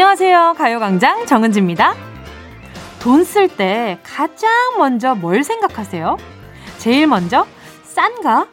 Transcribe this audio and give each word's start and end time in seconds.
안녕하세요. 0.00 0.54
가요광장 0.56 1.26
정은지입니다. 1.26 1.92
돈 3.00 3.24
쓸 3.24 3.48
때 3.48 3.98
가장 4.04 4.48
먼저 4.78 5.16
뭘 5.16 5.42
생각하세요? 5.42 6.16
제일 6.78 7.08
먼저 7.08 7.44
싼가? 7.82 8.46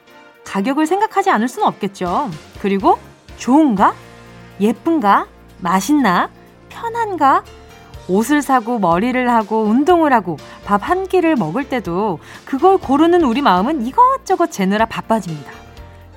가격을 0.44 0.88
생각하지 0.88 1.30
않을 1.30 1.48
수는 1.48 1.68
없겠죠. 1.68 2.32
그리고 2.64 2.98
좋은가? 3.38 3.94
예쁜가? 4.60 5.28
맛있나? 5.60 6.32
편한가? 6.70 7.44
옷을 8.08 8.42
사고 8.42 8.80
머리를 8.80 9.30
하고 9.30 9.66
운동을 9.66 10.14
하고 10.14 10.38
밥 10.66 10.82
한 10.82 11.06
끼를 11.08 11.36
먹을 11.36 11.70
때도 11.70 12.18
그걸 12.46 12.80
고르는 12.80 13.22
우리 13.22 13.44
마음은 13.44 13.86
이것저것 13.86 14.48
재느라 14.52 14.88
바빠집니다. 14.88 15.52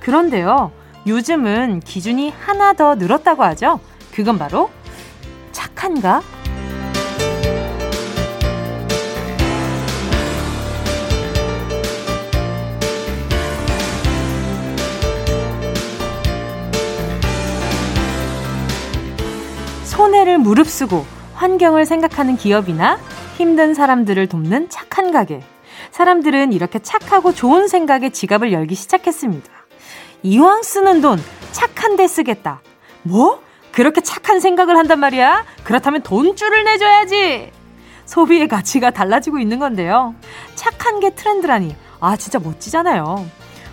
그런데요, 0.01 0.73
요즘은 1.07 1.81
기준이 1.81 2.31
하나 2.31 2.73
더 2.73 2.95
늘었다고 2.95 3.45
하죠. 3.45 3.79
그건 4.11 4.39
바로 4.39 4.71
착한가? 5.59 6.23
손해를 19.85 20.39
무릅쓰고 20.39 21.05
환경을 21.35 21.87
생각하는 21.87 22.37
기업이나 22.37 23.01
힘든 23.37 23.75
사람들을 23.75 24.29
돕는 24.29 24.71
착한 24.71 25.11
가게. 25.11 25.43
사람들은 25.91 26.53
이렇게 26.53 26.79
착하고 26.79 27.35
좋은 27.35 27.67
생각에 27.67 28.11
지갑을 28.11 28.53
열기 28.53 28.77
시작했습니다. 28.77 29.51
이왕 30.23 30.63
쓰는 30.63 31.01
돈 31.01 31.19
착한 31.51 31.97
데 31.97 32.07
쓰겠다. 32.07 32.61
뭐? 33.03 33.48
그렇게 33.79 34.01
착한 34.01 34.41
생각을 34.41 34.77
한단 34.77 34.99
말이야? 34.99 35.45
그렇다면 35.63 36.03
돈줄을 36.03 36.65
내줘야지! 36.65 37.53
소비의 38.07 38.49
가치가 38.49 38.91
달라지고 38.91 39.39
있는 39.39 39.61
건데요. 39.61 40.17
착한 40.57 40.99
게 40.99 41.11
트렌드라니. 41.11 41.77
아, 42.01 42.17
진짜 42.17 42.41
멋지잖아요. 42.41 43.25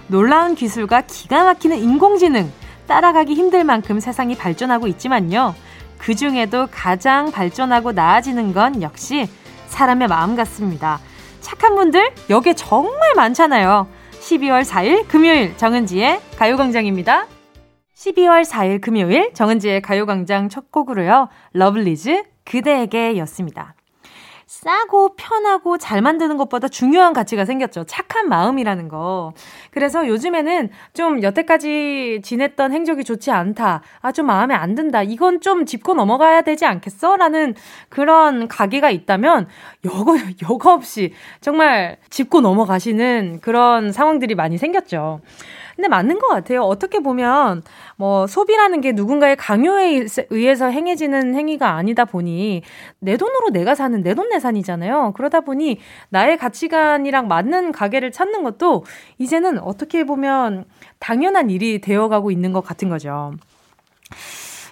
놀라운 0.05 0.53
기술과 0.53 1.01
기가 1.07 1.45
막히는 1.45 1.79
인공지능. 1.79 2.51
따라가기 2.85 3.33
힘들 3.33 3.63
만큼 3.63 3.99
세상이 3.99 4.37
발전하고 4.37 4.85
있지만요. 4.89 5.55
그 5.97 6.13
중에도 6.13 6.67
가장 6.69 7.31
발전하고 7.31 7.91
나아지는 7.93 8.53
건 8.53 8.83
역시 8.83 9.27
사람의 9.69 10.07
마음 10.07 10.35
같습니다. 10.35 10.99
착한 11.41 11.73
분들 11.73 12.13
여기에 12.29 12.53
정말 12.53 13.15
많잖아요. 13.15 13.87
12월 14.21 14.63
4일 14.63 15.07
금요일 15.07 15.57
정은지의 15.57 16.21
가요광장입니다. 16.37 17.25
12월 17.95 18.43
4일 18.43 18.81
금요일 18.81 19.33
정은지의 19.33 19.81
가요광장 19.81 20.49
첫 20.49 20.69
곡으로요. 20.69 21.29
러블리즈 21.53 22.23
그대에게 22.43 23.17
였습니다. 23.19 23.73
싸고 24.47 25.15
편하고 25.15 25.77
잘 25.79 26.01
만드는 26.01 26.37
것보다 26.37 26.67
중요한 26.67 27.13
가치가 27.13 27.45
생겼죠. 27.45 27.85
착한 27.85 28.29
마음이라는 28.29 28.89
거. 28.89 29.33
그래서 29.71 30.07
요즘에는 30.07 30.69
좀 30.93 31.23
여태까지 31.23 32.21
지냈던 32.23 32.71
행적이 32.71 33.05
좋지 33.05 33.31
않다. 33.31 33.81
아, 34.01 34.11
좀 34.11 34.27
마음에 34.27 34.53
안 34.53 34.75
든다. 34.75 35.01
이건 35.01 35.41
좀 35.41 35.65
짚고 35.65 35.95
넘어가야 35.95 36.41
되지 36.41 36.65
않겠어? 36.65 37.17
라는 37.17 37.55
그런 37.89 38.47
가게가 38.47 38.91
있다면, 38.91 39.47
여거, 39.85 40.15
여거 40.47 40.73
없이 40.73 41.13
정말 41.41 41.97
짚고 42.09 42.41
넘어가시는 42.41 43.39
그런 43.41 43.91
상황들이 43.91 44.35
많이 44.35 44.59
생겼죠. 44.59 45.21
근데 45.75 45.87
맞는 45.87 46.19
것 46.19 46.27
같아요. 46.27 46.61
어떻게 46.61 46.99
보면 46.99 47.63
뭐 47.97 48.27
소비라는 48.27 48.81
게 48.81 48.91
누군가의 48.93 49.35
강요에 49.35 50.05
의해서 50.29 50.67
행해지는 50.67 51.35
행위가 51.35 51.71
아니다 51.75 52.05
보니 52.05 52.61
내 52.99 53.17
돈으로 53.17 53.49
내가 53.51 53.75
사는 53.75 54.01
내 54.01 54.15
돈 54.15 54.29
내산이잖아요. 54.29 55.11
그러다 55.15 55.41
보니 55.41 55.79
나의 56.09 56.37
가치관이랑 56.37 57.27
맞는 57.27 57.73
가게를 57.73 58.11
찾는 58.11 58.43
것도 58.43 58.85
이제는 59.17 59.59
어떻게 59.59 60.05
보면 60.05 60.63
당연한 60.99 61.49
일이 61.49 61.81
되어가고 61.81 62.31
있는 62.31 62.53
것 62.53 62.61
같은 62.61 62.87
거죠. 62.89 63.33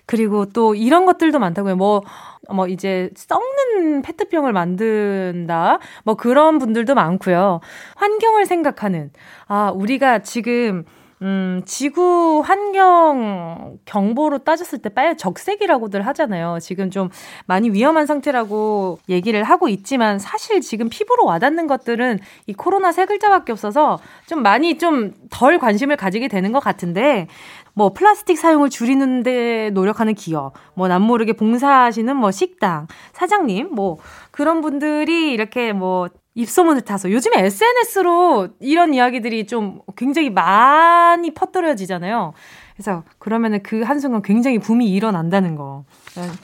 그리고 0.05 0.45
또 0.45 0.75
이런 0.75 1.05
것들도 1.05 1.39
많다고요. 1.39 1.75
뭐, 1.75 2.03
뭐 2.51 2.67
이제 2.67 3.09
썩는 3.15 4.01
페트병을 4.01 4.53
만든다. 4.53 5.79
뭐 6.03 6.15
그런 6.15 6.59
분들도 6.59 6.93
많고요. 6.95 7.61
환경을 7.95 8.45
생각하는. 8.45 9.11
아, 9.47 9.71
우리가 9.73 10.19
지금 10.19 10.83
음, 11.23 11.61
지구 11.65 12.41
환경 12.43 13.77
경보로 13.85 14.39
따졌을 14.39 14.79
때 14.79 14.89
빨리 14.89 15.15
적색이라고들 15.15 16.05
하잖아요. 16.07 16.57
지금 16.59 16.91
좀 16.91 17.09
많이 17.45 17.69
위험한 17.69 18.05
상태라고 18.05 18.99
얘기를 19.07 19.41
하고 19.43 19.69
있지만 19.69 20.19
사실 20.19 20.59
지금 20.59 20.89
피부로 20.89 21.25
와닿는 21.25 21.67
것들은 21.67 22.19
이 22.47 22.53
코로나 22.53 22.91
세 22.91 23.05
글자밖에 23.05 23.53
없어서 23.53 23.99
좀 24.27 24.43
많이 24.43 24.77
좀 24.77 25.13
덜 25.33 25.57
관심을 25.57 25.97
가지게 25.97 26.27
되는 26.27 26.51
것 26.51 26.59
같은데 26.59 27.27
뭐 27.73 27.93
플라스틱 27.93 28.37
사용을 28.37 28.69
줄이는데 28.69 29.71
노력하는 29.71 30.13
기업, 30.13 30.53
뭐 30.75 30.87
남모르게 30.87 31.33
봉사하시는 31.33 32.15
뭐 32.15 32.31
식당 32.31 32.87
사장님, 33.13 33.69
뭐 33.73 33.97
그런 34.31 34.61
분들이 34.61 35.31
이렇게 35.31 35.73
뭐 35.73 36.09
입소문을 36.35 36.81
타서 36.81 37.11
요즘에 37.11 37.45
SNS로 37.45 38.49
이런 38.59 38.93
이야기들이 38.93 39.45
좀 39.45 39.81
굉장히 39.95 40.29
많이 40.29 41.31
퍼뜨려지잖아요. 41.31 42.33
그래서 42.75 43.03
그러면은 43.19 43.61
그 43.61 43.81
한순간 43.83 44.23
굉장히 44.23 44.57
붐이 44.57 44.91
일어난다는 44.91 45.55
거. 45.55 45.83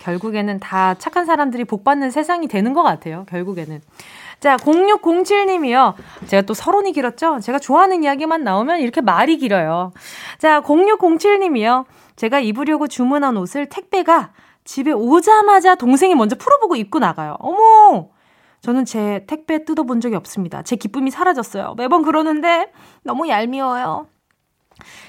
결국에는 0.01 0.59
다 0.59 0.93
착한 0.95 1.25
사람들이 1.25 1.65
복 1.65 1.83
받는 1.83 2.11
세상이 2.11 2.47
되는 2.47 2.73
것 2.73 2.83
같아요. 2.83 3.25
결국에는. 3.29 3.81
자, 4.39 4.57
0607님이요. 4.57 5.95
제가 6.27 6.43
또 6.43 6.53
서론이 6.53 6.93
길었죠? 6.93 7.39
제가 7.41 7.59
좋아하는 7.59 8.03
이야기만 8.03 8.43
나오면 8.43 8.79
이렇게 8.79 9.01
말이 9.01 9.37
길어요. 9.37 9.91
자, 10.37 10.61
0607님이요. 10.61 11.85
제가 12.15 12.39
입으려고 12.39 12.87
주문한 12.87 13.37
옷을 13.37 13.67
택배가 13.67 14.31
집에 14.63 14.91
오자마자 14.91 15.75
동생이 15.75 16.15
먼저 16.15 16.35
풀어보고 16.35 16.75
입고 16.75 16.99
나가요. 16.99 17.35
어머! 17.39 18.09
저는 18.61 18.85
제 18.85 19.23
택배 19.25 19.63
뜯어본 19.63 20.01
적이 20.01 20.15
없습니다. 20.15 20.63
제 20.63 20.75
기쁨이 20.75 21.11
사라졌어요. 21.11 21.75
매번 21.77 22.03
그러는데 22.03 22.71
너무 23.03 23.27
얄미워요. 23.29 24.07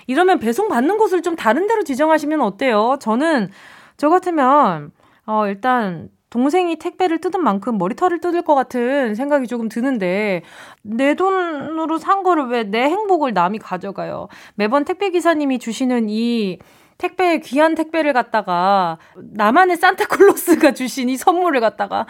이러면 0.06 0.38
배송 0.38 0.68
받는 0.68 0.98
곳을 0.98 1.22
좀 1.22 1.36
다른 1.36 1.66
데로 1.66 1.82
지정하시면 1.82 2.40
어때요? 2.40 2.96
저는 3.00 3.50
저 3.96 4.08
같으면 4.08 4.92
어 5.26 5.46
일단 5.46 6.08
동생이 6.30 6.76
택배를 6.76 7.18
뜯은 7.20 7.42
만큼 7.42 7.76
머리털을 7.78 8.20
뜯을 8.20 8.42
것 8.42 8.54
같은 8.54 9.14
생각이 9.14 9.46
조금 9.48 9.68
드는데 9.68 10.42
내 10.82 11.14
돈으로 11.14 11.98
산 11.98 12.22
거를 12.22 12.46
왜 12.46 12.64
내 12.70 12.82
행복을 12.84 13.32
남이 13.32 13.58
가져가요? 13.58 14.28
매번 14.54 14.84
택배 14.84 15.10
기사님이 15.10 15.58
주시는 15.58 16.08
이 16.08 16.58
택배 16.98 17.38
귀한 17.40 17.74
택배를 17.74 18.12
갖다가 18.12 18.98
나만의 19.16 19.76
산타클로스가 19.78 20.72
주신 20.74 21.08
이 21.08 21.16
선물을 21.16 21.60
갖다가 21.60 22.06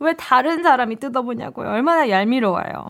왜 0.00 0.14
다른 0.14 0.62
사람이 0.62 0.96
뜯어보냐고요. 0.96 1.68
얼마나 1.68 2.10
얄미워요. 2.10 2.88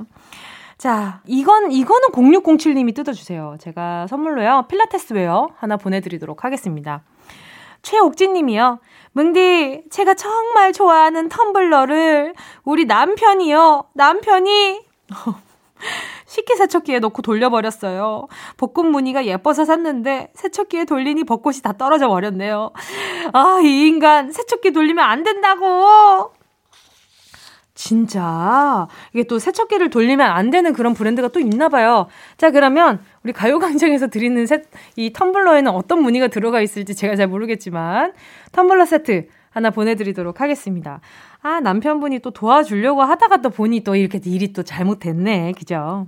자, 0.79 1.21
이건 1.27 1.71
이거는 1.71 2.09
0607님이 2.09 2.95
뜯어주세요. 2.95 3.57
제가 3.61 4.07
선물로요 4.09 4.67
필라테스 4.69 5.13
웨어 5.15 5.49
하나 5.57 5.77
보내드리도록 5.77 6.45
하겠습니다. 6.45 7.03
최옥진님이요. 7.83 8.81
뭉디, 9.13 9.85
제가 9.91 10.15
정말 10.15 10.73
좋아하는 10.73 11.29
텀블러를 11.29 12.35
우리 12.65 12.87
남편이요. 12.87 13.85
남편이 13.95 14.81
식기세척기에 16.27 17.01
넣고 17.01 17.21
돌려버렸어요. 17.23 18.27
볶음 18.57 18.91
무늬가 18.91 19.27
예뻐서 19.27 19.65
샀는데 19.65 20.31
세척기에 20.35 20.85
돌리니 20.87 21.25
벚꽃이 21.25 21.61
다 21.63 21.73
떨어져 21.73 22.09
버렸네요. 22.09 22.73
아, 23.33 23.61
이 23.63 23.89
인간 23.89 24.33
세척기 24.33 24.73
돌리면 24.73 25.05
안 25.05 25.25
된다고! 25.25 26.33
진짜 27.83 28.87
이게 29.13 29.25
또 29.25 29.41
세척기를 29.41 29.91
돌리면 29.91 30.25
안 30.25 30.51
되는 30.51 30.73
그런 30.73 30.95
브랜드가 30.95 31.27
또 31.29 31.41
있나 31.41 31.69
봐요. 31.69 32.07
자, 32.37 32.53
그러면 32.53 33.01
우리 33.25 33.33
가요광장에서 33.33 34.07
드리는 34.07 34.47
세, 34.47 34.63
이 34.95 35.13
텀블러에는 35.13 35.75
어떤 35.75 36.01
무늬가 36.01 36.29
들어가 36.29 36.61
있을지 36.61 36.95
제가 36.95 37.17
잘 37.17 37.27
모르겠지만 37.27 38.13
텀블러 38.53 38.87
세트 38.87 39.27
하나 39.51 39.71
보내드리도록 39.71 40.41
하겠습니다. 40.41 41.01
아, 41.43 41.59
남편분이 41.59 42.21
또 42.21 42.31
도와주려고 42.31 43.03
하다가 43.03 43.39
또 43.39 43.51
보니 43.51 43.81
또 43.81 43.97
이렇게 43.97 44.21
일이 44.25 44.53
또 44.53 44.63
잘못됐네. 44.63 45.55
그죠? 45.59 46.07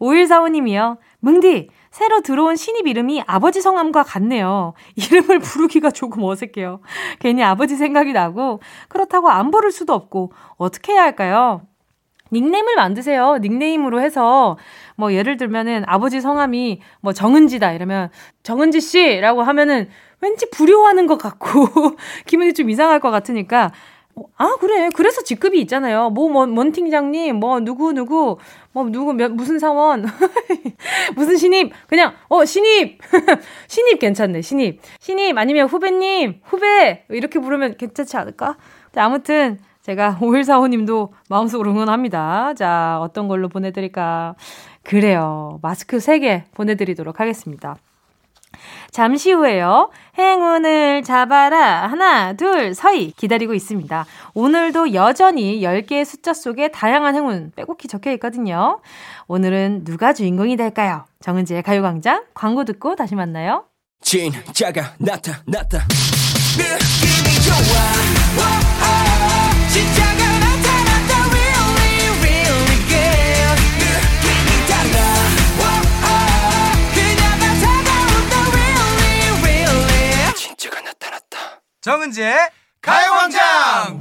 5145님이요. 0.00 0.96
뭉디, 1.20 1.68
새로 1.94 2.22
들어온 2.22 2.56
신입 2.56 2.88
이름이 2.88 3.22
아버지 3.24 3.60
성함과 3.60 4.02
같네요. 4.02 4.74
이름을 4.96 5.38
부르기가 5.38 5.92
조금 5.92 6.24
어색해요. 6.24 6.80
괜히 7.20 7.44
아버지 7.44 7.76
생각이 7.76 8.12
나고, 8.12 8.58
그렇다고 8.88 9.28
안 9.30 9.52
부를 9.52 9.70
수도 9.70 9.92
없고, 9.92 10.32
어떻게 10.56 10.94
해야 10.94 11.02
할까요? 11.04 11.62
닉네임을 12.32 12.74
만드세요. 12.74 13.38
닉네임으로 13.40 14.00
해서, 14.00 14.58
뭐, 14.96 15.12
예를 15.12 15.36
들면은 15.36 15.84
아버지 15.86 16.20
성함이 16.20 16.80
뭐 17.00 17.12
정은지다. 17.12 17.70
이러면, 17.70 18.10
정은지 18.42 18.80
씨라고 18.80 19.44
하면은, 19.44 19.88
왠지 20.20 20.50
불효하는 20.50 21.06
것 21.06 21.16
같고, 21.16 21.46
기분이 22.26 22.54
좀 22.54 22.70
이상할 22.70 22.98
것 22.98 23.12
같으니까, 23.12 23.70
아, 24.36 24.56
그래. 24.60 24.90
그래서 24.94 25.22
직급이 25.22 25.60
있잖아요. 25.60 26.10
뭐, 26.10 26.28
뭐, 26.28 26.46
뭔 26.46 26.72
팀장님, 26.72 27.36
뭐, 27.36 27.60
누구, 27.60 27.92
누구, 27.92 28.38
뭐, 28.74 28.84
누구, 28.90 29.12
몇, 29.12 29.30
무슨 29.32 29.60
사원, 29.60 30.04
무슨 31.14 31.36
신입, 31.36 31.72
그냥, 31.86 32.12
어, 32.28 32.44
신입! 32.44 32.98
신입 33.68 34.00
괜찮네, 34.00 34.42
신입. 34.42 34.80
신입, 34.98 35.38
아니면 35.38 35.68
후배님, 35.68 36.40
후배! 36.42 37.04
이렇게 37.08 37.38
부르면 37.38 37.76
괜찮지 37.76 38.16
않을까? 38.16 38.56
자, 38.92 39.04
아무튼, 39.04 39.60
제가 39.82 40.18
5145님도 40.20 41.10
마음속으로 41.28 41.70
응원합니다. 41.70 42.54
자, 42.54 42.98
어떤 43.00 43.28
걸로 43.28 43.48
보내드릴까? 43.48 44.34
그래요. 44.82 45.58
마스크 45.62 45.98
3개 45.98 46.44
보내드리도록 46.54 47.20
하겠습니다. 47.20 47.76
잠시 48.94 49.32
후에요. 49.32 49.90
행운을 50.16 51.02
잡아라. 51.02 51.88
하나, 51.88 52.32
둘, 52.34 52.76
서희 52.76 53.10
기다리고 53.10 53.52
있습니다. 53.52 54.06
오늘도 54.34 54.94
여전히 54.94 55.62
10개의 55.62 56.04
숫자 56.04 56.32
속에 56.32 56.68
다양한 56.68 57.16
행운 57.16 57.50
빼곡히 57.56 57.88
적혀 57.88 58.12
있거든요. 58.12 58.78
오늘은 59.26 59.82
누가 59.82 60.12
주인공이 60.12 60.56
될까요? 60.56 61.06
정은지의 61.22 61.64
가요광장 61.64 62.22
광고 62.34 62.64
듣고 62.64 62.94
다시 62.94 63.16
만나요. 63.16 63.64
진짜가 64.00 64.92
나타났다. 64.98 65.78
느낌이 66.56 67.42
좋아. 67.42 67.56
오, 68.38 68.42
오, 68.78 69.68
진짜 69.72 70.13
정은지의 81.84 82.34
가요광장 82.80 84.00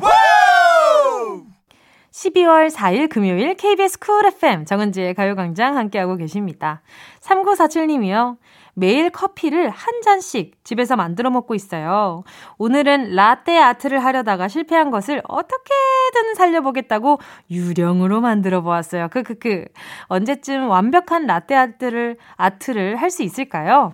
12월 2.11 2.71
4일 2.71 3.09
금요일 3.09 3.55
KBS 3.55 3.99
쿨 3.99 4.25
FM 4.25 4.63
정은지의 4.63 5.13
가요광장 5.15 5.75
함께하고 5.75 6.15
계십니다. 6.15 6.81
3947님이요. 7.19 8.37
매일 8.73 9.09
커피를 9.09 9.69
한 9.69 10.01
잔씩 10.01 10.63
집에서 10.63 10.95
만들어 10.95 11.29
먹고 11.29 11.55
있어요. 11.55 12.23
오늘은 12.57 13.15
라떼 13.15 13.59
아트를 13.59 14.01
하려다가 14.01 14.47
실패한 14.47 14.89
것을 14.89 15.21
어떻게든 15.27 16.35
살려보겠다고 16.37 17.19
유령으로 17.51 18.21
만들어 18.21 18.61
보았어요. 18.61 19.09
크크크. 19.09 19.65
언제쯤 20.07 20.69
완벽한 20.69 21.25
라떼 21.25 21.53
아트를, 21.53 22.15
아트를 22.37 22.95
할 22.95 23.11
수 23.11 23.23
있을까요? 23.23 23.91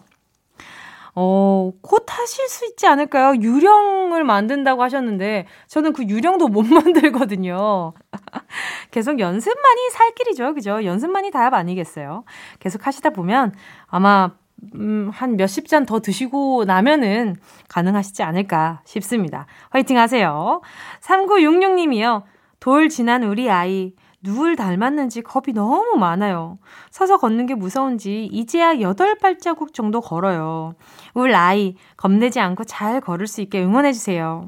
어, 1.15 1.71
곧 1.81 2.05
하실 2.07 2.47
수 2.47 2.65
있지 2.65 2.87
않을까요? 2.87 3.35
유령을 3.41 4.23
만든다고 4.23 4.83
하셨는데, 4.83 5.47
저는 5.67 5.93
그 5.93 6.03
유령도 6.03 6.47
못 6.47 6.61
만들거든요. 6.67 7.93
계속 8.91 9.19
연습만이 9.19 9.89
살 9.91 10.11
길이죠. 10.15 10.53
그죠? 10.53 10.83
연습만이 10.83 11.31
다압 11.31 11.53
아니겠어요? 11.53 12.23
계속 12.59 12.87
하시다 12.87 13.09
보면 13.11 13.53
아마, 13.87 14.31
음, 14.75 15.09
한 15.13 15.37
몇십 15.37 15.67
잔 15.67 15.85
더 15.85 15.99
드시고 16.01 16.65
나면은 16.65 17.37
가능하시지 17.69 18.23
않을까 18.23 18.81
싶습니다. 18.85 19.45
화이팅 19.69 19.97
하세요. 19.97 20.61
3966님이요. 21.01 22.23
돌 22.59 22.89
지난 22.89 23.23
우리 23.23 23.49
아이. 23.49 23.93
누굴 24.21 24.55
닮았는지 24.55 25.21
겁이 25.21 25.53
너무 25.53 25.97
많아요. 25.97 26.57
서서 26.91 27.17
걷는 27.17 27.45
게 27.45 27.55
무서운지 27.55 28.25
이제야 28.25 28.75
8발자국 28.75 29.73
정도 29.73 30.01
걸어요. 30.01 30.73
울 31.13 31.33
아이, 31.33 31.75
겁내지 31.95 32.39
않고 32.39 32.65
잘 32.65 32.99
걸을 32.99 33.27
수 33.27 33.41
있게 33.41 33.63
응원해주세요. 33.63 34.47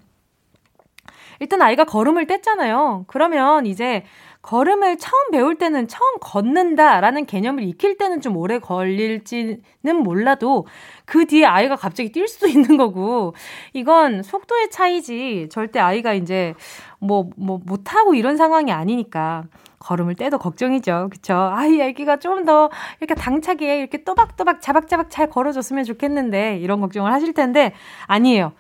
일단 1.40 1.62
아이가 1.62 1.86
걸음을 1.86 2.28
뗐잖아요. 2.28 3.06
그러면 3.08 3.66
이제 3.66 4.04
걸음을 4.44 4.98
처음 4.98 5.32
배울 5.32 5.56
때는 5.56 5.88
처음 5.88 6.18
걷는다라는 6.20 7.26
개념을 7.26 7.64
익힐 7.64 7.98
때는 7.98 8.22
좀 8.22 8.38
오래 8.38 8.60
걸릴지는 8.60 9.62
몰라도 10.04 10.68
그 11.06 11.26
뒤에 11.26 11.46
아이가 11.46 11.76
갑자기 11.76 12.12
뛸 12.12 12.28
수도 12.28 12.48
있는 12.48 12.78
거고 12.78 13.34
이건 13.74 14.24
속도의 14.24 14.70
차이지 14.70 15.50
절대 15.52 15.80
아이가 15.80 16.14
이제 16.14 16.54
뭐, 17.02 17.30
뭐, 17.36 17.60
못하고 17.66 18.14
이런 18.14 18.38
상황이 18.38 18.72
아니니까. 18.72 19.46
걸음을 19.80 20.14
떼도 20.16 20.38
걱정이죠. 20.38 21.10
그쵸? 21.12 21.34
아 21.36 21.66
이, 21.66 21.82
애기가 21.82 22.18
좀 22.18 22.46
더 22.46 22.70
이렇게 23.00 23.16
당차게 23.16 23.80
이렇게 23.80 24.04
또박또박 24.04 24.62
자박자박 24.62 25.10
잘 25.10 25.28
걸어줬으면 25.30 25.84
좋겠는데, 25.86 26.58
이런 26.60 26.80
걱정을 26.82 27.12
하실 27.12 27.34
텐데, 27.34 27.74
아니에요. 28.08 28.54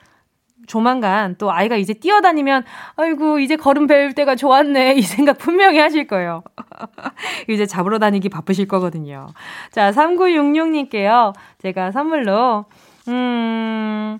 조만간 0.67 1.35
또 1.37 1.51
아이가 1.51 1.75
이제 1.75 1.93
뛰어다니면, 1.93 2.63
아이고, 2.95 3.39
이제 3.39 3.55
걸음 3.55 3.87
배울 3.87 4.13
때가 4.13 4.35
좋았네. 4.35 4.93
이 4.95 5.01
생각 5.01 5.37
분명히 5.39 5.79
하실 5.79 6.07
거예요. 6.07 6.43
이제 7.49 7.65
잡으러 7.65 7.99
다니기 7.99 8.29
바쁘실 8.29 8.67
거거든요. 8.67 9.27
자, 9.71 9.91
3966님께요. 9.91 11.33
제가 11.59 11.91
선물로, 11.91 12.65
음, 13.07 14.19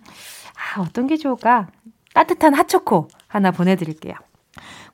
아, 0.55 0.81
어떤 0.81 1.07
게 1.07 1.15
좋을까? 1.17 1.67
따뜻한 2.13 2.53
핫초코 2.53 3.07
하나 3.27 3.51
보내드릴게요. 3.51 4.15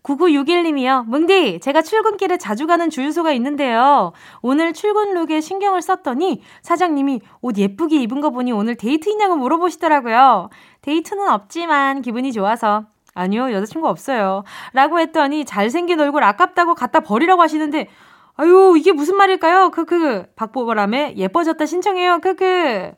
9961님이요. 0.03 1.05
뭉디, 1.05 1.59
제가 1.59 1.81
출근길에 1.81 2.37
자주 2.37 2.65
가는 2.65 2.89
주유소가 2.89 3.31
있는데요. 3.33 4.13
오늘 4.41 4.73
출근 4.73 5.13
룩에 5.13 5.41
신경을 5.41 5.81
썼더니 5.81 6.43
사장님이 6.61 7.21
옷 7.41 7.57
예쁘게 7.57 7.97
입은 8.03 8.21
거 8.21 8.29
보니 8.29 8.51
오늘 8.51 8.75
데이트 8.75 9.09
있냐고 9.09 9.35
물어보시더라고요. 9.35 10.49
데이트는 10.81 11.27
없지만 11.29 12.01
기분이 12.01 12.31
좋아서. 12.31 12.85
아니요, 13.15 13.51
여자친구 13.51 13.87
없어요. 13.87 14.43
라고 14.73 14.99
했더니 14.99 15.43
잘생긴 15.43 15.99
얼굴 15.99 16.23
아깝다고 16.23 16.75
갖다 16.75 16.99
버리라고 16.99 17.41
하시는데, 17.41 17.89
아유, 18.35 18.75
이게 18.77 18.91
무슨 18.91 19.17
말일까요? 19.17 19.71
크크. 19.71 20.27
박보람의 20.35 21.17
예뻐졌다 21.17 21.65
신청해요. 21.65 22.19
크크. 22.19 22.91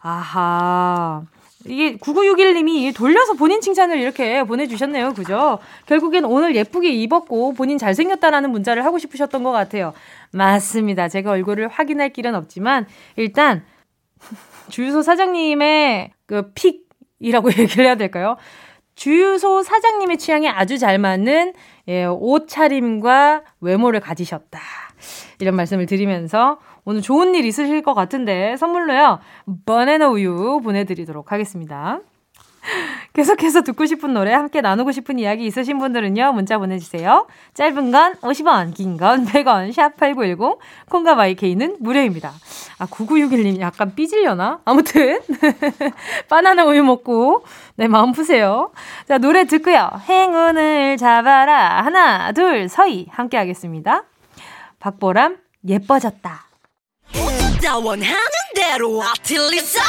아하. 0.00 1.22
이게 1.66 1.96
9961님이 1.96 2.94
돌려서 2.94 3.34
본인 3.34 3.60
칭찬을 3.60 3.98
이렇게 3.98 4.42
보내주셨네요. 4.44 5.12
그죠? 5.12 5.58
결국엔 5.86 6.24
오늘 6.24 6.56
예쁘게 6.56 6.90
입었고 6.90 7.52
본인 7.52 7.76
잘생겼다라는 7.76 8.50
문자를 8.50 8.84
하고 8.84 8.98
싶으셨던 8.98 9.42
것 9.42 9.50
같아요. 9.52 9.92
맞습니다. 10.32 11.08
제가 11.08 11.32
얼굴을 11.32 11.68
확인할 11.68 12.10
길은 12.10 12.34
없지만 12.34 12.86
일단 13.16 13.64
주유소 14.70 15.02
사장님의 15.02 16.12
그 16.26 16.52
픽이라고 16.54 17.50
얘기를 17.58 17.84
해야 17.84 17.94
될까요? 17.96 18.36
주유소 18.94 19.62
사장님의 19.62 20.18
취향에 20.18 20.48
아주 20.48 20.78
잘 20.78 20.98
맞는 20.98 21.54
예, 21.88 22.04
옷차림과 22.04 23.42
외모를 23.60 24.00
가지셨다. 24.00 24.60
이런 25.40 25.56
말씀을 25.56 25.86
드리면서 25.86 26.58
오늘 26.84 27.02
좋은 27.02 27.34
일 27.34 27.44
있으실 27.44 27.82
것 27.82 27.94
같은데 27.94 28.56
선물로요. 28.56 29.18
버나나 29.66 30.08
우유 30.08 30.60
보내드리도록 30.62 31.32
하겠습니다. 31.32 32.00
계속해서 33.14 33.62
듣고 33.62 33.86
싶은 33.86 34.12
노래, 34.12 34.32
함께 34.34 34.60
나누고 34.60 34.92
싶은 34.92 35.18
이야기 35.18 35.46
있으신 35.46 35.78
분들은요, 35.78 36.32
문자 36.32 36.58
보내주세요. 36.58 37.26
짧은 37.54 37.90
건 37.90 38.14
50원, 38.20 38.74
긴 38.74 38.98
건 38.98 39.24
100원, 39.24 39.72
샵8910, 39.72 40.58
콩과 40.90 41.14
마이케이는 41.14 41.78
무료입니다. 41.80 42.30
아, 42.78 42.86
9961님 42.86 43.60
약간 43.60 43.94
삐질려나? 43.94 44.60
아무튼, 44.66 45.20
바나나 46.28 46.64
우유 46.66 46.84
먹고, 46.84 47.44
네, 47.76 47.88
마음 47.88 48.12
푸세요. 48.12 48.72
자, 49.08 49.16
노래 49.18 49.44
듣고요. 49.44 49.90
행운을 50.08 50.98
잡아라. 50.98 51.82
하나, 51.82 52.32
둘, 52.32 52.68
서희. 52.68 53.06
함께 53.10 53.38
하겠습니다. 53.38 54.04
박보람, 54.80 55.38
예뻐졌다. 55.66 56.49
나 57.62 57.76
원하는 57.76 58.16
대로 58.54 59.02
아틀리사 59.02 59.80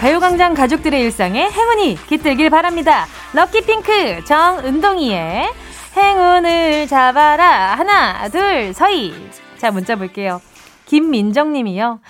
가요광장 0.00 0.54
가족들의 0.54 1.00
일상에 1.00 1.48
행운이 1.48 1.96
깃들길 2.08 2.50
바랍니다. 2.50 3.06
럭키핑크 3.34 4.24
정은동이의 4.24 5.48
행운을 5.96 6.88
잡아라 6.88 7.76
하나 7.76 8.28
둘 8.28 8.74
서이 8.74 9.14
자 9.58 9.70
문자 9.70 9.94
볼게요. 9.94 10.40
김민정님이요. 10.86 12.00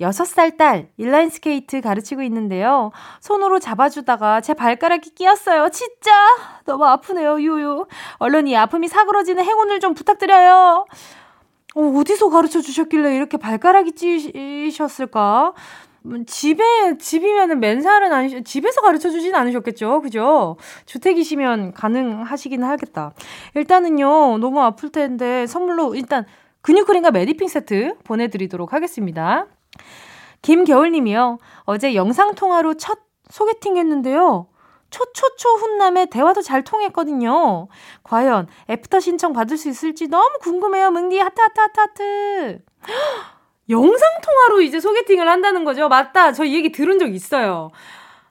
6살 0.00 0.56
딸 0.56 0.88
인라인 0.96 1.28
스케이트 1.30 1.80
가르치고 1.80 2.22
있는데요. 2.22 2.90
손으로 3.20 3.58
잡아주다가 3.58 4.40
제 4.40 4.54
발가락이 4.54 5.14
끼었어요. 5.14 5.68
진짜 5.70 6.10
너무 6.64 6.84
아프네요. 6.84 7.40
유유. 7.40 7.86
얼른 8.18 8.46
이 8.46 8.56
아픔이 8.56 8.88
사그러지는 8.88 9.44
행운을 9.44 9.80
좀 9.80 9.94
부탁드려요. 9.94 10.86
어, 11.74 11.80
어디서 11.80 12.28
가르쳐 12.28 12.60
주셨길래 12.60 13.16
이렇게 13.16 13.36
발가락이 13.36 13.92
찌셨을까? 13.92 15.54
음, 16.06 16.26
집에, 16.26 16.98
집이면은 16.98 17.60
맨살은 17.60 18.12
아니, 18.12 18.44
집에서 18.44 18.80
가르쳐 18.80 19.10
주진 19.10 19.34
않으셨겠죠? 19.34 20.02
그죠? 20.02 20.56
주택이시면 20.86 21.74
가능하시긴 21.74 22.64
하겠다. 22.64 23.12
일단은요, 23.54 24.38
너무 24.38 24.60
아플 24.60 24.90
텐데, 24.90 25.46
선물로 25.46 25.94
일단 25.94 26.26
근육크림과 26.62 27.12
메디핑 27.12 27.48
세트 27.48 27.98
보내 28.04 28.28
드리도록 28.28 28.72
하겠습니다. 28.72 29.46
김겨울님이요. 30.42 31.38
어제 31.64 31.94
영상통화로 31.94 32.74
첫 32.74 32.98
소개팅 33.30 33.76
했는데요. 33.76 34.48
초초초 34.90 35.48
훈남의 35.56 36.08
대화도 36.10 36.42
잘 36.42 36.64
통했거든요. 36.64 37.68
과연 38.02 38.48
애프터 38.68 39.00
신청 39.00 39.32
받을 39.32 39.56
수 39.56 39.68
있을지 39.68 40.08
너무 40.08 40.38
궁금해요. 40.42 40.90
뭉디 40.90 41.18
하트 41.18 41.40
하트 41.40 41.60
하트 41.60 41.80
하트. 41.80 42.58
영상 43.70 44.08
통화로 44.22 44.60
이제 44.60 44.80
소개팅을 44.80 45.28
한다는 45.28 45.64
거죠. 45.64 45.88
맞다. 45.88 46.32
저 46.32 46.44
이 46.44 46.54
얘기 46.54 46.72
들은 46.72 46.98
적 46.98 47.14
있어요. 47.14 47.70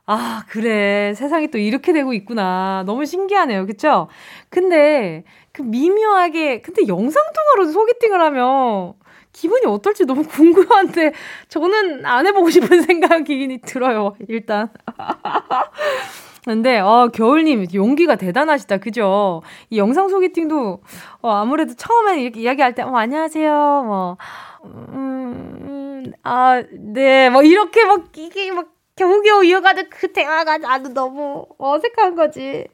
아, 0.05 0.43
그래. 0.49 1.13
세상이 1.15 1.49
또 1.51 1.57
이렇게 1.57 1.93
되고 1.93 2.13
있구나. 2.13 2.83
너무 2.85 3.05
신기하네요. 3.05 3.65
그쵸? 3.65 4.09
근데 4.49 5.23
그 5.53 5.61
미묘하게 5.61 6.61
근데 6.61 6.83
영상 6.87 7.23
통화로 7.35 7.71
소개팅을 7.71 8.21
하면 8.21 8.93
기분이 9.33 9.65
어떨지 9.65 10.05
너무 10.05 10.23
궁금한데 10.23 11.13
저는 11.49 12.05
안 12.05 12.27
해보고 12.27 12.49
싶은 12.49 12.81
생각이 12.83 13.59
들어요. 13.65 14.15
일단. 14.27 14.69
근데 16.43 16.79
어 16.79 17.09
겨울님 17.13 17.67
용기가 17.73 18.15
대단하시다 18.15 18.77
그죠? 18.77 19.43
이 19.69 19.77
영상 19.77 20.09
소개팅도 20.09 20.81
어, 21.21 21.29
아무래도 21.29 21.75
처음에 21.75 22.19
이렇게 22.23 22.39
이야기할 22.41 22.73
때 22.73 22.81
어, 22.81 22.95
안녕하세요 22.95 23.51
뭐 23.85 24.17
음, 24.65 26.11
아, 26.23 26.61
네, 26.71 27.29
뭐, 27.29 27.41
이렇게 27.43 27.83
막, 27.85 28.05
이게 28.15 28.51
막, 28.51 28.67
겨우겨우 28.95 29.43
이어가는 29.43 29.89
그 29.89 30.11
대화가 30.11 30.57
나도 30.59 30.93
너무 30.93 31.45
어색한 31.57 32.15
거지. 32.15 32.67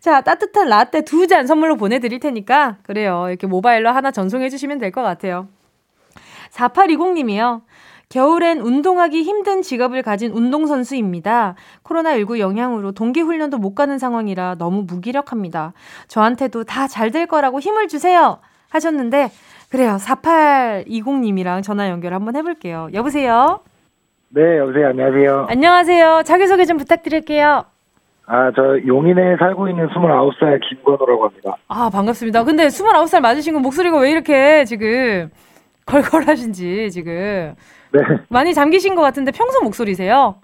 자, 0.00 0.20
따뜻한 0.20 0.68
라떼 0.68 1.02
두 1.02 1.26
잔 1.26 1.46
선물로 1.46 1.76
보내드릴 1.76 2.20
테니까, 2.20 2.76
그래요. 2.82 3.26
이렇게 3.28 3.46
모바일로 3.46 3.90
하나 3.90 4.10
전송해주시면 4.10 4.78
될 4.78 4.90
것 4.92 5.02
같아요. 5.02 5.48
4820님이요. 6.56 7.62
겨울엔 8.08 8.60
운동하기 8.60 9.22
힘든 9.22 9.62
직업을 9.62 10.02
가진 10.02 10.30
운동선수입니다. 10.32 11.56
코로나19 11.82 12.38
영향으로 12.38 12.92
동계훈련도 12.92 13.58
못 13.58 13.74
가는 13.74 13.98
상황이라 13.98 14.54
너무 14.58 14.84
무기력합니다. 14.86 15.72
저한테도 16.08 16.64
다 16.64 16.86
잘 16.86 17.10
될 17.10 17.26
거라고 17.26 17.58
힘을 17.60 17.88
주세요! 17.88 18.38
하셨는데, 18.70 19.30
그래요. 19.70 19.96
4820님이랑 20.00 21.62
전화 21.64 21.88
연결 21.90 22.14
한번 22.14 22.36
해볼게요. 22.36 22.88
여보세요? 22.94 23.60
네, 24.28 24.58
여보세요. 24.58 24.88
안녕하세요. 24.88 25.46
안녕하세요. 25.48 26.22
자기소개 26.24 26.64
좀 26.64 26.76
부탁드릴게요. 26.78 27.64
아, 28.28 28.50
저 28.56 28.62
용인에 28.86 29.36
살고 29.38 29.68
있는 29.68 29.88
29살 29.88 30.60
김건호라고 30.68 31.26
합니다. 31.28 31.56
아, 31.68 31.90
반갑습니다. 31.90 32.44
근데 32.44 32.66
29살 32.66 33.20
맞으신 33.20 33.52
건 33.54 33.62
목소리가 33.62 33.98
왜 33.98 34.10
이렇게 34.10 34.64
지금 34.64 35.30
걸걸하신지 35.86 36.90
지금. 36.90 37.54
네. 37.92 38.00
많이 38.28 38.52
잠기신 38.52 38.94
것 38.94 39.02
같은데 39.02 39.30
평소 39.30 39.62
목소리세요? 39.62 40.36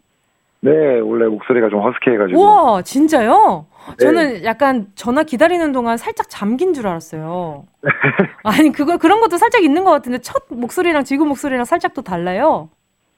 네, 0.60 0.70
원래 1.00 1.26
목소리가 1.26 1.68
좀 1.68 1.82
허스키해가지고. 1.82 2.40
우와, 2.40 2.82
진짜요? 2.82 3.66
네. 3.88 3.96
저는 3.96 4.44
약간 4.44 4.86
전화 4.94 5.24
기다리는 5.24 5.72
동안 5.72 5.96
살짝 5.96 6.26
잠긴 6.30 6.72
줄 6.72 6.86
알았어요. 6.86 7.64
아니, 8.44 8.70
그거, 8.70 8.96
그런 8.96 9.20
것도 9.20 9.38
살짝 9.38 9.64
있는 9.64 9.82
것 9.82 9.90
같은데 9.90 10.18
첫 10.18 10.44
목소리랑 10.48 11.02
지금 11.02 11.26
목소리랑 11.28 11.64
살짝 11.64 11.94
또 11.94 12.02
달라요. 12.02 12.70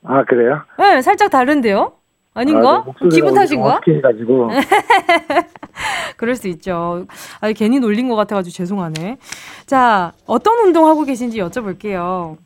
아, 0.03 0.25
그래요? 0.25 0.63
네, 0.79 1.03
살짝 1.03 1.31
다른데요? 1.31 1.93
아닌가? 2.35 2.85
아, 2.87 3.09
기분 3.11 3.33
탓인가? 3.33 3.75
허스키해가지고. 3.75 4.51
그럴 6.17 6.35
수 6.35 6.49
있죠. 6.49 7.07
아니, 7.41 7.55
괜히 7.55 7.79
놀린 7.79 8.09
것 8.09 8.17
같아가지고 8.17 8.53
죄송하네. 8.53 9.19
자, 9.67 10.13
어떤 10.27 10.59
운동 10.59 10.87
하고 10.87 11.05
계신지 11.05 11.39
여쭤볼게요. 11.39 12.37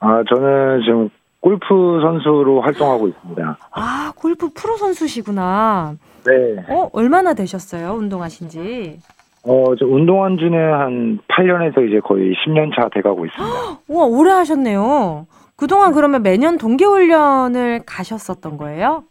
아, 0.00 0.22
저는 0.28 0.82
지금 0.84 1.10
골프 1.40 1.66
선수로 2.00 2.60
활동하고 2.62 3.08
있습니다. 3.08 3.58
아, 3.72 4.12
골프 4.16 4.50
프로 4.54 4.76
선수시구나. 4.76 5.94
네. 6.24 6.64
어, 6.68 6.88
얼마나 6.92 7.34
되셨어요? 7.34 7.92
운동하신 7.94 8.48
지? 8.48 9.00
어, 9.44 9.64
저 9.78 9.86
운동한 9.86 10.36
지는 10.36 10.58
한 10.74 11.18
8년에서 11.28 11.88
이제 11.88 12.00
거의 12.00 12.34
10년 12.44 12.70
차 12.76 12.88
돼가고 12.92 13.26
있습니다. 13.26 13.54
우와, 13.88 14.04
오래 14.04 14.30
하셨네요. 14.32 15.26
그동안 15.58 15.92
그러면 15.92 16.22
매년 16.22 16.56
동계훈련을 16.56 17.80
가셨었던 17.84 18.56
거예요? 18.58 19.02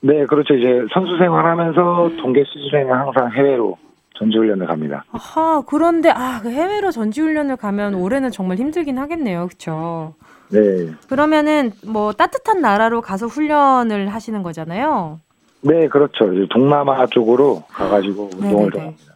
네, 0.00 0.26
그렇죠. 0.26 0.54
이제 0.54 0.84
선수 0.92 1.16
생활하면서 1.18 2.16
동계 2.20 2.42
시즌에는 2.52 2.92
항상 2.92 3.30
해외로 3.30 3.78
전지훈련을 4.18 4.66
갑니다. 4.66 5.04
아하, 5.12 5.62
그런데 5.64 6.10
아, 6.10 6.40
그 6.42 6.50
해외로 6.50 6.90
전지훈련을 6.90 7.56
가면 7.56 7.94
올해는 7.94 8.32
정말 8.32 8.56
힘들긴 8.56 8.98
하겠네요. 8.98 9.46
그렇죠? 9.46 10.14
네. 10.50 10.58
그러면은 11.08 11.70
뭐 11.86 12.12
따뜻한 12.12 12.60
나라로 12.60 13.00
가서 13.00 13.26
훈련을 13.26 14.08
하시는 14.08 14.42
거잖아요. 14.42 15.20
네, 15.60 15.86
그렇죠. 15.86 16.32
이제 16.32 16.46
동남아 16.50 17.06
쪽으로 17.06 17.62
가가지고 17.68 18.30
운동을 18.36 18.72
좀 18.72 18.80
합니다. 18.80 19.14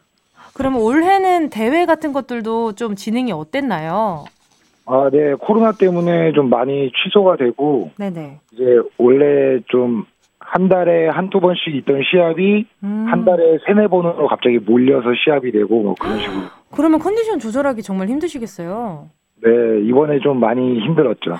그러면 0.54 0.81
올해는 0.81 1.50
대회 1.50 1.87
같은 1.87 2.12
것들도 2.12 2.75
좀 2.76 2.95
진행이 2.95 3.33
어땠나요? 3.33 4.26
아, 4.87 5.09
네. 5.12 5.35
코로나 5.35 5.73
때문에 5.73 6.33
좀 6.33 6.51
많이 6.51 6.91
취소가 6.93 7.37
되고. 7.37 7.91
네네. 7.99 8.41
이제 8.53 8.65
원래 8.99 9.61
좀 9.69 10.05
한 10.45 10.69
달에 10.69 11.09
한두 11.09 11.41
번씩 11.41 11.75
있던 11.77 12.03
시합이 12.11 12.67
음. 12.83 13.07
한 13.09 13.25
달에 13.25 13.59
세네 13.67 13.87
번으로 13.87 14.29
갑자기 14.29 14.59
몰려서 14.59 15.09
시합이 15.25 15.51
되고 15.51 15.83
뭐 15.83 15.95
그런 15.99 16.19
식으로. 16.19 16.41
그러면 16.75 16.99
컨디션 17.01 17.39
조절하기 17.39 17.83
정말 17.83 18.09
힘드시겠어요? 18.09 19.09
네, 19.43 19.51
이번에 19.85 20.19
좀 20.21 20.41
많이 20.41 20.79
힘들었죠. 20.81 21.37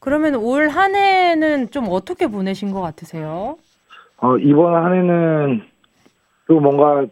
그러면 0.00 0.36
올 0.36 0.68
한 0.68 0.94
해는 0.94 1.70
좀 1.70 1.86
어떻게 1.90 2.28
보내신 2.28 2.70
것 2.70 2.80
같으세요? 2.80 3.56
어, 4.18 4.38
이번 4.38 4.74
한 4.74 4.94
해는 4.94 5.62
또 6.48 6.58
뭔가 6.60 7.04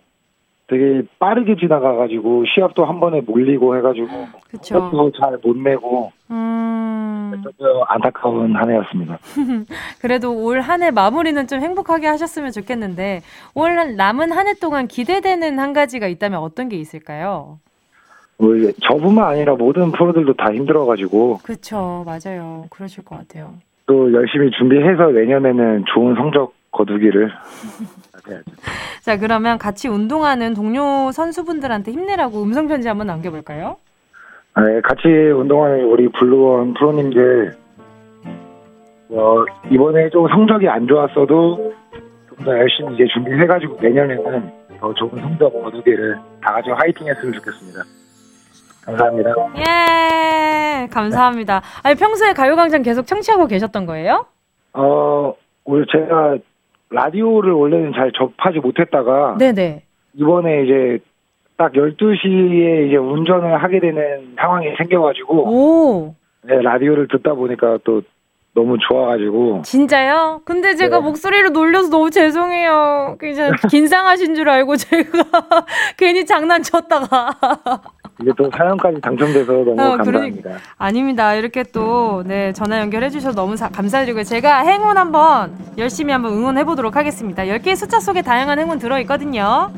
되게 0.66 1.02
빠르게 1.18 1.56
지나가가지고 1.56 2.44
시합도 2.46 2.84
한 2.86 2.98
번에 2.98 3.20
몰리고 3.20 3.76
해가지고 3.76 4.08
그쵸. 4.50 5.12
잘못 5.20 5.56
내고 5.58 6.10
음... 6.30 7.42
안타까운 7.88 8.54
한 8.56 8.70
해였습니다. 8.70 9.18
그래도 10.00 10.32
올 10.42 10.60
한 10.62 10.82
해 10.82 10.90
마무리는 10.90 11.46
좀 11.46 11.60
행복하게 11.60 12.06
하셨으면 12.06 12.52
좋겠는데 12.52 13.20
올 13.54 13.96
남은 13.96 14.32
한 14.32 14.46
해 14.46 14.54
동안 14.54 14.86
기대되는 14.88 15.58
한 15.58 15.72
가지가 15.74 16.06
있다면 16.06 16.40
어떤 16.40 16.68
게 16.70 16.76
있을까요? 16.76 17.58
뭐 18.38 18.50
저뿐만 18.82 19.24
아니라 19.26 19.54
모든 19.54 19.92
프로들도 19.92 20.34
다 20.34 20.52
힘들어가지고 20.52 21.38
그렇죠 21.44 22.04
맞아요 22.06 22.64
그러실 22.70 23.04
것 23.04 23.18
같아요. 23.18 23.54
또 23.86 24.10
열심히 24.14 24.50
준비해서 24.52 25.10
내년에는 25.10 25.84
좋은 25.94 26.14
성적 26.14 26.54
거두기를 26.70 27.30
자, 29.02 29.18
그러면 29.18 29.58
같이 29.58 29.88
운동하는 29.88 30.54
동료 30.54 31.10
선수분들한테 31.12 31.92
힘내라고 31.92 32.42
음성 32.42 32.68
편지 32.68 32.88
한번 32.88 33.06
남겨볼까요? 33.08 33.76
네, 34.56 34.80
같이 34.82 35.08
운동하는 35.08 35.84
우리 35.86 36.08
블루원 36.08 36.74
프로님들 36.74 37.56
어, 39.10 39.44
이번에 39.70 40.08
좀 40.10 40.26
성적이 40.28 40.68
안 40.68 40.86
좋았어도 40.86 41.72
좀 42.28 42.44
더 42.44 42.50
열심히 42.58 42.94
이제 42.94 43.04
준비해가지고 43.12 43.78
내년에는 43.80 44.50
더 44.80 44.92
좋은 44.94 45.10
성적 45.20 45.52
거두기를 45.52 46.16
다 46.42 46.52
같이 46.54 46.68
화이팅했으면 46.70 47.32
좋겠습니다. 47.34 47.80
감사합니다. 48.84 49.30
예, 49.58 50.88
감사합니다. 50.88 51.62
아니 51.84 51.94
평소에 51.94 52.32
가요광장 52.32 52.82
계속 52.82 53.06
청취하고 53.06 53.46
계셨던 53.46 53.86
거예요? 53.86 54.26
어, 54.72 55.32
오늘 55.64 55.86
제가 55.92 56.36
라디오를 56.94 57.52
원래는 57.52 57.92
잘 57.92 58.12
접하지 58.12 58.60
못했다가 58.60 59.36
네네. 59.38 59.82
이번에 60.14 60.62
이제 60.64 60.98
딱 61.56 61.72
12시에 61.72 62.88
이제 62.88 62.96
운전을 62.96 63.62
하게 63.62 63.80
되는 63.80 64.34
상황이 64.38 64.74
생겨가지고 64.76 65.48
오. 65.48 66.14
네, 66.42 66.60
라디오를 66.60 67.08
듣다 67.08 67.34
보니까 67.34 67.78
또 67.84 68.02
너무 68.54 68.76
좋아가지고 68.78 69.62
진짜요? 69.62 70.40
근데 70.44 70.74
제가 70.74 70.98
네. 70.98 71.04
목소리를 71.04 71.52
놀려서 71.52 71.90
너무 71.90 72.10
죄송해요. 72.10 73.16
그냥 73.18 73.52
긴장하신 73.68 74.34
줄 74.36 74.48
알고 74.48 74.76
제가 74.76 75.10
괜히 75.98 76.24
장난쳤다가 76.24 77.30
이게 78.20 78.30
또 78.36 78.48
사연까지 78.56 79.00
당첨돼서 79.00 79.52
너무 79.52 79.72
어, 79.72 79.96
감사합니다. 79.96 80.42
그러니, 80.42 80.60
아닙니다. 80.78 81.34
이렇게 81.34 81.62
또 81.64 82.22
네, 82.24 82.52
전화 82.52 82.78
연결해 82.80 83.10
주셔서 83.10 83.34
너무 83.34 83.56
사, 83.56 83.68
감사드리고요. 83.68 84.22
제가 84.22 84.60
행운 84.60 84.96
한번 84.96 85.56
열심히 85.78 86.12
한번 86.12 86.32
응원해 86.32 86.64
보도록 86.64 86.96
하겠습니다. 86.96 87.42
10개의 87.44 87.74
숫자 87.76 87.98
속에 87.98 88.22
다양한 88.22 88.58
행운 88.58 88.78
들어 88.78 89.00
있거든요. 89.00 89.72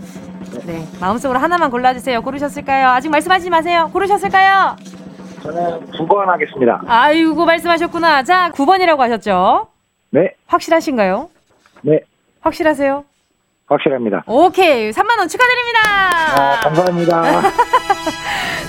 네, 0.67 0.87
마음속으로 1.01 1.39
하나만 1.39 1.71
골라 1.71 1.95
주세요. 1.95 2.21
고르셨을까요? 2.23 2.89
아직 2.89 3.09
말씀하지 3.09 3.49
마세요. 3.51 3.89
고르셨을까요? 3.93 4.77
저는 5.43 5.87
9번 5.93 6.27
하겠습니다. 6.27 6.83
아이고 6.87 7.45
말씀하셨구나. 7.45 8.23
자, 8.25 8.51
9번이라고 8.53 8.99
하셨죠? 8.99 9.69
네. 10.11 10.35
확실하신가요? 10.47 11.31
네. 11.83 12.01
확실하세요? 12.41 13.05
확실합니다. 13.69 14.23
오케이. 14.27 14.91
3만원 14.91 15.29
축하드립니다. 15.29 15.81
아, 16.37 16.61
감사합니다. 16.61 17.41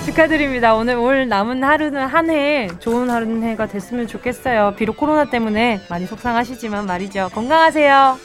축하드립니다. 0.07 0.73
오늘 0.73 0.95
올 0.95 1.27
남은 1.27 1.61
하루는 1.65 2.07
한 2.07 2.29
해 2.29 2.69
좋은 2.79 3.09
하루는 3.09 3.43
해가 3.43 3.67
됐으면 3.67 4.07
좋겠어요. 4.07 4.73
비록 4.77 4.95
코로나 4.95 5.29
때문에 5.29 5.81
많이 5.89 6.05
속상하시지만 6.05 6.85
말이죠. 6.85 7.29
건강하세요. 7.33 8.17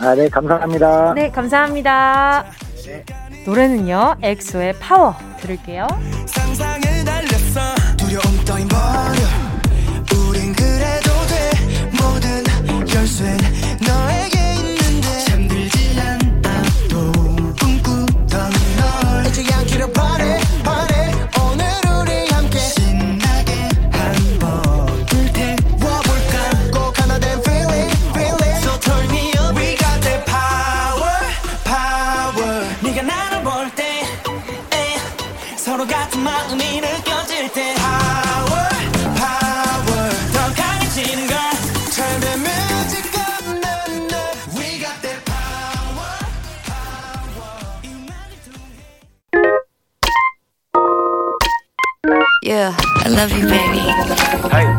아, 0.00 0.14
네, 0.16 0.28
감사합니다. 0.28 1.14
네, 1.14 1.30
감사합니다. 1.30 2.44
네. 2.86 3.04
노래는요, 3.46 4.16
엑소의 4.22 4.74
파워 4.80 5.14
들을게요. 5.40 5.86
Yeah, 52.58 52.74
I 53.04 53.08
love 53.08 53.30
you, 53.30 53.46
baby. 53.46 53.86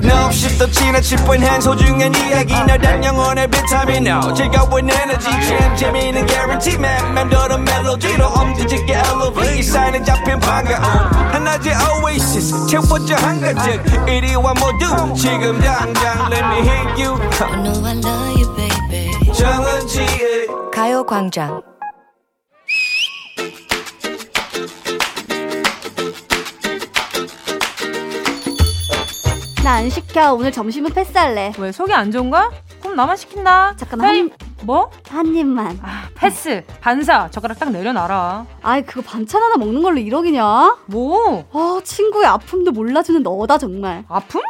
No, 0.04 0.26
없이 0.26 0.58
또 0.58 0.70
지나칠 0.70 1.18
뻔한 1.20 1.62
소중한 1.62 2.14
이야기. 2.14 2.54
너란 2.54 3.02
영혼의 3.02 3.48
비타민. 3.48 4.06
No 4.06 4.34
즐거운 4.34 4.90
에너지. 4.90 5.30
참 5.30 5.78
재미있는 5.78 6.28
guarantee 6.28 6.76
man. 6.76 7.14
맘대로 7.14 7.58
멜로디로 7.58 8.26
엄지짓게 8.26 8.92
elevate. 8.92 9.64
사인은 9.64 10.04
잡힌 10.04 10.42
반가움. 10.42 10.84
하나의 11.32 11.74
oasis. 12.04 12.68
채워져 12.68 13.16
한가득 13.16 14.10
이리와 14.10 14.54
모두 14.56 15.14
지금 15.16 15.58
당장 15.62 16.30
let 16.34 16.44
me 16.44 16.60
hit 16.60 17.02
you. 17.02 17.16
I 17.40 17.64
know 17.64 17.86
I 17.86 17.96
love 17.96 18.42
you, 18.42 18.56
baby. 18.58 19.32
정은지의 19.32 20.48
가요광장 20.74 21.69
나 29.70 29.76
안 29.76 29.88
시켜. 29.92 30.34
오늘 30.34 30.52
점심은 30.52 30.92
패스할래. 30.94 31.54
왜 31.60 31.72
속이 31.72 31.94
안 31.94 32.12
좋은가? 32.12 32.50
그럼 32.82 32.96
나만 32.96 33.16
시킨다. 33.16 33.76
잠깐 33.78 34.02
한 34.02 34.32
뭐? 34.64 34.90
한 35.08 35.28
입만. 35.36 35.80
아, 35.84 36.10
패스. 36.16 36.64
반사. 36.82 37.30
젓가락 37.30 37.60
딱 37.60 37.70
내려놔라. 37.70 38.48
아이 38.64 38.82
그거 38.82 39.02
반찬 39.04 39.44
하나 39.44 39.58
먹는 39.58 39.84
걸로 39.84 40.00
이러기냐? 40.00 40.78
뭐? 40.88 41.46
어 41.52 41.80
친구의 41.84 42.26
아픔도 42.26 42.72
몰라주는 42.72 43.22
너다 43.22 43.60
정말. 43.60 44.06
아픔? 44.10 44.42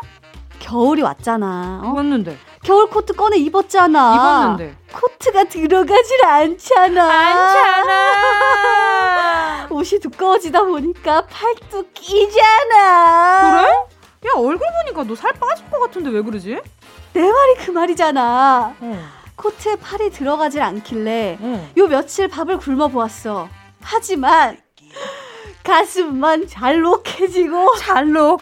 겨울이 0.59 1.01
왔잖아. 1.01 1.81
어? 1.83 1.89
입었는데. 1.91 2.37
겨울 2.63 2.89
코트 2.89 3.11
꺼내 3.13 3.35
입었잖아. 3.37 4.15
입었는데. 4.15 4.75
코트가 4.93 5.43
들어가질 5.45 6.25
않잖아. 6.25 7.03
않잖아. 7.09 7.97
옷이 9.69 9.99
두꺼워지다 9.99 10.63
보니까 10.63 11.25
팔도 11.25 11.87
끼잖아. 11.93 13.63
그래? 13.63 13.67
야 14.25 14.31
얼굴 14.35 14.59
보니까 14.83 15.03
너 15.03 15.15
살 15.15 15.33
빠질 15.33 15.69
것 15.69 15.79
같은데 15.79 16.09
왜 16.09 16.21
그러지? 16.21 16.59
내 17.13 17.21
말이 17.21 17.55
그 17.65 17.71
말이잖아. 17.71 18.75
어. 18.79 18.99
코트에 19.35 19.75
팔이 19.77 20.09
들어가질 20.11 20.61
않길래 20.61 21.37
어. 21.39 21.69
요 21.77 21.87
며칠 21.87 22.27
밥을 22.27 22.57
굶어 22.57 22.89
보았어. 22.89 23.47
하지만 23.81 24.57
가슴만 25.63 26.47
잘록해지고 26.47 27.75
잘록 27.77 28.41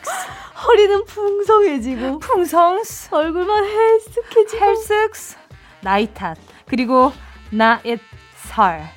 허리는 0.66 1.06
풍성해지고 1.06 2.20
풍성스 2.20 3.10
얼굴만 3.14 3.64
헬쓱해지고 3.64 4.60
헬쓱스 4.60 5.36
나이 5.82 6.12
탓 6.14 6.38
그리고 6.68 7.12
나의 7.52 8.00
살 8.36 8.90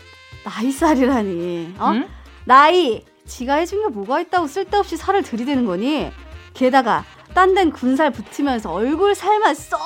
나이 0.45 0.73
살이라니 0.73 1.75
어? 1.79 1.91
응? 1.93 2.09
나이 2.45 3.05
지가 3.27 3.57
해준 3.57 3.83
게 3.83 3.89
뭐가 3.89 4.21
있다고 4.21 4.47
쓸데없이 4.47 4.97
살을 4.97 5.23
들이대는 5.23 5.67
거니 5.67 6.11
게다가 6.55 7.05
딴 7.35 7.55
데는 7.55 7.73
군살 7.73 8.11
붙으면서 8.11 8.73
얼굴 8.73 9.15
살만 9.15 9.55
쏙! 9.55 9.79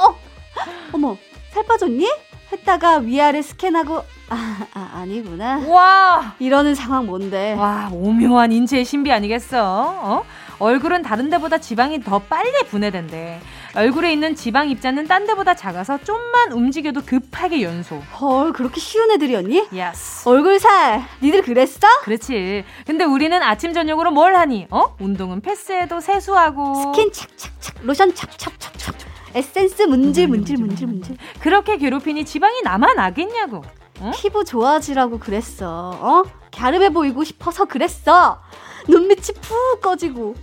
어머 0.93 1.17
살 1.53 1.65
빠졌니? 1.67 2.09
했다가 2.53 2.99
위아래 2.99 3.43
스캔하고 3.43 4.05
아, 4.31 4.67
아 4.75 4.91
아 4.95 5.05
니구나. 5.07 5.59
와! 5.69 6.35
이러는 6.39 6.75
상황 6.75 7.07
뭔데? 7.07 7.55
와 7.55 7.89
오묘한 7.93 8.53
인체의 8.53 8.85
신비 8.85 9.13
아니겠어? 9.13 9.61
어? 10.03 10.25
얼굴은 10.61 11.03
다른 11.03 11.29
데보다 11.31 11.59
지방이 11.59 12.01
더 12.03 12.21
빨리 12.21 12.51
분해된대 12.71 13.41
얼굴에 13.77 14.13
있는 14.13 14.37
지방 14.37 14.71
입자는 14.71 15.09
딴 15.09 15.27
데보다 15.27 15.55
작아서 15.55 15.99
좀만 15.99 16.53
움직여도 16.53 17.03
급하게 17.05 17.63
연소 17.63 17.97
헐 18.21 18.53
그렇게 18.53 18.81
쉬운 18.81 19.11
애들이었니? 19.11 19.69
yes 19.73 20.29
얼굴 20.29 20.61
살 20.61 21.03
니들 21.21 21.43
그랬어? 21.43 21.89
그렇지 22.03 22.65
근데 22.87 23.05
우리는 23.05 23.43
아침 23.43 23.73
저녁으로 23.73 24.13
뭘 24.13 24.37
하니 24.37 24.69
어? 24.71 24.95
운동은 25.01 25.41
패스해도 25.41 25.99
세수하고 26.01 26.75
스킨 26.93 27.11
착착착 27.13 27.85
로션 27.85 28.15
찹찹찹찹 28.15 28.95
에센스 29.35 29.83
문질 29.83 30.29
문질 30.29 30.59
문질 30.59 30.87
문질 30.87 31.17
그렇게 31.41 31.77
괴롭히니 31.77 32.25
지방이 32.25 32.63
남아나겠냐고 32.63 33.63
어? 33.99 34.13
피부 34.15 34.45
좋아지라고 34.45 35.19
그랬어 35.19 35.91
어? 36.01 36.23
갸름해 36.53 36.91
보이고 36.91 37.25
싶어서 37.25 37.65
그랬어 37.65 38.41
눈밑이 38.87 39.41
푹 39.43 39.81
꺼지고 39.81 40.37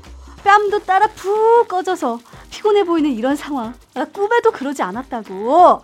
뺨도 0.44 0.80
따라 0.80 1.08
푹 1.08 1.70
꺼져서 1.70 2.20
피곤해 2.52 2.84
보이는 2.84 3.10
이런 3.10 3.36
상황 3.36 3.74
나 3.96 4.06
꿈에도 4.06 4.52
그러지 4.52 4.84
않았다고 4.84 5.82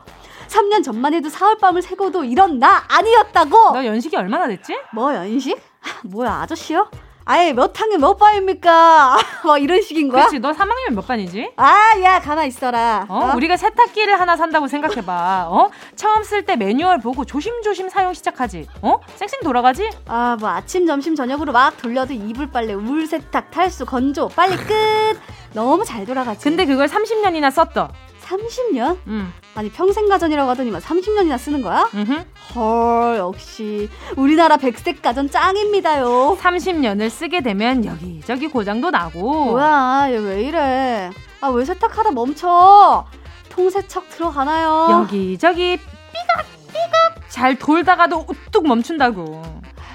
3년 0.47 0.83
전만 0.83 1.13
해도 1.13 1.29
사흘밤을 1.29 1.81
새고도 1.81 2.23
이런 2.23 2.59
나 2.59 2.83
아니었다고 2.87 3.71
너 3.73 3.83
연식이 3.85 4.15
얼마나 4.15 4.47
됐지? 4.47 4.77
뭐 4.93 5.13
연식? 5.15 5.59
뭐야 6.03 6.41
아저씨요? 6.41 6.89
아예 7.29 7.51
몇 7.51 7.77
학년 7.77 7.99
몇 7.99 8.15
반입니까? 8.15 9.17
뭐 9.43 9.57
이런 9.57 9.81
식인 9.81 10.07
거야? 10.07 10.21
그렇지 10.27 10.39
너 10.39 10.51
3학년 10.53 10.93
몇 10.93 11.05
반이지? 11.05 11.51
아 11.57 11.75
야 12.01 12.19
가만 12.21 12.47
있어라 12.47 13.05
어? 13.09 13.15
어? 13.17 13.35
우리가 13.35 13.57
세탁기를 13.57 14.17
하나 14.17 14.37
산다고 14.37 14.67
생각해 14.69 15.01
봐 15.05 15.47
어? 15.49 15.69
처음 15.97 16.23
쓸 16.23 16.45
때 16.45 16.55
매뉴얼 16.55 16.99
보고 16.99 17.25
조심조심 17.25 17.89
사용 17.89 18.13
시작하지 18.13 18.67
어? 18.81 18.99
쌩쌩 19.15 19.41
돌아가지? 19.43 19.89
아 20.07 20.37
뭐 20.39 20.49
아침 20.49 20.85
점심 20.85 21.15
저녁으로 21.15 21.51
막 21.51 21.75
돌려도 21.77 22.13
이불 22.13 22.47
빨래 22.51 22.75
물 22.75 23.07
세탁 23.07 23.51
탈수 23.51 23.85
건조 23.85 24.29
빨리 24.29 24.55
끝 24.55 25.19
너무 25.53 25.83
잘 25.83 26.05
돌아가지 26.05 26.43
근데 26.43 26.65
그걸 26.65 26.87
30년이나 26.87 27.49
썼더 27.51 27.89
30년? 28.27 28.97
음. 29.07 29.33
아니 29.55 29.69
평생 29.71 30.07
가전이라고 30.09 30.49
하더니만 30.51 30.81
30년이나 30.81 31.37
쓰는 31.37 31.61
거야? 31.61 31.89
음흠. 31.93 32.25
헐 32.55 33.17
역시 33.17 33.89
우리나라 34.15 34.57
백색 34.57 35.01
가전 35.01 35.29
짱입니다요 35.29 36.37
30년을 36.39 37.09
쓰게 37.09 37.41
되면 37.41 37.85
여기저기 37.85 38.47
고장도 38.47 38.91
나고 38.91 39.45
뭐야 39.45 40.07
얘 40.11 40.17
왜 40.17 40.41
이래 40.43 41.09
아 41.41 41.49
왜 41.49 41.63
세탁하다 41.65 42.11
멈춰 42.11 43.05
통세척 43.49 44.09
들어가나요? 44.09 44.87
여기저기 44.91 45.77
삐걱삐걱 45.77 47.29
잘 47.29 47.57
돌다가도 47.57 48.25
우뚝 48.27 48.67
멈춘다고 48.67 49.41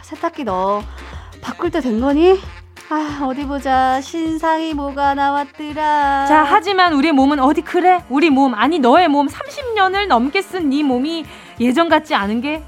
세탁기 0.03 0.45
너 0.45 0.83
바꿀 1.41 1.71
때 1.71 1.81
된 1.81 2.01
거니? 2.01 2.41
아, 2.91 3.21
어디 3.27 3.47
보자. 3.47 4.01
신상이 4.01 4.75
뭐가 4.75 5.15
나왔더라. 5.15 6.27
자, 6.27 6.45
하지만 6.47 6.93
우리 6.93 7.11
몸은 7.13 7.41
어디 7.41 7.63
그래? 7.63 8.05
우리 8.11 8.29
몸, 8.29 8.55
아니 8.55 8.79
너의 8.79 9.09
몸 9.09 9.29
30년을 9.29 10.07
넘게 10.09 10.43
쓴 10.43 10.69
네 10.69 10.83
몸이 10.83 11.25
예전 11.61 11.89
같지 11.89 12.15
않은 12.15 12.41
게 12.41 12.63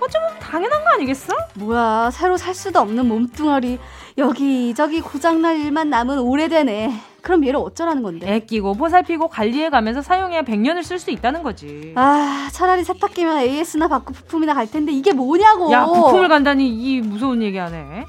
어쩌면 0.00 0.30
당연한 0.38 0.82
거 0.84 0.90
아니겠어? 0.94 1.34
뭐야, 1.54 2.10
새로 2.12 2.36
살 2.36 2.54
수도 2.54 2.80
없는 2.80 3.06
몸뚱아리. 3.06 3.78
여기저기 4.18 5.00
고장날 5.00 5.58
일만 5.60 5.88
남은 5.88 6.18
오래되네. 6.18 6.92
그럼 7.22 7.44
얘를 7.46 7.56
어쩌라는 7.60 8.02
건데? 8.02 8.34
애끼고 8.34 8.74
보살피고 8.74 9.28
관리해가면서 9.28 10.00
사용해야 10.02 10.42
100년을 10.42 10.82
쓸 10.82 10.98
수 10.98 11.10
있다는 11.10 11.42
거지. 11.42 11.92
아, 11.96 12.48
차라리 12.50 12.82
세탁기면 12.82 13.38
AS나 13.40 13.88
받고 13.88 14.12
부품이나 14.14 14.54
갈 14.54 14.70
텐데 14.70 14.90
이게 14.92 15.12
뭐냐고. 15.12 15.70
야, 15.70 15.84
부품을 15.84 16.28
간다니 16.28 16.66
이 16.68 17.00
무서운 17.02 17.42
얘기 17.42 17.58
하네. 17.58 18.06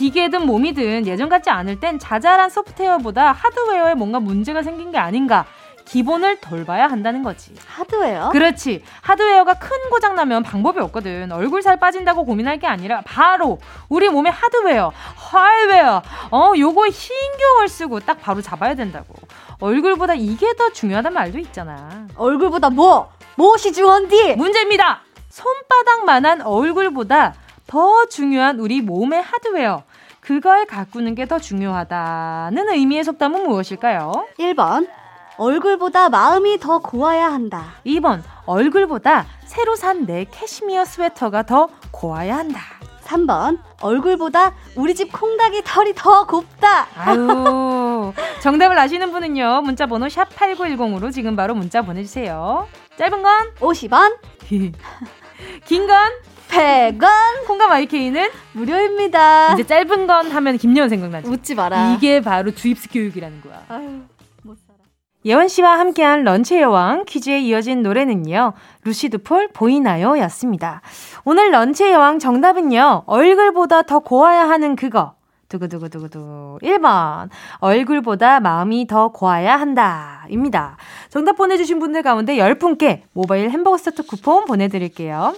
기계든 0.00 0.46
몸이든 0.46 1.06
예전 1.06 1.28
같지 1.28 1.50
않을 1.50 1.78
땐 1.78 1.98
자잘한 1.98 2.48
소프트웨어보다 2.48 3.32
하드웨어에 3.32 3.92
뭔가 3.92 4.18
문제가 4.18 4.62
생긴 4.62 4.90
게 4.90 4.96
아닌가 4.96 5.44
기본을 5.84 6.40
돌봐야 6.40 6.86
한다는 6.86 7.22
거지. 7.22 7.52
하드웨어? 7.66 8.30
그렇지. 8.30 8.82
하드웨어가 9.02 9.54
큰 9.58 9.76
고장 9.90 10.14
나면 10.14 10.42
방법이 10.42 10.80
없거든. 10.80 11.30
얼굴 11.32 11.60
살 11.60 11.78
빠진다고 11.78 12.24
고민할 12.24 12.58
게 12.58 12.66
아니라 12.66 13.02
바로 13.04 13.58
우리 13.90 14.08
몸의 14.08 14.32
하드웨어, 14.32 14.90
하드웨어, 15.16 16.02
어, 16.30 16.52
요거 16.56 16.90
신경을 16.90 17.68
쓰고 17.68 18.00
딱 18.00 18.22
바로 18.22 18.40
잡아야 18.40 18.74
된다고. 18.74 19.14
얼굴보다 19.58 20.14
이게 20.14 20.54
더 20.56 20.72
중요하단 20.72 21.12
말도 21.12 21.38
있잖아. 21.40 22.06
얼굴보다 22.16 22.70
뭐? 22.70 23.12
무엇이 23.34 23.72
중요한디? 23.72 24.36
문제입니다. 24.36 25.02
손바닥만한 25.28 26.40
얼굴보다 26.40 27.34
더 27.66 28.06
중요한 28.06 28.58
우리 28.58 28.80
몸의 28.80 29.22
하드웨어. 29.22 29.84
그걸 30.20 30.66
가꾸는 30.66 31.14
게 31.14 31.26
더 31.26 31.38
중요하다는 31.38 32.70
의미의 32.70 33.04
속담은 33.04 33.46
무엇일까요? 33.48 34.26
1번. 34.38 34.88
얼굴보다 35.36 36.08
마음이 36.10 36.58
더 36.58 36.78
고와야 36.78 37.32
한다. 37.32 37.74
2번. 37.86 38.22
얼굴보다 38.46 39.26
새로 39.46 39.76
산 39.76 40.04
내 40.06 40.24
캐시미어 40.24 40.84
스웨터가 40.84 41.44
더 41.44 41.68
고와야 41.90 42.36
한다. 42.36 42.60
3번. 43.04 43.58
얼굴보다 43.80 44.54
우리 44.76 44.94
집 44.94 45.12
콩닥이 45.12 45.62
털이 45.64 45.94
더 45.94 46.26
곱다. 46.26 46.86
아유. 46.96 48.12
정답을 48.42 48.78
아시는 48.78 49.10
분은요. 49.12 49.62
문자 49.62 49.86
번호 49.86 50.08
샵 50.08 50.28
8910으로 50.30 51.12
지금 51.12 51.34
바로 51.36 51.54
문자 51.54 51.82
보내 51.82 52.02
주세요. 52.02 52.66
짧은 52.98 53.22
건 53.22 53.54
50원. 53.60 54.16
긴 55.64 55.86
건 55.86 55.96
100원. 56.50 57.46
콩과 57.46 57.68
마이케이는 57.68 58.28
무료입니다. 58.52 59.54
이제 59.54 59.64
짧은 59.64 60.06
건 60.06 60.30
하면 60.30 60.56
김여원 60.56 60.88
생각나지. 60.88 61.28
웃지 61.28 61.54
마라. 61.54 61.94
이게 61.94 62.20
바로 62.20 62.50
주입식 62.52 62.92
교육이라는 62.92 63.40
거야. 63.42 63.62
아유, 63.68 64.00
못 64.42 64.56
살아. 64.66 64.78
예원 65.24 65.48
씨와 65.48 65.78
함께한 65.78 66.24
런치의 66.24 66.62
여왕 66.62 67.04
퀴즈에 67.06 67.40
이어진 67.40 67.82
노래는요. 67.82 68.54
루시드 68.84 69.18
폴 69.22 69.48
보이나요? 69.52 70.18
였습니다. 70.18 70.80
오늘 71.24 71.52
런치의 71.52 71.92
여왕 71.92 72.18
정답은요. 72.18 73.04
얼굴보다 73.06 73.82
더 73.82 73.98
고와야 74.00 74.48
하는 74.48 74.76
그거. 74.76 75.14
두구두구두구두. 75.48 76.58
1번. 76.62 77.28
얼굴보다 77.58 78.38
마음이 78.40 78.86
더 78.86 79.08
고와야 79.08 79.58
한다. 79.58 80.24
입니다. 80.30 80.76
정답 81.08 81.36
보내주신 81.36 81.80
분들 81.80 82.02
가운데 82.02 82.36
10분께 82.36 83.02
모바일 83.12 83.50
햄버거 83.50 83.76
세트 83.76 84.06
쿠폰 84.06 84.44
보내드릴게요. 84.44 85.34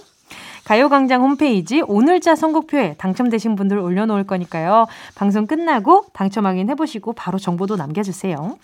가요광장 0.65 1.21
홈페이지 1.21 1.81
오늘자 1.81 2.35
선곡표에 2.35 2.95
당첨되신 2.97 3.55
분들 3.55 3.77
올려놓을 3.77 4.25
거니까요. 4.25 4.87
방송 5.15 5.45
끝나고 5.45 6.05
당첨 6.13 6.45
확인해보시고 6.45 7.13
바로 7.13 7.37
정보도 7.37 7.75
남겨주세요. 7.75 8.57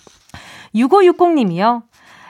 6560님이요. 0.76 1.82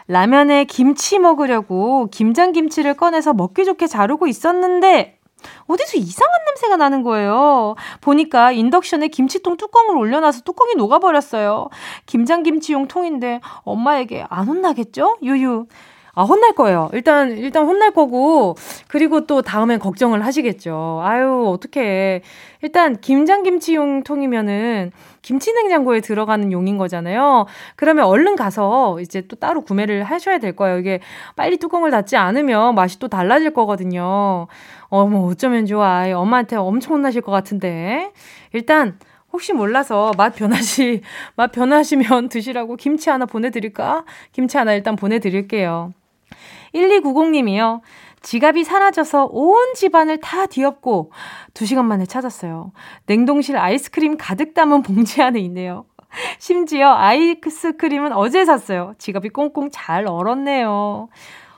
라면에 0.07 0.65
김치 0.65 1.19
먹으려고 1.19 2.07
김장김치를 2.07 2.95
꺼내서 2.95 3.33
먹기 3.33 3.63
좋게 3.63 3.85
자르고 3.85 4.25
있었는데 4.25 5.19
어디서 5.67 5.97
이상한 5.97 6.33
냄새가 6.47 6.77
나는 6.77 7.03
거예요. 7.03 7.75
보니까 8.01 8.51
인덕션에 8.51 9.07
김치통 9.09 9.57
뚜껑을 9.57 9.95
올려놔서 9.95 10.41
뚜껑이 10.41 10.73
녹아버렸어요. 10.75 11.69
김장김치용 12.07 12.87
통인데 12.87 13.39
엄마에게 13.63 14.25
안 14.29 14.47
혼나겠죠? 14.47 15.17
유유. 15.21 15.67
아, 16.19 16.23
혼날 16.23 16.51
거예요. 16.51 16.89
일단, 16.91 17.37
일단 17.37 17.65
혼날 17.65 17.91
거고, 17.91 18.55
그리고 18.89 19.25
또 19.25 19.41
다음엔 19.41 19.79
걱정을 19.79 20.25
하시겠죠. 20.25 20.99
아유, 21.01 21.45
어떡해. 21.47 22.21
일단, 22.61 22.99
김장김치용 22.99 24.03
통이면은, 24.03 24.91
김치 25.21 25.53
냉장고에 25.53 26.01
들어가는 26.01 26.51
용인 26.51 26.77
거잖아요. 26.77 27.45
그러면 27.77 28.03
얼른 28.03 28.35
가서 28.35 28.99
이제 28.99 29.21
또 29.29 29.37
따로 29.37 29.61
구매를 29.61 30.03
하셔야 30.03 30.39
될 30.39 30.57
거예요. 30.57 30.79
이게 30.79 30.99
빨리 31.37 31.55
뚜껑을 31.55 31.89
닫지 31.89 32.17
않으면 32.17 32.75
맛이 32.75 32.99
또 32.99 33.07
달라질 33.07 33.53
거거든요. 33.53 34.47
어머, 34.89 35.19
어쩌면 35.19 35.65
좋아. 35.65 36.05
엄마한테 36.13 36.57
엄청 36.57 36.95
혼나실 36.95 37.21
것 37.21 37.31
같은데. 37.31 38.11
일단, 38.51 38.99
혹시 39.31 39.53
몰라서 39.53 40.11
맛 40.17 40.35
변하시, 40.35 41.01
맛 41.37 41.53
변하시면 41.53 42.27
드시라고 42.27 42.75
김치 42.75 43.09
하나 43.09 43.25
보내드릴까? 43.25 44.03
김치 44.33 44.57
하나 44.57 44.73
일단 44.73 44.97
보내드릴게요. 44.97 45.93
1290님이요. 46.73 47.81
지갑이 48.21 48.63
사라져서 48.65 49.29
온 49.31 49.73
집안을 49.75 50.19
다 50.19 50.45
뒤엎고 50.45 51.11
2시간 51.53 51.85
만에 51.85 52.05
찾았어요. 52.05 52.71
냉동실 53.05 53.57
아이스크림 53.57 54.17
가득 54.17 54.53
담은 54.53 54.81
봉지 54.81 55.21
안에 55.21 55.39
있네요. 55.41 55.85
심지어 56.39 56.93
아이스크림은 56.95 58.13
어제 58.13 58.43
샀어요. 58.45 58.93
지갑이 58.97 59.29
꽁꽁 59.29 59.69
잘 59.71 60.05
얼었네요. 60.07 61.07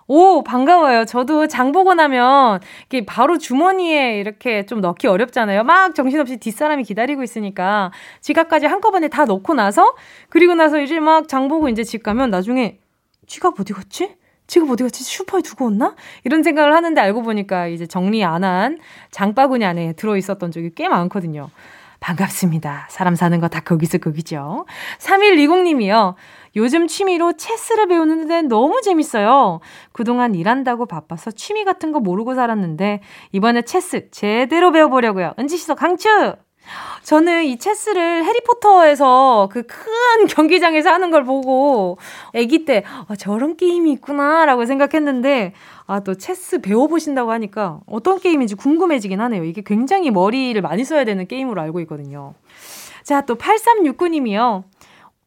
오, 0.07 0.43
반가워요. 0.43 1.05
저도 1.05 1.47
장 1.47 1.71
보고 1.71 1.93
나면 1.93 2.59
이게 2.87 3.05
바로 3.05 3.37
주머니에 3.37 4.19
이렇게 4.19 4.65
좀 4.65 4.81
넣기 4.81 5.07
어렵잖아요. 5.07 5.63
막 5.63 5.95
정신없이 5.95 6.35
뒷사람이 6.37 6.83
기다리고 6.83 7.23
있으니까 7.23 7.91
지갑까지 8.19 8.65
한꺼번에 8.65 9.07
다 9.07 9.23
넣고 9.25 9.53
나서 9.53 9.95
그리고 10.29 10.53
나서 10.53 10.81
이제 10.81 10.99
막 10.99 11.27
장 11.29 11.47
보고 11.47 11.69
이제 11.69 11.83
집 11.85 12.03
가면 12.03 12.29
나중에 12.29 12.79
지갑 13.25 13.57
어디 13.59 13.71
갔지? 13.73 14.15
지금 14.51 14.69
어디 14.69 14.83
갔지? 14.83 15.01
슈퍼에 15.05 15.41
두고 15.41 15.63
왔나? 15.65 15.95
이런 16.25 16.43
생각을 16.43 16.75
하는데 16.75 16.99
알고 16.99 17.21
보니까 17.21 17.67
이제 17.67 17.85
정리 17.87 18.21
안 18.25 18.43
한 18.43 18.79
장바구니 19.11 19.63
안에 19.63 19.93
들어 19.93 20.17
있었던 20.17 20.51
적이 20.51 20.71
꽤 20.75 20.89
많거든요. 20.89 21.49
반갑습니다. 22.01 22.87
사람 22.89 23.15
사는 23.15 23.39
거 23.39 23.47
다 23.47 23.61
거기서 23.61 23.99
거기죠. 23.99 24.65
3120님이요. 24.99 26.15
요즘 26.57 26.87
취미로 26.87 27.31
체스를 27.37 27.87
배우는데 27.87 28.41
너무 28.41 28.81
재밌어요. 28.81 29.61
그동안 29.93 30.35
일한다고 30.35 30.85
바빠서 30.85 31.31
취미 31.31 31.63
같은 31.63 31.93
거 31.93 32.01
모르고 32.01 32.35
살았는데 32.35 32.99
이번에 33.31 33.61
체스 33.61 34.09
제대로 34.11 34.71
배워보려고요. 34.73 35.33
은지 35.39 35.55
씨도 35.55 35.75
강추! 35.75 36.09
저는 37.03 37.45
이 37.45 37.57
체스를 37.57 38.23
해리포터에서 38.25 39.49
그 39.51 39.63
큰 39.63 40.27
경기장에서 40.27 40.89
하는 40.91 41.09
걸 41.11 41.23
보고 41.23 41.97
아기 42.35 42.65
때 42.65 42.83
아, 43.07 43.15
저런 43.15 43.57
게임이 43.57 43.91
있구나라고 43.93 44.65
생각했는데 44.65 45.53
아 45.87 45.99
또 46.01 46.15
체스 46.15 46.61
배워보신다고 46.61 47.31
하니까 47.31 47.79
어떤 47.85 48.19
게임인지 48.19 48.55
궁금해지긴 48.55 49.19
하네요. 49.21 49.43
이게 49.43 49.61
굉장히 49.65 50.09
머리를 50.11 50.59
많이 50.61 50.83
써야 50.85 51.03
되는 51.03 51.27
게임으로 51.27 51.61
알고 51.61 51.79
있거든요. 51.81 52.33
자, 53.03 53.21
또 53.21 53.35
8369님이요. 53.35 54.63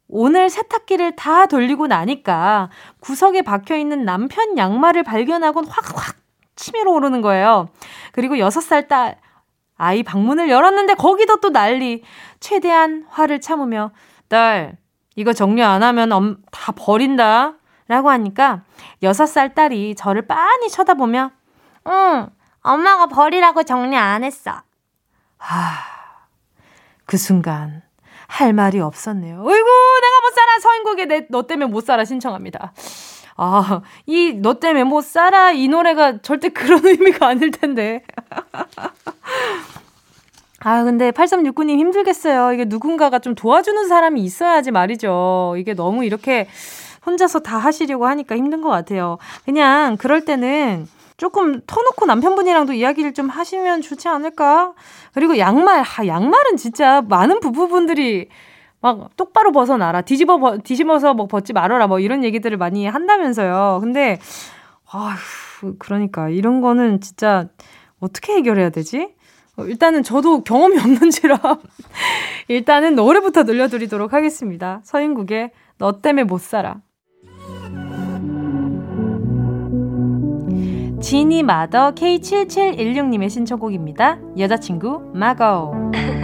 오늘 0.08 0.48
세탁기를 0.48 1.16
다 1.16 1.46
돌리고 1.46 1.86
나니까 1.86 2.70
구석에 3.00 3.42
박혀 3.42 3.76
있는 3.76 4.04
남편 4.04 4.56
양말을 4.56 5.02
발견하곤 5.02 5.66
확확 5.66 6.16
치밀어 6.56 6.92
오르는 6.92 7.20
거예요. 7.20 7.68
그리고 8.12 8.36
6살 8.36 8.88
딸 8.88 9.16
아이 9.84 10.02
방문을 10.02 10.48
열었는데 10.48 10.94
거기도 10.94 11.40
또 11.40 11.50
난리. 11.50 12.02
최대한 12.40 13.04
화를 13.10 13.40
참으며 13.40 13.92
딸 14.28 14.78
이거 15.14 15.32
정리 15.32 15.62
안 15.62 15.82
하면 15.82 16.12
엄, 16.12 16.38
다 16.50 16.72
버린다. 16.72 17.54
라고 17.86 18.08
하니까 18.08 18.62
6살 19.02 19.54
딸이 19.54 19.94
저를 19.94 20.26
빤히 20.26 20.70
쳐다보며 20.70 21.32
응 21.86 22.28
엄마가 22.62 23.08
버리라고 23.08 23.62
정리 23.62 23.94
안 23.94 24.24
했어. 24.24 24.52
하, 25.36 25.52
그 27.04 27.18
순간 27.18 27.82
할 28.26 28.54
말이 28.54 28.80
없었네요. 28.80 29.36
어이구 29.36 29.46
내가 29.46 30.20
못 30.22 30.34
살아 30.34 30.58
서인국에 30.60 31.04
내, 31.04 31.26
너 31.28 31.46
때문에 31.46 31.70
못 31.70 31.84
살아 31.84 32.06
신청합니다. 32.06 32.72
아, 33.36 33.80
이 34.06 34.32
너 34.40 34.54
때문에 34.60 34.84
못 34.84 35.02
살아 35.04 35.50
이 35.52 35.68
노래가 35.68 36.18
절대 36.22 36.48
그런 36.50 36.84
의미가 36.86 37.26
아닐 37.26 37.50
텐데. 37.50 38.02
아, 40.60 40.82
근데 40.84 41.10
8369님 41.10 41.78
힘들겠어요. 41.78 42.52
이게 42.52 42.64
누군가가 42.64 43.18
좀 43.18 43.34
도와주는 43.34 43.86
사람이 43.86 44.22
있어야지 44.22 44.70
말이죠. 44.70 45.56
이게 45.58 45.74
너무 45.74 46.04
이렇게 46.04 46.48
혼자서 47.04 47.40
다 47.40 47.58
하시려고 47.58 48.06
하니까 48.06 48.34
힘든 48.36 48.62
것 48.62 48.70
같아요. 48.70 49.18
그냥 49.44 49.96
그럴 49.98 50.24
때는 50.24 50.88
조금 51.18 51.60
터놓고 51.66 52.06
남편분이랑도 52.06 52.72
이야기를 52.72 53.12
좀 53.12 53.28
하시면 53.28 53.82
좋지 53.82 54.08
않을까? 54.08 54.72
그리고 55.12 55.36
양말, 55.38 55.82
하, 55.82 56.06
양말은 56.06 56.56
진짜 56.56 57.02
많은 57.08 57.40
부부분들이 57.40 58.28
막 58.84 59.16
똑바로 59.16 59.50
벗어나라. 59.50 60.02
뒤집어, 60.02 60.58
뒤집어서 60.58 61.14
뭐 61.14 61.26
벗지 61.26 61.54
말아라. 61.54 61.86
뭐 61.86 62.00
이런 62.00 62.22
얘기들을 62.22 62.58
많이 62.58 62.86
한다면서요. 62.86 63.78
근데, 63.80 64.18
아휴, 64.92 65.74
그러니까 65.78 66.28
이런 66.28 66.60
거는 66.60 67.00
진짜 67.00 67.48
어떻게 67.98 68.34
해결해야 68.34 68.68
되지? 68.68 69.14
어, 69.56 69.64
일단은 69.64 70.02
저도 70.02 70.44
경험이 70.44 70.78
없는지라 70.78 71.38
일단은 72.48 72.94
노래부터 72.94 73.44
들려드리도록 73.44 74.12
하겠습니다. 74.12 74.82
서인국의 74.84 75.52
너 75.78 76.02
때문에 76.02 76.24
못 76.24 76.42
살아. 76.42 76.82
지니 81.00 81.42
마더 81.42 81.92
K7716님의 81.92 83.30
신청곡입니다. 83.30 84.18
여자친구 84.36 85.10
마고. 85.14 85.72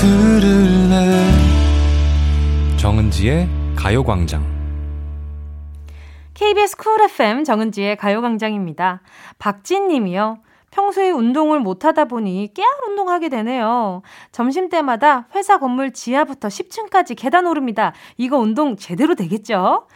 들을래 0.00 0.96
정은지의 2.78 3.46
가요광장 3.76 4.42
KBS 6.32 6.78
쿨 6.78 7.02
FM 7.02 7.44
정은지의 7.44 7.98
가요광장입니다. 7.98 9.02
박진 9.38 9.88
님이요. 9.88 10.38
평소에 10.70 11.10
운동을 11.10 11.60
못하다 11.60 12.06
보니 12.06 12.54
깨알 12.54 12.70
운동하게 12.88 13.28
되네요. 13.28 14.00
점심때마다 14.32 15.26
회사 15.34 15.58
건물 15.58 15.92
지하부터 15.92 16.48
10층까지 16.48 17.14
계단 17.18 17.46
오릅니다. 17.46 17.92
이거 18.16 18.38
운동 18.38 18.76
제대로 18.76 19.14
되겠죠? 19.14 19.86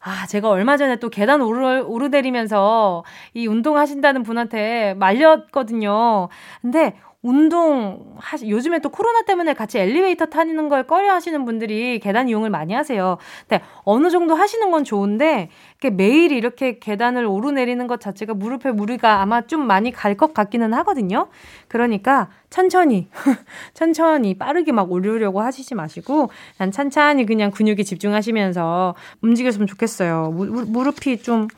아, 0.00 0.26
제가 0.26 0.50
얼마 0.50 0.76
전에 0.76 0.96
또 0.96 1.08
계단 1.08 1.40
오르, 1.40 1.82
오르내리면서 1.82 3.04
이 3.32 3.46
운동하신다는 3.46 4.22
분한테 4.22 4.92
말렸거든요. 4.98 6.28
근데 6.60 6.94
운동 7.22 8.14
하시 8.18 8.48
요즘에 8.48 8.78
또 8.80 8.88
코로나 8.88 9.22
때문에 9.22 9.54
같이 9.54 9.78
엘리베이터 9.78 10.26
타는 10.26 10.68
걸 10.68 10.84
꺼려 10.86 11.12
하시는 11.12 11.44
분들이 11.44 11.98
계단 11.98 12.28
이용을 12.28 12.50
많이 12.50 12.72
하세요. 12.74 13.18
근데 13.48 13.64
어느 13.84 14.10
정도 14.10 14.34
하시는 14.34 14.70
건 14.70 14.84
좋은데 14.84 15.50
이렇게 15.80 15.90
매일 15.94 16.32
이렇게 16.32 16.78
계단을 16.78 17.24
오르내리는 17.26 17.86
것 17.86 18.00
자체가 18.00 18.34
무릎에 18.34 18.70
무리가 18.72 19.20
아마 19.22 19.42
좀 19.46 19.66
많이 19.66 19.92
갈 19.92 20.16
것 20.16 20.32
같기는 20.32 20.72
하거든요. 20.74 21.28
그러니까 21.68 22.28
천천히 22.48 23.08
천천히 23.74 24.34
빠르게 24.38 24.72
막 24.72 24.90
오르려고 24.90 25.40
하시지 25.42 25.74
마시고 25.74 26.30
난 26.58 26.70
천천히 26.70 27.26
그냥 27.26 27.50
근육에 27.50 27.82
집중하시면서 27.82 28.94
움직였으면 29.22 29.66
좋겠어요. 29.66 30.30
무, 30.34 30.46
무 30.66 30.84
릎이 30.84 31.22
좀 31.22 31.48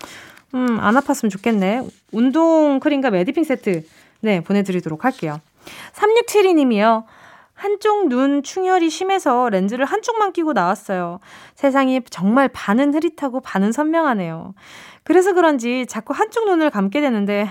음, 0.54 0.78
안 0.80 0.94
아팠으면 0.96 1.30
좋겠네. 1.30 1.82
운동 2.12 2.80
크림과 2.80 3.10
메디핑 3.10 3.44
세트 3.44 3.84
네, 4.20 4.40
보내드리도록 4.42 5.04
할게요. 5.04 5.40
3672님이요. 5.92 7.04
한쪽 7.58 8.06
눈 8.08 8.44
충혈이 8.44 8.88
심해서 8.88 9.48
렌즈를 9.48 9.84
한쪽만 9.84 10.32
끼고 10.32 10.52
나왔어요. 10.52 11.18
세상이 11.56 12.02
정말 12.08 12.48
반은 12.48 12.94
흐릿하고 12.94 13.40
반은 13.40 13.72
선명하네요. 13.72 14.54
그래서 15.02 15.32
그런지 15.32 15.86
자꾸 15.88 16.12
한쪽 16.14 16.44
눈을 16.48 16.70
감게 16.70 17.00
되는데, 17.00 17.48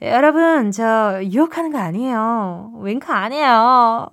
여러분, 0.00 0.70
저 0.70 1.20
유혹하는 1.22 1.70
거 1.70 1.78
아니에요. 1.78 2.72
윙크 2.80 3.12
아니에요. 3.12 4.10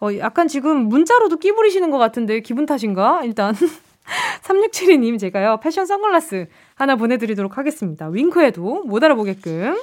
어, 0.00 0.08
약간 0.18 0.48
지금 0.48 0.88
문자로도 0.88 1.38
끼부리시는 1.38 1.90
것 1.90 1.96
같은데, 1.96 2.40
기분 2.40 2.66
탓인가? 2.66 3.22
일단. 3.24 3.54
3672님, 4.42 5.18
제가요, 5.18 5.60
패션 5.62 5.86
선글라스 5.86 6.48
하나 6.74 6.96
보내드리도록 6.96 7.56
하겠습니다. 7.56 8.08
윙크해도 8.08 8.84
못 8.84 9.02
알아보게끔. 9.02 9.76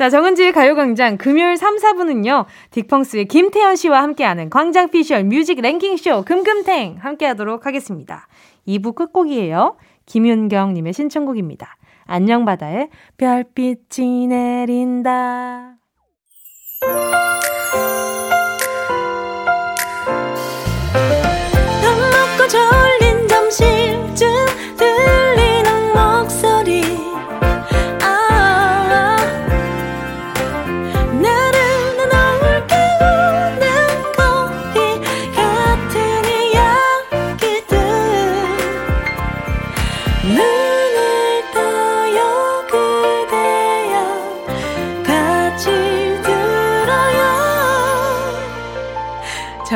자, 0.00 0.08
정은지의 0.08 0.52
가요광장 0.52 1.18
금요일 1.18 1.58
3, 1.58 1.76
4분은요, 1.76 2.46
딕펑스의 2.70 3.28
김태현 3.28 3.76
씨와 3.76 4.02
함께하는 4.02 4.48
광장 4.48 4.88
피셜 4.88 5.24
뮤직 5.24 5.60
랭킹쇼 5.60 6.22
금금탱 6.22 6.96
함께하도록 7.00 7.66
하겠습니다. 7.66 8.26
2부 8.66 8.94
끝곡이에요. 8.94 9.76
김윤경 10.06 10.72
님의 10.72 10.94
신청곡입니다. 10.94 11.76
안녕 12.06 12.46
바다의 12.46 12.88
별빛이 13.18 14.28
내린다. 14.28 15.74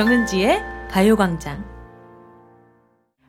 정은지의 0.04 0.62
가요광장. 0.90 1.64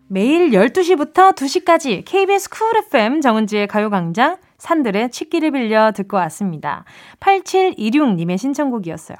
매일 0.09 0.49
12시부터 0.49 1.33
2시까지 1.33 2.03
KBS 2.03 2.49
쿨 2.49 2.75
FM 2.87 3.21
정은지의 3.21 3.67
가요광장 3.67 4.35
산들의 4.57 5.09
치기를 5.11 5.51
빌려 5.51 5.93
듣고 5.93 6.17
왔습니다. 6.17 6.83
8726님의 7.21 8.37
신청곡이었어요. 8.37 9.17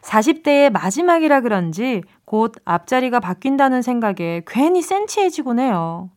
40대의 0.00 0.70
마지막이라 0.70 1.42
그런지 1.42 2.02
곧 2.24 2.54
앞자리가 2.64 3.20
바뀐다는 3.20 3.82
생각에 3.82 4.40
괜히 4.46 4.80
센치해지곤 4.80 5.58
해요. 5.58 6.08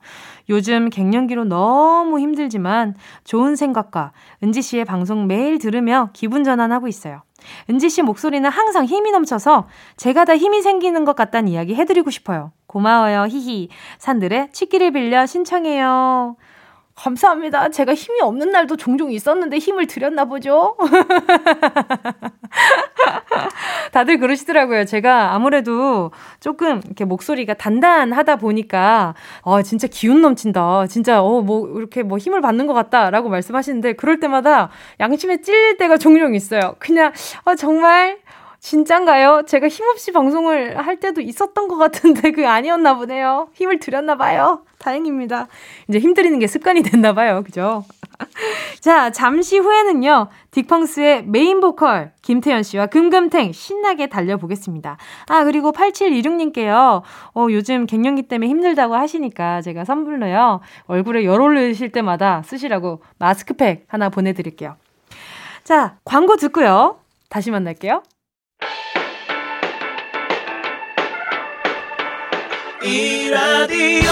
요즘 0.47 0.89
갱년기로 0.89 1.43
너무 1.43 2.21
힘들지만 2.21 2.95
좋은 3.25 3.57
생각과 3.57 4.13
은지 4.43 4.61
씨의 4.61 4.85
방송 4.85 5.27
매일 5.27 5.59
들으며 5.59 6.09
기분 6.13 6.45
전환하고 6.45 6.87
있어요. 6.87 7.21
은지 7.69 7.89
씨 7.89 8.01
목소리는 8.01 8.49
항상 8.49 8.85
힘이 8.85 9.11
넘쳐서 9.11 9.67
제가 9.97 10.25
다 10.25 10.35
힘이 10.35 10.61
생기는 10.61 11.05
것 11.05 11.15
같다는 11.15 11.49
이야기 11.49 11.75
해드리고 11.75 12.09
싶어요. 12.09 12.51
고마워요. 12.67 13.25
히히. 13.29 13.69
산들의 13.99 14.49
치기를 14.51 14.91
빌려 14.91 15.25
신청해요. 15.25 16.37
감사합니다. 17.01 17.69
제가 17.69 17.95
힘이 17.95 18.21
없는 18.21 18.51
날도 18.51 18.77
종종 18.77 19.11
있었는데 19.11 19.57
힘을 19.57 19.87
들였나 19.87 20.25
보죠? 20.25 20.77
다들 23.91 24.19
그러시더라고요. 24.19 24.85
제가 24.85 25.33
아무래도 25.33 26.11
조금 26.39 26.79
이렇게 26.85 27.05
목소리가 27.05 27.55
단단하다 27.55 28.35
보니까, 28.35 29.15
어, 29.41 29.63
진짜 29.63 29.87
기운 29.87 30.21
넘친다. 30.21 30.85
진짜, 30.87 31.23
어, 31.23 31.41
뭐, 31.41 31.67
이렇게 31.77 32.03
뭐 32.03 32.19
힘을 32.19 32.39
받는 32.39 32.67
것 32.67 32.73
같다. 32.73 33.09
라고 33.09 33.29
말씀하시는데, 33.29 33.93
그럴 33.93 34.19
때마다 34.19 34.69
양심에 34.99 35.41
찔릴 35.41 35.77
때가 35.77 35.97
종종 35.97 36.35
있어요. 36.35 36.75
그냥, 36.79 37.11
어, 37.45 37.55
정말, 37.55 38.19
진짠가요? 38.59 39.43
제가 39.47 39.67
힘없이 39.67 40.11
방송을 40.11 40.77
할 40.77 40.99
때도 40.99 41.21
있었던 41.21 41.67
것 41.67 41.77
같은데 41.77 42.29
그게 42.29 42.45
아니었나 42.45 42.95
보네요. 42.95 43.49
힘을 43.53 43.79
들였나 43.79 44.17
봐요. 44.17 44.61
다행입니다. 44.81 45.47
이제 45.87 45.99
힘들이는 45.99 46.39
게 46.39 46.47
습관이 46.47 46.83
됐나 46.83 47.13
봐요. 47.13 47.43
그죠? 47.43 47.85
자, 48.81 49.11
잠시 49.11 49.57
후에는요. 49.57 50.27
딕펑스의 50.51 51.25
메인 51.25 51.59
보컬 51.59 52.11
김태현 52.21 52.63
씨와 52.63 52.87
금금탱 52.87 53.51
신나게 53.53 54.07
달려보겠습니다. 54.07 54.97
아, 55.27 55.43
그리고 55.43 55.71
8726님께요. 55.71 57.01
어, 57.35 57.47
요즘 57.51 57.85
갱년기 57.85 58.23
때문에 58.23 58.49
힘들다고 58.49 58.95
하시니까 58.95 59.61
제가 59.61 59.85
선물로요. 59.85 60.61
얼굴에 60.87 61.23
열 61.25 61.41
올리실 61.41 61.91
때마다 61.91 62.41
쓰시라고 62.43 63.01
마스크팩 63.19 63.85
하나 63.87 64.09
보내 64.09 64.33
드릴게요. 64.33 64.75
자, 65.63 65.97
광고 66.03 66.35
듣고요. 66.35 66.97
다시 67.29 67.51
만날게요. 67.51 68.03
이 72.83 73.29
라디오 73.29 74.11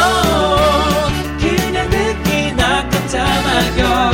그냥 1.39 1.89
듣기나 1.89 2.87
깜짝마요. 2.89 4.11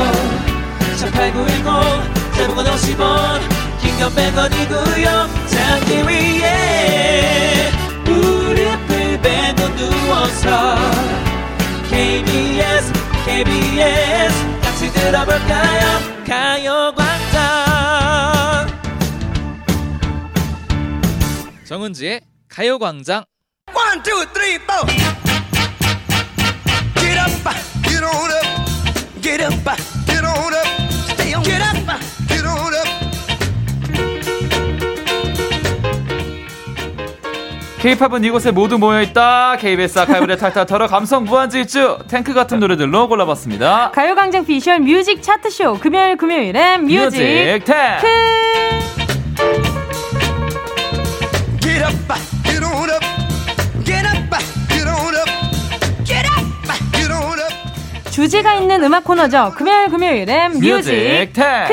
18910 0.98 2.34
대목원 2.34 2.65
50원 2.65 3.41
긴건 3.82 4.12
100원이고요 4.15 5.28
잠기 5.50 5.89
위에 6.08 7.70
무릎을 8.06 9.22
베고 9.22 9.76
누워서 9.76 10.76
KBS 11.89 12.94
KBS 13.26 14.34
같이 14.62 14.91
들어볼까요? 14.94 15.84
가요광장. 16.26 17.36
정은지의 21.65 22.22
가요광장 22.48 23.26
One, 23.95 24.03
two, 24.03 24.25
three, 24.34 24.58
four. 24.67 24.86
Get 26.99 27.17
up, 27.17 27.31
get 27.81 28.03
on 28.03 28.29
up, 28.29 28.43
get 29.21 29.39
up, 29.39 29.53
get 30.05 30.25
on 30.25 30.53
up, 30.53 30.67
stay 31.15 31.34
on, 31.34 31.41
get 31.41 31.62
up, 31.62 31.77
get 32.27 32.45
on 32.45 32.73
up. 32.73 32.88
K-팝은 37.79 38.25
이곳에 38.25 38.51
모두 38.51 38.77
모여 38.77 39.01
있다. 39.01 39.55
KBS 39.55 39.99
아카이브를 39.99 40.36
탈탈 40.39 40.65
털어 40.65 40.88
감성 40.88 41.23
무한질주 41.23 41.99
탱크 42.10 42.34
같은 42.34 42.60
노래들로 42.60 43.08
골라봤습니다. 43.08 43.91
가요광장 43.91 44.45
피셜 44.45 44.80
music 44.82 45.24
차트쇼 45.23 45.79
금요일 45.79 46.17
금요일엔 46.17 46.84
music, 46.84 47.19
music 47.21 47.63
탱! 47.63 48.01
Get 51.62 51.86
up, 51.86 51.95
get 52.05 52.12
on 52.12 52.35
주제가 58.15 58.54
있는 58.54 58.82
음악 58.82 59.04
코너죠. 59.04 59.51
금요일 59.58 59.89
금요일엔 59.89 60.54
music 60.54 60.71
music 60.71 61.34
탱! 61.34 61.67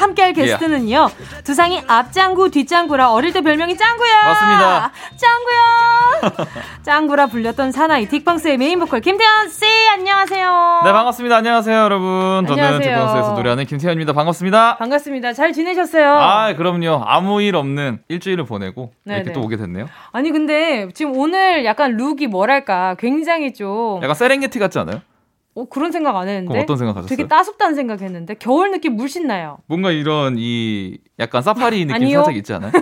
함께할 0.00 0.32
게스트는요. 0.32 1.08
두상이 1.44 1.84
앞짱구 1.86 2.50
뒷짱구라 2.50 3.12
어릴 3.12 3.32
때 3.32 3.42
별명이 3.42 3.76
짱구야. 3.76 4.22
맞습니다. 4.24 4.90
짱구야. 5.16 5.89
짱구라 6.82 7.26
불렸던 7.26 7.72
사나이 7.72 8.06
딕펑스의 8.08 8.56
메인 8.56 8.78
보컬 8.78 9.00
김태현 9.00 9.48
씨 9.48 9.64
안녕하세요. 9.94 10.80
네, 10.84 10.92
반갑습니다. 10.92 11.36
안녕하세요, 11.36 11.76
여러분. 11.78 12.46
저는. 12.46 12.80
딕펑스에서 12.80 13.32
노래하는 13.34 13.64
김태현입니다. 13.66 14.12
반갑습니다. 14.12 14.76
반갑습니다. 14.76 15.32
잘 15.32 15.52
지내셨어요? 15.52 16.12
아, 16.14 16.54
그럼요. 16.54 17.02
아무 17.06 17.42
일 17.42 17.56
없는 17.56 18.02
일주일을 18.08 18.44
보내고 18.44 18.92
이렇게 19.04 19.22
네네. 19.22 19.32
또 19.32 19.40
오게 19.42 19.56
됐네요. 19.56 19.86
아니 20.12 20.30
근데 20.30 20.88
지금 20.94 21.16
오늘 21.16 21.64
약간 21.64 21.96
look이 21.96 22.26
뭐랄까 22.26 22.94
굉장히 22.98 23.52
좀 23.52 24.00
약간 24.02 24.14
세렝게티 24.14 24.58
같지 24.58 24.78
않아요? 24.78 25.00
어, 25.56 25.64
그런 25.68 25.90
생각 25.90 26.16
안 26.16 26.28
했는데 26.28 26.60
어떤 26.60 26.76
생각 26.76 26.92
하셨어요? 26.96 27.08
되게 27.08 27.26
따숩다는 27.26 27.74
생각 27.74 28.00
했는데 28.02 28.34
겨울 28.34 28.70
느낌 28.70 28.94
물씬 28.96 29.26
나요. 29.26 29.58
뭔가 29.66 29.90
이런 29.90 30.36
이 30.38 30.98
약간 31.18 31.42
사파리 31.42 31.86
느낌. 31.86 32.10
살짝 32.12 32.36
있지 32.36 32.52
않아요? 32.54 32.70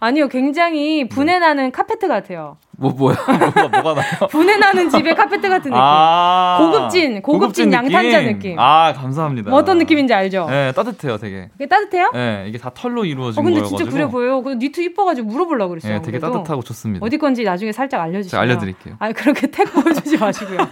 아니요, 0.00 0.28
굉장히 0.28 1.08
분해 1.08 1.38
나는 1.38 1.70
카페트 1.72 2.06
같아요. 2.08 2.56
뭐 2.78 2.90
뭐야? 2.92 3.16
뭐가 3.26 3.68
뭐가 3.82 3.94
나요? 4.02 4.28
분해 4.30 4.58
나는 4.58 4.90
집의 4.90 5.14
카페트 5.14 5.48
같은 5.48 5.62
느낌. 5.70 5.74
아 5.74 6.58
고급진, 6.60 7.22
고급진 7.22 7.72
양탄자 7.72 8.20
느낌. 8.22 8.58
아 8.58 8.92
감사합니다. 8.92 9.48
뭐 9.50 9.58
어떤 9.58 9.78
느낌인지 9.78 10.12
알죠? 10.12 10.46
네 10.50 10.72
따뜻해요, 10.72 11.16
되게. 11.16 11.48
그게 11.52 11.66
따뜻해요? 11.66 12.10
네 12.12 12.44
이게 12.48 12.58
다 12.58 12.70
털로 12.74 13.06
이루어진 13.06 13.40
어, 13.40 13.42
근데 13.42 13.60
거여가지고. 13.60 13.78
진짜 13.78 13.90
그래 13.96 14.06
보여요. 14.10 14.42
근데 14.42 14.66
니트 14.66 14.80
이뻐가지고 14.82 15.26
물어보려고 15.26 15.70
그랬어요. 15.70 15.94
네, 15.94 15.98
되게 16.02 16.18
그래도. 16.18 16.34
따뜻하고 16.38 16.62
좋습니다. 16.62 17.04
어디 17.06 17.16
건지 17.16 17.42
나중에 17.44 17.72
살짝 17.72 18.02
알려주세요. 18.02 18.38
알려드릴게요. 18.38 18.96
아 18.98 19.10
그렇게 19.12 19.46
택 19.46 19.72
보여주지 19.72 20.18
마시고요. 20.18 20.58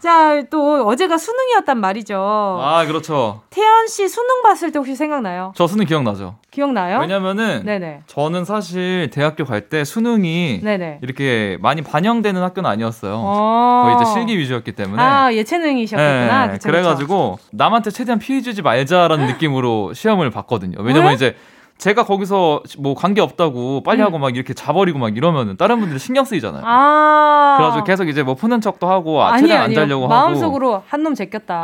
자, 0.00 0.42
또 0.48 0.86
어제가 0.88 1.18
수능이었단 1.18 1.78
말이죠. 1.78 2.16
아 2.18 2.86
그렇죠. 2.86 3.42
태연 3.50 3.86
씨 3.86 4.08
수능 4.08 4.42
봤을 4.42 4.72
때 4.72 4.78
혹시 4.78 4.96
생각나요? 4.96 5.52
저 5.54 5.66
수능 5.66 5.84
기억나죠? 5.84 6.36
기억나요? 6.50 7.00
왜냐면은 7.00 7.62
네네. 7.66 8.00
저는 8.06 8.44
사실 8.46 9.10
대학교 9.12 9.44
갈 9.44 9.68
때 9.68 9.84
수능이 9.84 10.62
네네. 10.64 11.00
이렇게 11.02 11.58
많이 11.60 11.82
반영되는 11.82 12.42
학교는 12.42 12.68
아니었어요. 12.70 13.12
어. 13.14 13.82
거의 13.84 13.96
이제 13.96 14.04
실기 14.12 14.38
위주였기 14.38 14.72
때문에. 14.72 15.02
아, 15.02 15.32
예체능이셨구나. 15.34 16.46
네, 16.46 16.52
그쵸, 16.54 16.70
그래 16.70 16.82
가지고 16.82 17.38
남한테 17.52 17.90
최대한 17.90 18.18
피해 18.18 18.40
주지 18.40 18.62
말자라는 18.62 19.26
느낌으로 19.26 19.92
시험을 19.92 20.30
봤거든요. 20.30 20.78
왜냐면 20.80 21.08
왜? 21.10 21.14
이제 21.14 21.36
제가 21.80 22.04
거기서 22.04 22.62
뭐 22.78 22.94
관계 22.94 23.20
없다고 23.22 23.82
빨리 23.82 24.00
음. 24.02 24.04
하고 24.06 24.18
막 24.18 24.36
이렇게 24.36 24.52
자버리고 24.54 24.98
막 24.98 25.16
이러면은 25.16 25.56
다른 25.56 25.80
분들이 25.80 25.98
신경 25.98 26.24
쓰이잖아요. 26.26 26.62
아. 26.64 27.54
그래가지고 27.56 27.84
계속 27.84 28.08
이제 28.08 28.22
뭐 28.22 28.34
푸는 28.34 28.60
척도 28.60 28.86
하고 28.88 29.22
아, 29.22 29.38
최대한 29.38 29.62
안 29.62 29.64
아니에요. 29.66 29.80
자려고 29.80 30.04
하고 30.04 30.08
마음속으로 30.14 30.82
한 30.86 31.00
놈 31.00 31.14
제꼈다. 31.14 31.62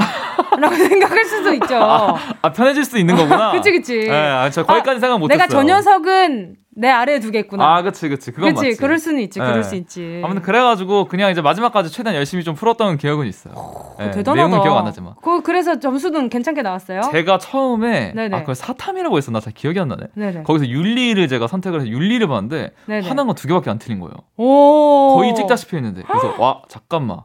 라고 0.59 0.75
생각할 0.89 1.25
수도 1.27 1.53
있죠. 1.53 1.77
아 1.79 2.51
편해질 2.55 2.85
수 2.87 2.97
있는 2.97 3.15
거구나. 3.17 3.53
그치, 3.57 3.71
그치. 3.71 4.09
네, 4.09 4.11
아, 4.19 4.49
저 4.49 4.65
거기까지 4.65 4.97
아, 4.97 5.01
생각 5.01 5.19
못했어요. 5.19 5.39
내가 5.47 5.49
저 5.49 5.63
녀석은 5.63 6.57
내 6.79 6.91
아래에 6.91 7.21
두겠구나. 7.21 7.77
아, 7.77 7.83
그치, 7.83 8.07
그치. 8.09 8.31
그건 8.31 8.55
그치, 8.55 8.67
맞지. 8.67 8.79
그럴 8.79 8.99
수는 8.99 9.23
있지, 9.23 9.41
네. 9.41 9.47
그럴 9.47 9.65
수 9.65 9.75
있지. 9.77 10.21
아무튼 10.23 10.43
그래가지고 10.43 11.07
그냥 11.07 11.31
이제 11.31 11.41
마지막까지 11.41 11.91
최대한 11.91 12.17
열심히 12.17 12.45
좀 12.45 12.55
풀었던 12.55 12.99
기억은 12.99 13.27
있어요. 13.27 13.55
네, 13.99 14.11
대단하다. 14.11 14.35
내용은 14.35 14.61
기억 14.63 14.77
안 14.77 14.85
나지만. 14.85 15.15
그, 15.23 15.41
그래서 15.43 15.81
점수는 15.81 16.29
괜찮게 16.29 16.61
나왔어요? 16.61 17.01
제가 17.11 17.39
처음에 17.39 18.13
네네. 18.15 18.37
아 18.37 18.41
그걸 18.41 18.55
사탐이라고 18.55 19.17
했었나 19.17 19.41
잘 19.41 19.55
기억이 19.55 19.81
안 19.81 19.89
나네. 19.89 20.03
네네. 20.15 20.43
거기서 20.43 20.69
윤리를 20.69 21.27
제가 21.29 21.47
선택을 21.47 21.81
해서 21.81 21.89
윤리를 21.89 22.27
봤는데 22.29 22.73
네네. 22.85 23.09
하나가 23.09 23.33
두 23.33 23.49
개밖에 23.49 23.71
안 23.71 23.79
틀린 23.79 23.99
거예요. 23.99 24.13
오. 24.37 25.15
거의 25.17 25.35
찍다시피 25.35 25.77
했는데 25.77 26.03
그래서 26.07 26.35
와 26.39 26.61
잠깐만 26.69 27.21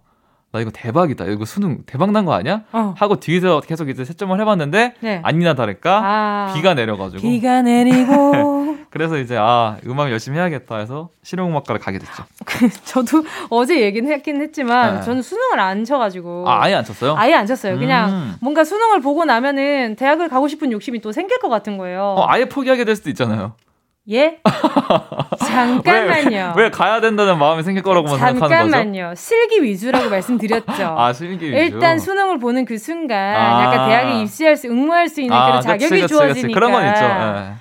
나 0.54 0.60
이거 0.60 0.70
대박이다. 0.70 1.26
이거 1.26 1.46
수능 1.46 1.80
대박 1.86 2.12
난 2.12 2.26
거 2.26 2.34
아니야? 2.34 2.64
어. 2.74 2.94
하고 2.98 3.16
뒤에서 3.22 3.62
계속 3.62 3.88
이제 3.90 4.04
채점을 4.04 4.38
해봤는데 4.42 4.96
네. 5.00 5.22
아니나 5.24 5.54
다를까 5.54 6.02
아. 6.04 6.54
비가 6.54 6.74
내려가지고 6.74 7.22
비가 7.22 7.62
내리고. 7.62 8.76
그래서 8.92 9.18
이제 9.18 9.38
아 9.40 9.78
음악 9.88 10.12
열심히 10.12 10.38
해야겠다 10.38 10.78
해서 10.80 11.10
실용음악과를 11.24 11.80
가게 11.80 12.00
됐죠. 12.00 12.24
저도 12.84 13.24
어제 13.50 13.80
얘기는 13.80 14.12
했긴 14.12 14.42
했지만, 14.42 14.96
네. 14.96 15.02
저는 15.02 15.22
수능을 15.22 15.60
안 15.62 15.86
쳐가지고. 15.86 16.44
아 16.50 16.64
아예 16.64 16.76
안 16.76 16.84
쳤어요? 16.84 17.16
아예 17.18 17.34
안 17.34 17.46
쳤어요. 17.48 17.80
그냥 17.80 18.10
음. 18.12 18.36
뭔가 18.42 18.66
수능을 18.66 19.00
보고 19.00 19.24
나면은 19.24 19.96
대학을 19.96 20.28
가고 20.28 20.50
싶은 20.50 20.74
욕심이 20.74 21.00
또 21.00 21.14
생길 21.14 21.40
것 21.40 21.48
같은 21.48 21.78
거예요. 21.78 22.16
어, 22.18 22.26
아예 22.28 22.46
포기하게 22.46 22.84
될 22.84 22.98
수도 22.98 23.10
있잖아요. 23.10 23.54
예? 24.12 24.40
잠깐만요. 25.40 26.54
왜, 26.58 26.64
왜 26.64 26.70
가야 26.70 27.00
된다는 27.00 27.38
마음이 27.38 27.64
생길 27.64 27.82
거라고만 27.82 28.18
생각하는 28.18 28.40
거죠? 28.42 28.54
잠깐만요. 28.54 29.14
실기 29.16 29.64
위주라고 29.64 30.10
말씀드렸죠. 30.10 30.96
아 31.00 31.14
실기 31.14 31.46
위주. 31.46 31.56
일단 31.58 31.98
수능을 31.98 32.40
보는 32.40 32.66
그 32.66 32.78
순간 32.78 33.18
아. 33.18 33.64
약간 33.64 33.88
대학에 33.90 34.22
입시할 34.22 34.58
수 34.58 34.68
응모할 34.68 35.08
수 35.08 35.22
있는 35.22 35.38
그런 35.38 35.62
자격이 35.62 35.90
그치, 35.90 36.02
그치, 36.02 36.08
주어지니까 36.14 36.42
그치. 36.42 36.54
그런 36.54 36.72
건 36.72 36.88
있죠. 36.88 37.06
예. 37.06 37.52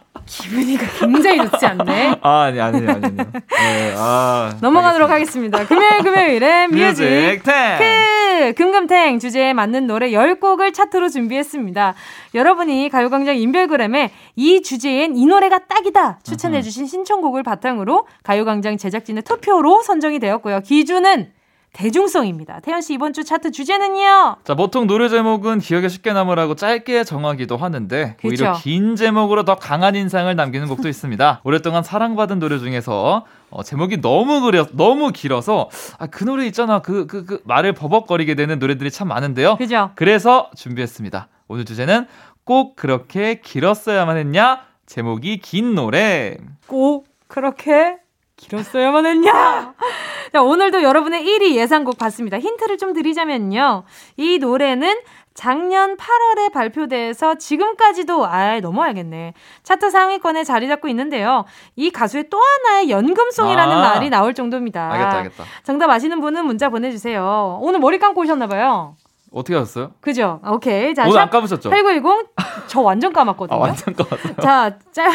기분이 0.26 0.76
굉장히 0.98 1.38
좋지 1.48 1.64
않네. 1.66 2.16
아 2.20 2.40
아니 2.42 2.60
아니 2.60 2.86
아니. 2.86 3.16
네, 3.16 3.94
아, 3.96 4.54
넘어가도록 4.60 5.08
하겠습니다. 5.08 5.64
금요일 5.66 6.02
금요일엔 6.02 6.70
music 6.74 7.04
music 7.04 7.42
탱. 7.44 7.78
크 7.78 8.52
금금탱 8.54 9.18
주제에 9.18 9.52
맞는 9.54 9.86
노래 9.86 10.10
10곡을 10.10 10.74
차트로 10.74 11.08
준비했습니다. 11.08 11.94
여러분이 12.34 12.90
가요광장 12.90 13.36
인별그램에 13.36 14.10
이 14.34 14.62
주제엔 14.62 15.16
이 15.16 15.26
노래가 15.26 15.60
딱이다 15.66 16.18
추천해주신 16.22 16.86
신청곡을 16.86 17.42
바탕으로 17.42 18.06
가요광장 18.24 18.76
제작진의 18.76 19.22
투표로 19.22 19.82
선정이 19.82 20.18
되었고요. 20.18 20.60
기준은 20.60 21.30
대중성입니다. 21.76 22.60
태연 22.60 22.80
씨 22.80 22.94
이번 22.94 23.12
주 23.12 23.22
차트 23.22 23.50
주제는요? 23.50 24.36
자, 24.44 24.54
보통 24.54 24.86
노래 24.86 25.10
제목은 25.10 25.58
기억에 25.58 25.88
쉽게 25.88 26.14
남으라고 26.14 26.54
짧게 26.54 27.04
정하기도 27.04 27.58
하는데 27.58 28.16
오히려 28.24 28.52
그쵸. 28.54 28.62
긴 28.64 28.96
제목으로 28.96 29.44
더 29.44 29.56
강한 29.56 29.94
인상을 29.94 30.34
남기는 30.34 30.68
곡도 30.68 30.88
있습니다. 30.88 31.42
오랫동안 31.44 31.82
사랑받은 31.82 32.38
노래 32.38 32.58
중에서 32.58 33.26
어, 33.50 33.62
제목이 33.62 34.00
너무 34.00 34.40
그려 34.40 34.66
너무 34.72 35.12
길어서 35.12 35.68
아, 35.98 36.06
그 36.06 36.24
노래 36.24 36.46
있잖아. 36.46 36.80
그 36.80 37.06
그 37.06 37.26
그 37.26 37.42
말을 37.44 37.74
버벅거리게 37.74 38.34
되는 38.36 38.58
노래들이 38.58 38.90
참 38.90 39.08
많은데요. 39.08 39.56
그죠? 39.56 39.90
그래서 39.96 40.50
준비했습니다. 40.56 41.28
오늘 41.48 41.66
주제는 41.66 42.06
꼭 42.44 42.74
그렇게 42.76 43.40
길었어야만 43.42 44.16
했냐? 44.16 44.62
제목이 44.86 45.40
긴 45.40 45.74
노래. 45.74 46.38
꼭 46.66 47.06
그렇게 47.28 47.96
길었어야만 48.36 49.06
했냐? 49.06 49.74
자, 50.32 50.42
오늘도 50.42 50.82
여러분의 50.82 51.24
1위 51.24 51.54
예상곡 51.54 51.98
봤습니다. 51.98 52.38
힌트를 52.38 52.78
좀 52.78 52.92
드리자면요. 52.92 53.84
이 54.16 54.38
노래는 54.38 54.98
작년 55.32 55.96
8월에 55.96 56.52
발표돼서 56.52 57.36
지금까지도 57.36 58.26
아 58.26 58.58
넘어야겠네. 58.60 59.34
차트 59.62 59.90
상위권에 59.90 60.44
자리 60.44 60.66
잡고 60.66 60.88
있는데요. 60.88 61.44
이 61.76 61.90
가수의 61.90 62.30
또 62.30 62.38
하나의 62.40 62.90
연금송이라는 62.90 63.74
아. 63.76 63.80
말이 63.80 64.08
나올 64.10 64.32
정도입니다. 64.34 64.90
알겠다, 64.92 65.16
알겠다. 65.18 65.44
정답 65.62 65.90
아시는 65.90 66.20
분은 66.20 66.46
문자 66.46 66.70
보내주세요. 66.70 67.58
오늘 67.60 67.80
머리 67.80 67.98
감고 67.98 68.22
오셨나 68.22 68.46
봐요. 68.46 68.96
어떻게 69.36 69.54
하셨어요? 69.54 69.90
그죠? 70.00 70.40
오케이. 70.46 70.94
자, 70.94 71.02
오늘 71.02 71.18
안샵 71.20 71.30
감으셨죠? 71.30 71.68
8910. 71.68 72.30
저 72.68 72.80
완전 72.80 73.12
까맣거든요. 73.12 73.58
아, 73.58 73.60
완전 73.60 73.94
까봤어요. 73.94 74.34
자, 74.40 74.78
짜, 74.92 75.08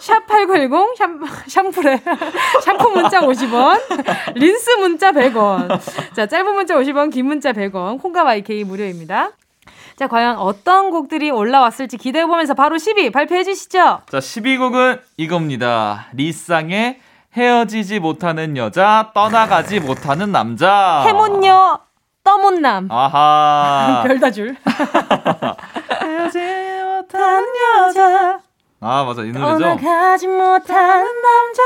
샵8910, 0.00 0.96
샴, 0.96 1.18
샴푸래. 1.46 2.00
샴푸 2.62 2.88
문자 2.90 3.20
50원, 3.20 3.78
린스 4.34 4.70
문자 4.78 5.12
100원. 5.12 5.78
자, 6.14 6.26
짧은 6.26 6.54
문자 6.54 6.76
50원, 6.76 7.12
긴 7.12 7.26
문자 7.26 7.52
100원, 7.52 8.00
콩과 8.00 8.24
YK 8.24 8.64
무료입니다. 8.64 9.32
자, 9.96 10.06
과연 10.08 10.36
어떤 10.36 10.90
곡들이 10.90 11.30
올라왔을지 11.30 11.98
기대해보면서 11.98 12.54
바로 12.54 12.76
10위 12.76 13.12
발표해 13.12 13.44
주시죠. 13.44 14.00
자, 14.08 14.18
12곡은 14.18 15.00
이겁니다. 15.18 16.06
리쌍의 16.14 17.00
헤어지지 17.36 18.00
못하는 18.00 18.56
여자, 18.56 19.10
떠나가지 19.14 19.80
못하는 19.80 20.32
남자. 20.32 21.02
해몬녀, 21.06 21.80
떠몬남. 22.26 22.88
아하. 22.90 24.02
별다줄. 24.06 24.56
헤어지지 26.02 26.38
다른 27.08 27.44
여자. 27.86 28.45
아 28.80 29.04
맞아 29.04 29.22
이 29.22 29.32
노래죠. 29.32 29.58
떠나가지 29.58 30.28
못하는 30.28 31.04
남자 31.22 31.62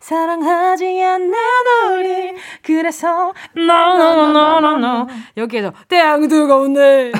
사랑하지 0.00 1.02
않는 1.02 1.32
우리 1.92 2.34
그래서 2.62 3.32
no 3.56 3.74
no 3.94 4.30
no 4.30 4.58
no 4.58 4.76
no 4.76 5.06
여기에서 5.36 5.72
태양 5.88 6.26
뜨거운데 6.28 7.10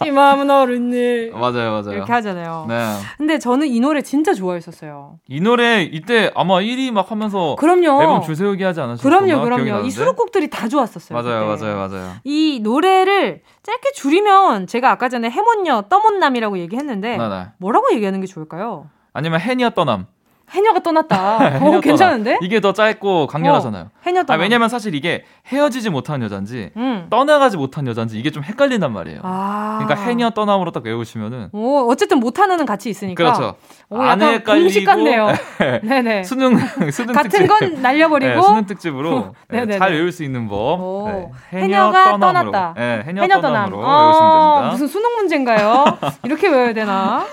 네 0.00 0.10
마음은 0.10 0.50
어른네 0.50 1.30
맞아요 1.32 1.70
맞아요. 1.82 1.92
이렇게 1.92 2.12
하잖아요. 2.12 2.64
네. 2.68 2.94
근데 3.18 3.38
저는 3.38 3.66
이 3.68 3.78
노래 3.78 4.00
진짜 4.00 4.32
좋아했었어요. 4.32 5.18
이 5.28 5.40
노래 5.40 5.82
이때 5.82 6.30
아마 6.34 6.60
1위 6.60 6.92
막 6.92 7.10
하면서 7.10 7.56
그럼요. 7.56 8.00
앨범 8.00 8.22
줄 8.22 8.34
세우기 8.34 8.62
하지 8.64 8.80
않으셨나요? 8.80 9.26
그럼요, 9.38 9.44
그럼요. 9.44 9.86
이 9.86 9.90
수록곡들이 9.90 10.48
다 10.48 10.68
좋았었어요. 10.68 11.20
맞아요 11.22 11.46
그때. 11.46 11.64
맞아요 11.66 11.76
맞아요. 11.88 12.12
이 12.24 12.60
노래를 12.62 13.42
짧게 13.62 13.92
줄이면 13.92 14.66
제가 14.66 14.90
아까 14.90 15.08
전에 15.08 15.30
해몬녀 15.30 15.82
떠몬남이라고 15.88 16.58
얘기했는데 16.58 17.16
네네. 17.16 17.46
뭐라고 17.58 17.92
얘기하는 17.92 18.20
게 18.20 18.26
좋을까요? 18.26 18.90
아니면 19.12 19.40
해니어 19.40 19.70
떠남. 19.70 20.06
해녀가 20.52 20.80
떠났다. 20.80 21.38
해녀 21.58 21.78
어, 21.78 21.80
괜찮은데? 21.80 22.38
이게 22.42 22.60
더 22.60 22.72
짧고 22.72 23.26
강렬하잖아요. 23.26 23.84
어, 23.84 23.90
해녀 24.06 24.20
아, 24.20 24.22
떠남. 24.24 24.40
왜냐면 24.40 24.68
사실 24.68 24.94
이게 24.94 25.24
헤어지지 25.48 25.90
못한 25.90 26.22
여잔지 26.22 26.70
음. 26.76 27.06
떠나가지 27.10 27.56
못한 27.56 27.86
여잔지 27.86 28.18
이게 28.18 28.30
좀 28.30 28.42
헷갈린단 28.44 28.92
말이에요. 28.92 29.20
아. 29.22 29.78
그러니까 29.82 30.06
해녀 30.06 30.30
떠남으로 30.30 30.70
딱 30.72 30.84
외우시면은 30.84 31.48
오, 31.52 31.90
어쨌든 31.90 32.18
못하는 32.20 32.64
같이 32.66 32.90
있으니까. 32.90 33.22
그렇죠. 33.24 33.54
오, 33.88 34.00
안 34.00 34.20
헷갈리고 34.20 34.64
공식 34.64 34.84
같네요. 34.84 35.28
네네. 35.82 36.24
수능 36.24 36.56
수능 36.90 37.14
같은 37.14 37.30
특집. 37.30 37.46
건 37.48 37.80
날려버리고 37.82 38.34
네, 38.34 38.42
수능 38.42 38.66
특집으로 38.66 39.34
네. 39.48 39.78
잘 39.78 39.92
외울 39.92 40.12
수 40.12 40.22
있는 40.22 40.48
법. 40.48 40.80
오, 40.80 41.08
네, 41.50 41.60
해녀가 41.60 42.12
떠남으로. 42.18 42.50
떠났다. 42.52 42.74
네, 42.76 43.02
해녀, 43.06 43.22
해녀 43.22 43.40
떠남으로 43.40 43.80
떠남. 43.80 44.02
외우시면 44.04 44.30
아, 44.30 44.54
됩니다. 44.56 44.70
무슨 44.72 44.86
수능 44.88 45.16
문제인가요? 45.16 45.84
이렇게 46.24 46.48
외워야 46.48 46.72
되나? 46.74 47.24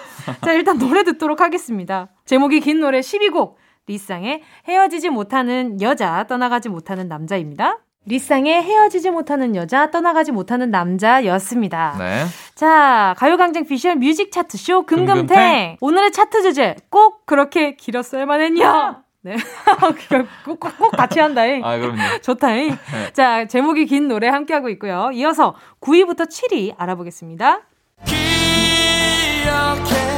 자, 0.43 0.51
일단 0.53 0.77
노래 0.77 1.03
듣도록 1.03 1.41
하겠습니다. 1.41 2.07
제목이 2.29 2.59
긴 2.59 2.79
노래 2.79 2.99
12곡. 2.99 3.55
리쌍의 3.87 4.43
헤어지지 4.67 5.09
못하는 5.09 5.81
여자, 5.81 6.25
떠나가지 6.27 6.69
못하는 6.69 7.07
남자입니다. 7.07 7.79
리쌍의 8.05 8.61
헤어지지 8.61 9.09
못하는 9.09 9.55
여자, 9.55 9.89
떠나가지 9.89 10.31
못하는 10.31 10.69
남자였습니다. 10.69 11.95
네. 11.97 12.25
자, 12.53 13.15
가요광장 13.17 13.65
피셜 13.65 13.95
music 13.95 14.31
차트 14.31 14.59
쇼 14.59 14.85
금금탱. 14.85 15.25
금금탱. 15.25 15.77
오늘의 15.81 16.11
차트 16.11 16.43
주제 16.43 16.75
꼭 16.91 17.25
그렇게 17.25 17.75
길었어야만 17.75 18.41
했냐? 18.41 19.01
네. 19.23 19.33
꼭, 20.45 20.59
꼭, 20.59 20.77
꼭 20.77 20.91
같이 20.91 21.19
한다잉. 21.19 21.65
아, 21.65 21.79
그럼요. 21.79 21.97
좋다잉. 22.21 22.69
네. 22.69 23.13
자, 23.13 23.47
제목이 23.47 23.87
긴 23.87 24.07
노래 24.07 24.27
함께하고 24.27 24.69
있고요. 24.69 25.09
이어서 25.13 25.55
9위부터 25.81 26.29
7위 26.29 26.75
알아보겠습니다. 26.77 27.61
기억해 28.05 30.08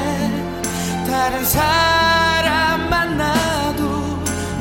다른 1.11 1.43
사람 1.43 2.89
만나도 2.89 3.83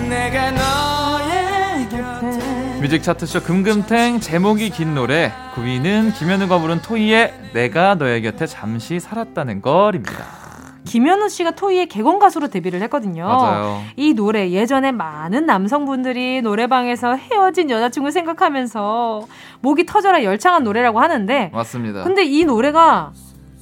내가 0.08 0.50
너의 0.50 1.88
곁에 1.88 2.80
뮤직 2.80 3.04
차트쇼 3.04 3.42
금금탱 3.44 4.18
제목이 4.18 4.70
긴 4.70 4.96
노래 4.96 5.32
9위는 5.54 6.12
김현우가 6.18 6.58
부른 6.58 6.82
토이의 6.82 7.52
내가 7.52 7.94
너의 7.94 8.22
곁에 8.22 8.46
잠시 8.46 8.98
살았다는 8.98 9.62
걸입니다. 9.62 10.40
김현우 10.86 11.28
씨가 11.28 11.52
토이의 11.52 11.86
개건 11.86 12.18
가수로 12.18 12.48
데뷔를 12.48 12.82
했거든요. 12.82 13.28
맞아요. 13.28 13.82
이 13.94 14.12
노래 14.14 14.50
예전에 14.50 14.90
많은 14.90 15.46
남성분들이 15.46 16.42
노래방에서 16.42 17.14
헤어진 17.14 17.70
여자친구 17.70 18.10
생각하면서 18.10 19.24
목이 19.60 19.86
터져라 19.86 20.24
열창한 20.24 20.64
노래라고 20.64 20.98
하는데 20.98 21.50
맞습니다. 21.52 22.02
근데 22.02 22.24
이 22.24 22.44
노래가 22.44 23.12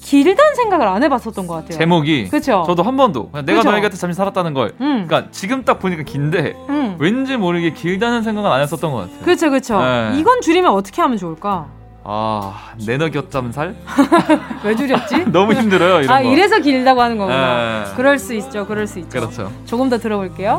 길다는 0.00 0.54
생각을 0.54 0.86
안 0.86 1.02
해봤었던 1.02 1.46
것 1.46 1.54
같아요. 1.54 1.78
제목이 1.78 2.28
그쵸? 2.28 2.64
저도 2.66 2.82
한 2.82 2.96
번도 2.96 3.30
그냥 3.30 3.44
내가 3.46 3.58
그쵸? 3.58 3.70
너의 3.70 3.82
곁에 3.82 3.96
잠시 3.96 4.16
살았다는 4.16 4.54
걸 4.54 4.74
음. 4.80 5.06
그러니까 5.06 5.30
지금 5.32 5.64
딱 5.64 5.78
보니까 5.80 6.02
긴데 6.02 6.54
음. 6.68 6.96
왠지 6.98 7.36
모르게 7.36 7.72
길다는 7.72 8.22
생각은 8.22 8.50
안 8.50 8.60
했었던 8.60 8.92
것 8.92 8.98
같아요. 8.98 9.18
그렇죠, 9.24 9.50
그렇죠. 9.50 9.80
네. 9.80 10.12
이건 10.18 10.40
줄이면 10.40 10.72
어떻게 10.72 11.02
하면 11.02 11.18
좋을까? 11.18 11.66
아, 12.04 12.72
내너 12.86 13.10
곁잠살? 13.10 13.74
왜 14.64 14.74
줄였지? 14.74 15.26
너무 15.32 15.52
힘들어요, 15.52 16.00
이런 16.00 16.10
아, 16.16 16.22
거. 16.22 16.28
이래서 16.30 16.58
길다고 16.58 17.02
하는 17.02 17.18
거구나. 17.18 17.84
네. 17.84 17.92
그럴 17.96 18.18
수 18.18 18.34
있죠, 18.34 18.66
그럴 18.66 18.86
수 18.86 18.98
있죠. 19.00 19.20
그렇죠. 19.20 19.52
조금 19.66 19.90
더 19.90 19.98
들어볼게요. 19.98 20.58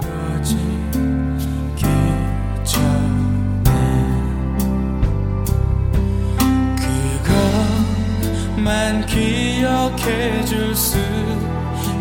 그것만 8.70 9.06
기억해 9.08 10.46
줄 10.46 10.76
수 10.76 10.98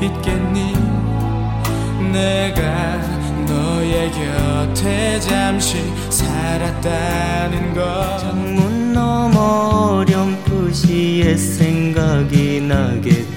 있겠니? 0.03 0.75
내가 2.13 3.01
너의 3.47 4.13
곁에 4.13 5.19
잠시 5.21 5.79
살았다는 6.11 7.75
것 7.75 8.19
창문 8.19 8.93
너머 8.93 10.05
어렴풋이 10.05 11.23
옛 11.25 11.37
생각이 11.37 12.61
슬픈 12.61 13.28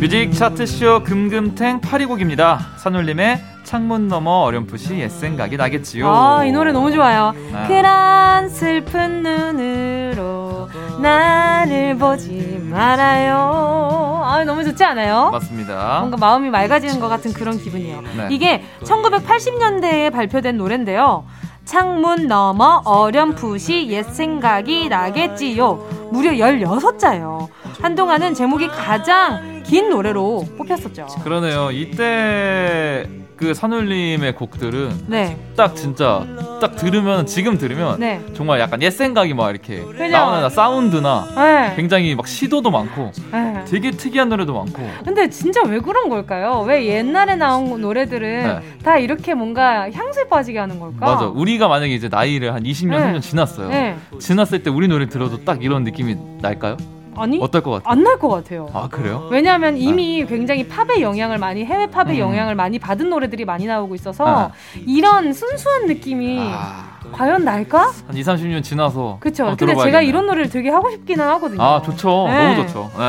뮤직 0.00 0.32
차트쇼 0.32 1.02
금금탱 1.02 1.80
8위곡입니다. 1.80 2.58
산울림의 2.76 3.42
창문 3.64 4.06
너머 4.06 4.30
어렴풋이 4.42 5.00
옛 5.00 5.08
생각이 5.08 5.56
나겠지요. 5.56 6.08
아, 6.08 6.44
이 6.44 6.52
노래 6.52 6.70
너무 6.70 6.92
좋아요. 6.92 7.34
아. 7.52 7.66
그런 7.66 8.48
슬픈 8.48 9.24
눈으로 9.24 10.68
나를 11.02 11.96
보지 11.98 12.60
말아요. 12.70 14.22
아, 14.24 14.44
너무 14.44 14.62
좋지 14.62 14.84
않아요? 14.84 15.30
맞습니다. 15.32 15.98
뭔가 15.98 16.16
마음이 16.16 16.48
맑아지는 16.48 17.00
것 17.00 17.08
같은 17.08 17.32
그런 17.32 17.58
기분이에요. 17.58 18.00
네. 18.16 18.28
이게 18.30 18.62
1980년대에 18.84 20.12
발표된 20.12 20.56
노래인데요. 20.56 21.24
창문 21.64 22.28
너머 22.28 22.82
어렴풋이 22.86 23.88
옛 23.88 24.04
생각이 24.04 24.88
나겠지요. 24.88 26.08
무려 26.12 26.30
16자예요. 26.30 27.48
한동안은 27.82 28.32
제목이 28.34 28.68
가장 28.68 29.57
긴 29.68 29.90
노래로 29.90 30.46
뽑혔었죠. 30.56 31.06
그러네요. 31.22 31.70
이때 31.70 33.06
그 33.36 33.52
산울림의 33.52 34.34
곡들은 34.34 35.04
네. 35.06 35.36
딱 35.56 35.76
진짜 35.76 36.26
딱 36.60 36.74
들으면 36.74 37.26
지금 37.26 37.58
들으면 37.58 38.00
네. 38.00 38.20
정말 38.34 38.60
약간 38.60 38.80
옛 38.82 38.90
생각이 38.90 39.34
막 39.34 39.50
이렇게 39.50 39.82
그죠? 39.82 40.08
나오는 40.08 40.48
사운드나 40.48 41.28
네. 41.36 41.76
굉장히 41.76 42.14
막 42.14 42.26
시도도 42.26 42.70
많고 42.70 43.12
네. 43.30 43.64
되게 43.66 43.90
특이한 43.90 44.30
노래도 44.30 44.54
많고 44.54 44.82
근데 45.04 45.28
진짜 45.28 45.62
왜 45.64 45.78
그런 45.78 46.08
걸까요? 46.08 46.64
왜 46.66 46.86
옛날에 46.86 47.36
나온 47.36 47.80
노래들은 47.80 48.42
네. 48.42 48.78
다 48.82 48.96
이렇게 48.98 49.34
뭔가 49.34 49.88
향수에 49.90 50.24
빠지게 50.24 50.58
하는 50.58 50.80
걸까? 50.80 51.06
맞아. 51.06 51.26
우리가 51.26 51.68
만약에 51.68 51.94
이제 51.94 52.08
나이를 52.08 52.54
한 52.54 52.62
20년, 52.64 52.90
네. 52.90 53.12
30년 53.12 53.20
지났어요. 53.20 53.68
네. 53.68 53.96
지났을 54.18 54.62
때 54.62 54.70
우리 54.70 54.88
노래 54.88 55.06
들어도 55.08 55.44
딱 55.44 55.62
이런 55.62 55.84
느낌이 55.84 56.16
날까요? 56.40 56.97
아니? 57.20 57.38
어떨 57.40 57.62
것 57.62 57.70
같아요? 57.72 57.92
안 57.92 58.02
날 58.02 58.18
것 58.18 58.28
같아요. 58.28 58.68
아, 58.72 58.88
그래요? 58.88 59.28
왜냐하면 59.30 59.76
이미 59.76 60.24
굉장히 60.26 60.66
팝의 60.68 61.02
영향을 61.02 61.38
많이 61.38 61.64
해외 61.64 61.86
팝의 61.86 62.14
음. 62.16 62.18
영향을 62.18 62.54
많이 62.54 62.78
받은 62.78 63.08
노래들이 63.10 63.44
많이 63.44 63.66
나오고 63.66 63.94
있어서 63.94 64.50
이런 64.86 65.32
순수한 65.32 65.86
느낌이 65.86 66.38
아, 66.52 66.98
과연 67.12 67.44
날까? 67.44 67.92
한 68.06 68.16
2, 68.16 68.22
30년 68.22 68.62
지나서 68.62 69.18
그쵸. 69.20 69.44
한번 69.44 69.56
근데 69.56 69.72
제가 69.72 69.82
들어봐야겠네요. 69.82 70.08
이런 70.08 70.26
노래를 70.26 70.50
되게 70.50 70.70
하고 70.70 70.90
싶기는 70.90 71.24
하거든요. 71.24 71.62
아, 71.62 71.82
좋죠. 71.82 72.26
네. 72.28 72.54
너무 72.54 72.66
좋죠. 72.66 72.90
네. 72.98 73.04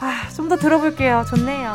아, 0.00 0.28
좀 0.34 0.48
더 0.48 0.56
들어볼게요. 0.56 1.24
좋네요. 1.28 1.74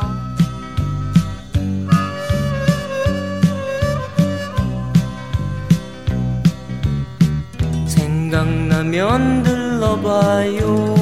생각나면 8.34 9.42
들러봐요 9.42 10.94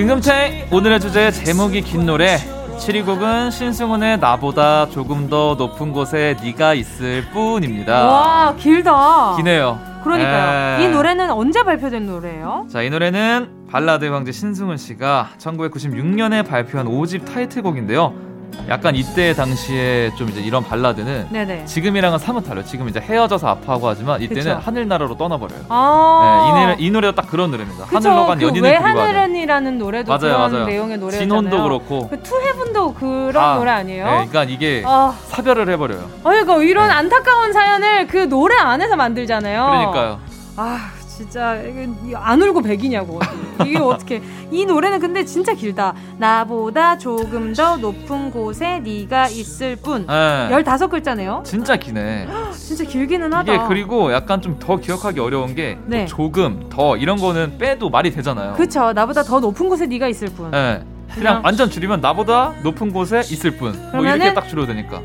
금금채 0.00 0.68
오늘의 0.72 0.98
주제 0.98 1.30
제목이 1.30 1.82
긴 1.82 2.06
노래 2.06 2.38
7위 2.78 3.04
곡은 3.04 3.50
신승훈의 3.50 4.16
나보다 4.18 4.88
조금 4.88 5.28
더 5.28 5.54
높은 5.58 5.92
곳에 5.92 6.38
네가 6.42 6.72
있을 6.72 7.26
뿐입니다. 7.34 8.06
와, 8.06 8.56
길다. 8.56 9.36
기네요. 9.36 9.78
그러니까요. 10.02 10.78
네. 10.78 10.84
이 10.84 10.88
노래는 10.88 11.30
언제 11.30 11.62
발표된 11.62 12.06
노래예요? 12.06 12.66
자, 12.72 12.80
이 12.80 12.88
노래는 12.88 13.66
발라드 13.70 14.06
황제 14.06 14.32
신승훈 14.32 14.78
씨가 14.78 15.32
1996년에 15.36 16.48
발표한 16.48 16.86
5집 16.86 17.30
타이틀곡인데요. 17.30 18.29
약간 18.68 18.94
이때 18.94 19.32
당시에 19.34 20.12
좀 20.16 20.28
이제 20.28 20.40
이런 20.40 20.62
발라드는 20.64 21.28
네네. 21.30 21.64
지금이랑은 21.64 22.18
사뭇 22.18 22.42
달라요. 22.44 22.64
지금 22.64 22.88
이제 22.88 23.00
헤어져서 23.00 23.48
아파하고 23.48 23.88
하지만 23.88 24.20
이때는 24.22 24.42
그쵸. 24.56 24.60
하늘나라로 24.64 25.16
떠나버려요. 25.16 25.60
아. 25.68 26.40
네, 26.42 26.48
이, 26.48 26.64
노래, 26.64 26.76
이 26.78 26.90
노래가 26.90 27.14
딱 27.14 27.28
그런 27.30 27.50
노래입니다. 27.50 27.84
하늘로 27.86 28.26
간 28.26 28.38
그 28.38 28.44
연인을 28.46 28.68
왜 28.70 28.76
그리워하는. 28.78 29.02
하늘은이라는 29.02 29.78
노래도 29.78 30.08
맞아요, 30.12 30.20
그런 30.36 30.52
맞아요. 30.52 30.66
내용의 30.66 30.98
노래잖아요. 30.98 31.28
진혼도 31.28 31.62
그렇고. 31.64 32.08
그 32.08 32.22
투헤븐도 32.22 32.94
그런 32.94 33.36
아, 33.44 33.54
노래 33.56 33.70
아니에요? 33.72 34.04
네, 34.04 34.10
그러니까 34.28 34.44
이게 34.44 34.82
아, 34.86 35.14
사별을 35.28 35.68
해버려요. 35.70 36.00
어, 36.00 36.28
그러니까 36.30 36.56
이런 36.62 36.90
안타까운 36.90 37.52
사연을 37.52 38.06
그 38.06 38.28
노래 38.28 38.56
안에서 38.56 38.96
만들잖아요. 38.96 39.64
네. 39.64 39.70
그러니까요. 39.78 40.20
아 40.56 40.90
진짜 41.20 41.56
이게 41.56 41.86
안 42.16 42.40
울고 42.40 42.62
백이냐고 42.62 43.20
이게 43.66 43.76
어떻게 43.78 44.22
이 44.50 44.64
노래는 44.64 45.00
근데 45.00 45.22
진짜 45.22 45.52
길다 45.52 45.92
나보다 46.16 46.96
조금 46.96 47.52
더 47.52 47.76
높은 47.76 48.30
곳에 48.30 48.78
네가 48.80 49.28
있을 49.28 49.76
뿐 49.76 50.06
네. 50.06 50.48
15글자네요 50.50 51.44
진짜 51.44 51.76
기네. 51.76 52.26
진짜 52.54 52.84
길기는 52.84 53.30
하다 53.34 53.52
이게 53.54 53.62
그리고 53.68 54.10
약간 54.14 54.40
좀 54.40 54.58
더 54.60 54.76
기억하기 54.76 55.20
어려운 55.20 55.54
게 55.54 55.78
네. 55.86 56.06
조금 56.06 56.66
더 56.70 56.96
이런 56.96 57.16
거는 57.18 57.56
빼도 57.58 57.88
말이 57.90 58.10
되잖아요. 58.10 58.54
그쵸 58.54 58.92
나보다 58.92 59.22
더 59.22 59.40
높은 59.40 59.68
곳에 59.68 59.86
네가 59.86 60.06
있을 60.08 60.28
뿐 60.28 60.50
네. 60.50 60.82
그냥- 61.14 61.40
완전 61.44 61.68
줄이면 61.70 62.00
나보다 62.00 62.54
높은 62.62 62.92
곳에 62.92 63.18
있을 63.20 63.56
뿐. 63.58 63.72
뭐 63.92 64.04
이렇게 64.04 64.32
딱 64.34 64.48
줄여도 64.48 64.68
되니까. 64.72 65.00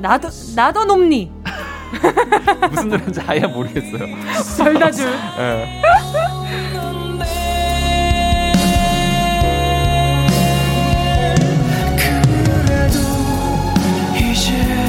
나도 0.00 0.28
나도 0.54 0.84
높니 0.84 1.30
무슨 2.70 2.88
노래인지 2.88 3.20
아예 3.26 3.40
모르겠어요. 3.40 4.06
절다줄 4.56 5.06
네. 5.38 5.82
그래도 11.96 12.98
이제 14.16 14.86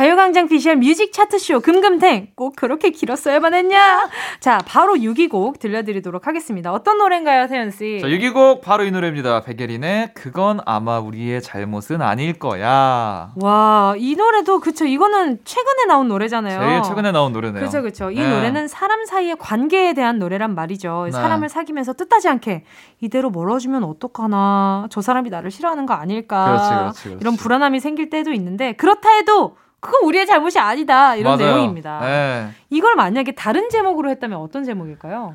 가요광장 0.00 0.48
피셜 0.48 0.76
뮤직 0.76 1.12
차트쇼 1.12 1.60
금금탱 1.60 2.28
꼭 2.34 2.56
그렇게 2.56 2.88
길었어야만 2.88 3.52
했냐 3.52 4.08
자 4.40 4.56
바로 4.64 4.94
6위 4.94 5.28
곡 5.28 5.58
들려드리도록 5.58 6.26
하겠습니다 6.26 6.72
어떤 6.72 6.96
노래인가요 6.96 7.48
태연 7.48 7.70
씨 7.70 7.98
자, 8.00 8.06
6위 8.06 8.32
곡 8.32 8.62
바로 8.62 8.84
이 8.84 8.90
노래입니다. 8.90 9.42
백예린의 9.42 10.14
그건 10.14 10.60
아마 10.64 10.98
우리의 10.98 11.42
잘못은 11.42 12.00
아닐 12.00 12.38
거야. 12.38 13.32
와, 13.36 13.94
이 13.98 14.14
노래도 14.16 14.60
그쵸. 14.60 14.86
이거는 14.86 15.40
최근에 15.44 15.86
나온 15.86 16.08
노래잖아요. 16.08 16.60
제일 16.60 16.82
최근에 16.82 17.12
나온 17.12 17.32
노래네요. 17.32 17.64
그쵸, 17.64 17.82
그쵸. 17.82 18.10
이 18.10 18.16
네. 18.16 18.28
노래는 18.28 18.68
사람 18.68 19.04
사이의 19.04 19.36
관계에 19.38 19.92
대한 19.92 20.18
노래란 20.18 20.54
말이죠. 20.54 21.04
네. 21.06 21.10
사람을 21.10 21.48
사귀면서 21.48 21.94
뜻하지 21.94 22.28
않게 22.28 22.64
이대로 23.00 23.30
멀어지면 23.30 23.84
어떡하나. 23.84 24.86
저 24.90 25.00
사람이 25.00 25.30
나를 25.30 25.50
싫어하는 25.50 25.86
거 25.86 25.94
아닐까. 25.94 26.44
그렇지, 26.44 26.68
그렇지, 26.68 27.02
그렇지. 27.02 27.18
이런 27.20 27.36
불안함이 27.36 27.80
생길 27.80 28.08
때도 28.08 28.32
있는데 28.32 28.72
그렇다 28.72 29.10
해도 29.10 29.56
그건 29.80 30.04
우리의 30.04 30.26
잘못이 30.26 30.58
아니다. 30.58 31.16
이런 31.16 31.38
맞아요. 31.38 31.54
내용입니다. 31.54 32.00
네. 32.00 32.48
이걸 32.70 32.94
만약에 32.96 33.32
다른 33.32 33.68
제목으로 33.70 34.10
했다면 34.10 34.38
어떤 34.38 34.64
제목일까요? 34.64 35.34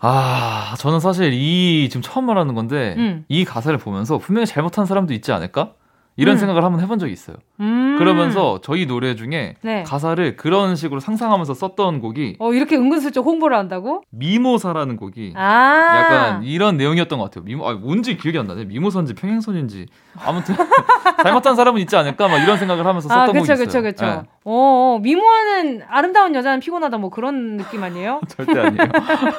아, 0.00 0.74
저는 0.78 1.00
사실 1.00 1.32
이 1.32 1.88
지금 1.90 2.02
처음 2.02 2.26
말하는 2.26 2.54
건데 2.54 2.94
음. 2.98 3.24
이 3.28 3.44
가사를 3.44 3.76
보면서 3.78 4.18
분명히 4.18 4.46
잘못한 4.46 4.86
사람도 4.86 5.14
있지 5.14 5.32
않을까? 5.32 5.72
이런 6.16 6.36
음. 6.36 6.38
생각을 6.38 6.62
한번 6.62 6.80
해본 6.80 6.98
적이 6.98 7.12
있어요. 7.12 7.36
음. 7.60 7.96
그러면서 7.98 8.60
저희 8.62 8.86
노래 8.86 9.16
중에 9.16 9.56
네. 9.62 9.82
가사를 9.82 10.36
그런 10.36 10.76
식으로 10.76 11.00
상상하면서 11.00 11.54
썼던 11.54 12.00
곡이 12.00 12.36
어, 12.38 12.52
이렇게 12.52 12.76
은근슬쩍 12.76 13.24
홍보를 13.24 13.56
한다고? 13.56 14.02
미모사라는 14.10 14.96
곡이 14.96 15.34
아. 15.36 15.98
약간 15.98 16.44
이런 16.44 16.76
내용이었던 16.76 17.18
것 17.18 17.24
같아요. 17.26 17.44
미모, 17.44 17.68
아, 17.68 17.72
뭔지 17.74 18.16
기억이 18.16 18.38
안 18.38 18.46
나네. 18.46 18.64
미모산지 18.66 19.14
평행선인지 19.14 19.86
아무튼 20.24 20.54
잘못한 21.22 21.56
사람은 21.56 21.80
있지 21.80 21.96
않을까? 21.96 22.28
막 22.28 22.38
이런 22.38 22.58
생각을 22.58 22.86
하면서 22.86 23.08
썼던 23.08 23.22
아, 23.22 23.26
곡이 23.26 23.40
그쵸, 23.40 23.52
있어요. 23.54 23.66
그쵸, 23.66 23.82
그쵸. 23.82 24.04
네, 24.06 24.22
어, 24.46 24.96
어, 24.96 24.98
미모는 25.00 25.82
아름다운 25.88 26.34
여자는 26.34 26.60
피곤하다 26.60 26.98
뭐 26.98 27.08
그런 27.08 27.56
느낌 27.56 27.82
아니에요? 27.82 28.20
절대 28.28 28.60
아니에요. 28.60 28.88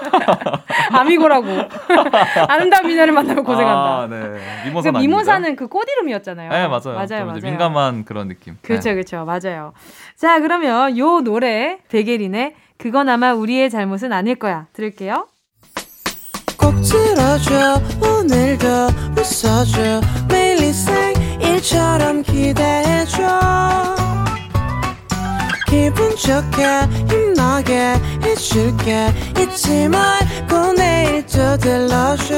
아미고라고. 0.91 1.45
아름다운 2.49 2.87
미녀를 2.87 3.13
만나면 3.13 3.43
고생한다. 3.43 4.01
아, 4.01 4.07
네. 4.09 4.17
그 4.17 4.67
미모선 4.67 4.95
아닙니다. 4.95 4.99
미모사는 4.99 5.55
그 5.55 5.67
꽃 5.67 5.87
이름이었잖아요. 5.89 6.49
네, 6.49 6.67
맞아요. 6.67 6.95
맞아요, 6.95 7.07
좀 7.07 7.27
맞아요. 7.27 7.39
민감한 7.43 8.05
그런 8.05 8.27
느낌. 8.29 8.57
그렇죠, 8.63 8.89
네. 8.89 8.95
그렇죠. 8.95 9.25
맞아요. 9.25 9.73
자, 10.15 10.39
그러면 10.39 10.97
요 10.97 11.21
노래 11.21 11.77
백예린의 11.89 12.55
그건 12.77 13.07
아마 13.09 13.33
우리의 13.33 13.69
잘못은 13.69 14.11
아닐 14.11 14.35
거야. 14.35 14.65
들을게요. 14.73 15.27
꼭 16.57 16.73
들어줘 16.81 17.79
오늘도 18.01 18.67
웃어줘 19.19 20.01
매일 20.29 20.59
일상 20.63 21.13
일처럼 21.41 22.23
기대해줘 22.23 23.21
기분 25.75 26.15
좋게 26.15 26.63
힘나게 27.09 27.95
해줄게 28.23 29.09
잊지 29.37 29.89
말고 29.89 30.71
내일 30.77 31.25
또 31.25 31.57
들러줘 31.57 32.33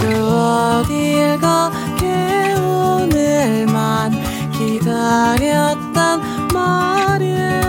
또 0.00 0.06
어딜 0.08 1.38
가게 1.38 2.54
오늘만 2.58 4.10
기다렸단 4.58 6.20
말이야 6.52 7.60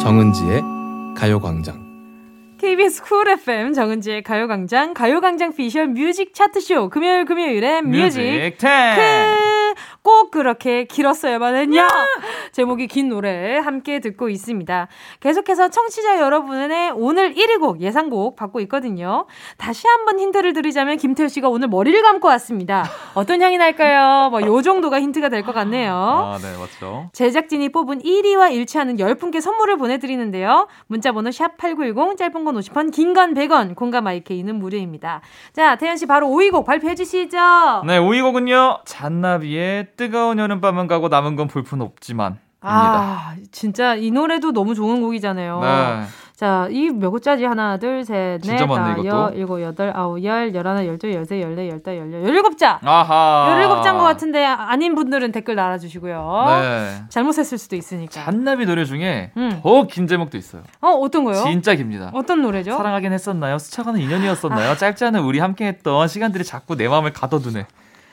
정은지의 0.00 0.62
가요광장. 1.14 1.90
KBS 2.56 3.02
쿨 3.02 3.28
FM 3.28 3.74
정은지의 3.74 4.22
가요광장, 4.22 4.94
가요광장 4.94 5.54
피셜 5.54 5.88
music 5.88 6.32
차트쇼, 6.34 6.88
금요일 6.88 7.26
금요일엔 7.26 7.88
music. 7.90 8.20
music 8.20 8.58
탱. 8.58 8.96
크, 8.96 9.59
꼭 10.02 10.30
그렇게 10.30 10.84
길었어야만 10.84 11.54
했냐? 11.56 11.88
제목이 12.52 12.86
긴 12.86 13.08
노래 13.08 13.58
함께 13.58 14.00
듣고 14.00 14.28
있습니다. 14.28 14.88
계속해서 15.20 15.68
청취자 15.68 16.20
여러분의 16.20 16.92
오늘 16.94 17.34
1위 17.34 17.60
곡, 17.60 17.80
예상곡 17.80 18.36
받고 18.36 18.60
있거든요. 18.60 19.26
다시 19.56 19.86
한번 19.88 20.18
힌트를 20.20 20.52
드리자면 20.52 20.96
김태우 20.96 21.28
씨가 21.28 21.48
오늘 21.48 21.68
머리를 21.68 22.00
감고 22.02 22.28
왔습니다. 22.28 22.84
어떤 23.14 23.42
향이 23.42 23.58
날까요? 23.58 24.30
뭐, 24.30 24.42
요 24.42 24.62
정도가 24.62 25.00
힌트가 25.00 25.28
될 25.28 25.42
것 25.42 25.52
같네요. 25.54 25.92
아, 25.94 26.38
네, 26.40 26.56
맞죠. 26.58 27.08
제작진이 27.12 27.70
뽑은 27.70 28.00
1위와 28.00 28.52
일치하는 28.52 28.96
10분께 28.96 29.40
선물을 29.40 29.76
보내드리는데요. 29.78 30.68
문자번호 30.86 31.30
샵8910, 31.30 32.16
짧은 32.18 32.44
건 32.44 32.56
50원, 32.56 32.92
긴 32.92 33.14
건 33.14 33.34
100원, 33.34 33.74
공감 33.74 34.06
IK는 34.06 34.54
무료입니다. 34.56 35.20
자, 35.52 35.76
태연씨 35.76 36.06
바로 36.06 36.28
5위 36.28 36.52
곡 36.52 36.64
발표해 36.64 36.94
주시죠. 36.94 37.38
네, 37.86 37.98
5위 37.98 38.22
곡은요. 38.22 38.80
잔나비의 38.84 39.59
뜨거운 39.96 40.38
여름밤은 40.38 40.86
가고 40.86 41.08
남은 41.08 41.36
건 41.36 41.48
볼품 41.48 41.80
없지만. 41.80 42.38
아, 42.62 43.34
진짜 43.52 43.94
이 43.94 44.10
노래도 44.10 44.52
너무 44.52 44.74
좋은 44.74 45.00
곡이잖아요. 45.00 45.60
네. 45.60 46.02
자, 46.36 46.68
이몇 46.70 47.12
글자지? 47.12 47.44
하나, 47.44 47.76
둘, 47.76 48.02
셋, 48.02 48.40
넷, 48.40 48.40
진짜 48.40 48.64
많네, 48.64 48.82
다, 48.82 48.92
이것도. 48.92 49.06
여, 49.06 49.30
일곱, 49.34 49.60
여덟, 49.60 49.92
아홉, 49.94 50.24
열, 50.24 50.54
열하나, 50.54 50.86
열둘, 50.86 51.12
열세, 51.12 51.38
열네, 51.38 51.68
열다, 51.68 51.94
열여, 51.94 52.22
열일곱 52.22 52.56
자! 52.56 52.80
아하. 52.82 53.48
열일곱 53.50 53.82
자인 53.82 53.98
것 53.98 54.04
같은데 54.04 54.42
아닌 54.42 54.94
분들은 54.94 55.32
댓글 55.32 55.54
달아주시고요. 55.56 56.44
네. 56.62 57.02
잘못했을 57.10 57.58
수도 57.58 57.76
있으니까. 57.76 58.24
잔나비 58.24 58.64
노래 58.64 58.86
중에 58.86 59.32
음. 59.36 59.60
더긴 59.62 60.06
제목도 60.06 60.38
있어요. 60.38 60.62
어, 60.80 60.88
어떤 60.88 61.24
거요? 61.24 61.42
진짜 61.42 61.74
깁니다. 61.74 62.10
어떤 62.14 62.40
노래죠? 62.40 62.74
사랑하긴 62.74 63.12
했었나요? 63.12 63.58
스쳐가는 63.58 64.00
인연이었었나요? 64.00 64.76
짧지 64.76 65.04
않은 65.04 65.20
우리 65.20 65.40
함께 65.40 65.66
했던 65.66 66.08
시간들이 66.08 66.44
자꾸 66.44 66.74
내 66.74 66.88
마음을 66.88 67.12
가둬두네. 67.12 67.66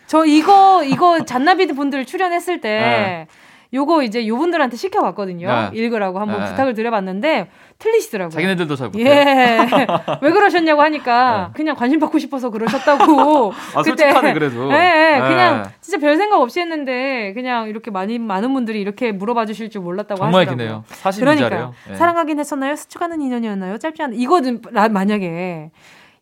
저 0.07 0.25
이거 0.25 0.83
이거 0.83 1.23
잔나비 1.25 1.67
분들 1.67 2.05
출연했을 2.05 2.61
때 2.61 2.69
네. 2.79 3.27
요거 3.73 4.03
이제 4.03 4.25
요분들한테 4.25 4.77
시켜봤거든요. 4.77 5.47
네. 5.47 5.69
읽으라고 5.73 6.19
한번 6.19 6.39
네. 6.39 6.45
부탁을 6.47 6.73
드려봤는데 6.73 7.49
틀리시더라고요. 7.79 8.29
자기네들도 8.31 8.75
잘 8.77 8.87
못해요. 8.87 9.05
예. 9.05 9.67
왜 10.21 10.31
그러셨냐고 10.31 10.81
하니까 10.81 11.51
그냥 11.53 11.75
관심 11.75 11.99
받고 11.99 12.17
싶어서 12.17 12.49
그러셨다고. 12.49 13.51
아, 13.75 13.83
솔직하네, 13.83 14.33
그래도. 14.33 14.71
예, 14.71 14.75
예. 14.75 15.19
네. 15.19 15.27
그냥 15.27 15.69
진짜 15.81 15.97
별 15.97 16.15
생각 16.15 16.39
없이 16.39 16.61
했는데 16.61 17.33
그냥 17.33 17.67
이렇게 17.67 17.91
많이 17.91 18.17
많은 18.19 18.53
분들이 18.53 18.79
이렇게 18.79 19.11
물어봐 19.11 19.45
주실 19.45 19.69
줄 19.69 19.81
몰랐다고 19.81 20.19
정말 20.21 20.47
하시더라고요. 20.47 20.83
기네요. 20.83 20.83
42자래요. 21.03 21.47
그러니까 21.49 21.73
사랑하긴 21.97 22.39
했었나요? 22.39 22.75
스쳐가는 22.77 23.19
인연이었나요? 23.21 23.77
짧지 23.79 24.01
않은 24.01 24.17
이거는 24.17 24.61
나- 24.71 24.87
만약에 24.87 25.71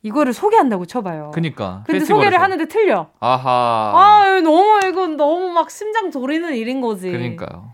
이거를 0.05 0.33
소개한다고 0.33 0.85
쳐봐요. 0.85 1.31
그니까. 1.33 1.81
근데 1.85 1.99
페스티벌에서. 1.99 2.13
소개를 2.25 2.41
하는데 2.41 2.65
틀려. 2.67 3.07
아하. 3.19 3.91
아, 3.95 4.41
너무 4.43 4.79
이건 4.87 5.17
너무 5.17 5.49
막 5.49 5.71
심장 5.71 6.11
졸이는 6.11 6.53
일인 6.55 6.79
거지. 6.79 7.09
그러니까요. 7.11 7.71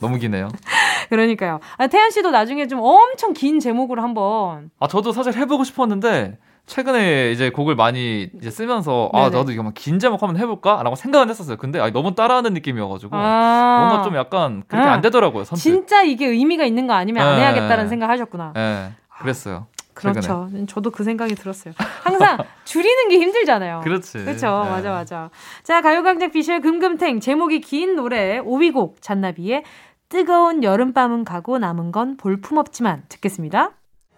너무 0.00 0.18
기네요. 0.18 0.48
그러니까요. 1.08 1.60
아, 1.78 1.86
태연 1.86 2.10
씨도 2.10 2.30
나중에 2.30 2.66
좀 2.66 2.80
엄청 2.82 3.32
긴 3.32 3.60
제목으로 3.60 4.02
한번. 4.02 4.70
아 4.78 4.88
저도 4.88 5.12
사실 5.12 5.34
해보고 5.36 5.64
싶었는데 5.64 6.36
최근에 6.66 7.30
이제 7.30 7.50
곡을 7.50 7.76
많이 7.76 8.28
이제 8.38 8.50
쓰면서 8.50 9.10
아 9.12 9.24
네네. 9.30 9.36
나도 9.38 9.52
이거 9.52 9.62
막 9.62 9.72
긴 9.74 9.98
제목 9.98 10.22
한번 10.22 10.38
해볼까라고 10.38 10.96
생각은 10.96 11.28
했었어요. 11.30 11.56
근데 11.56 11.78
아, 11.80 11.90
너무 11.90 12.14
따라하는 12.14 12.52
느낌이어가지고 12.54 13.10
아. 13.16 13.86
뭔가 13.88 14.02
좀 14.02 14.16
약간 14.16 14.64
그렇게 14.66 14.88
아. 14.88 14.92
안 14.92 15.00
되더라고요. 15.00 15.44
선뜻. 15.44 15.62
진짜 15.62 16.02
이게 16.02 16.26
의미가 16.26 16.64
있는 16.64 16.86
거 16.86 16.94
아니면 16.94 17.26
안 17.26 17.36
네. 17.36 17.42
해야겠다는 17.42 17.88
생각 17.88 18.10
하셨구나. 18.10 18.52
예, 18.56 18.90
그랬어요. 19.20 19.66
최근에. 19.94 20.12
그렇죠. 20.12 20.50
저도 20.66 20.90
그 20.90 21.04
생각이 21.04 21.34
들었어요. 21.34 21.74
항상 22.02 22.38
줄이는 22.64 23.08
게 23.08 23.18
힘들잖아요. 23.18 23.80
그렇지. 23.84 24.18
그렇죠. 24.18 24.62
네. 24.64 24.70
맞아, 24.70 24.90
맞아. 24.92 25.30
자, 25.62 25.80
가요광장 25.80 26.30
비주얼 26.30 26.60
금금탱 26.60 27.20
제목이 27.20 27.60
긴 27.60 27.96
노래 27.96 28.40
5위곡 28.40 29.00
잔나비의 29.00 29.64
뜨거운 30.08 30.62
여름밤은 30.62 31.24
가고 31.24 31.58
남은 31.58 31.92
건 31.92 32.16
볼품없지만 32.16 33.04
듣겠습니다. 33.08 33.72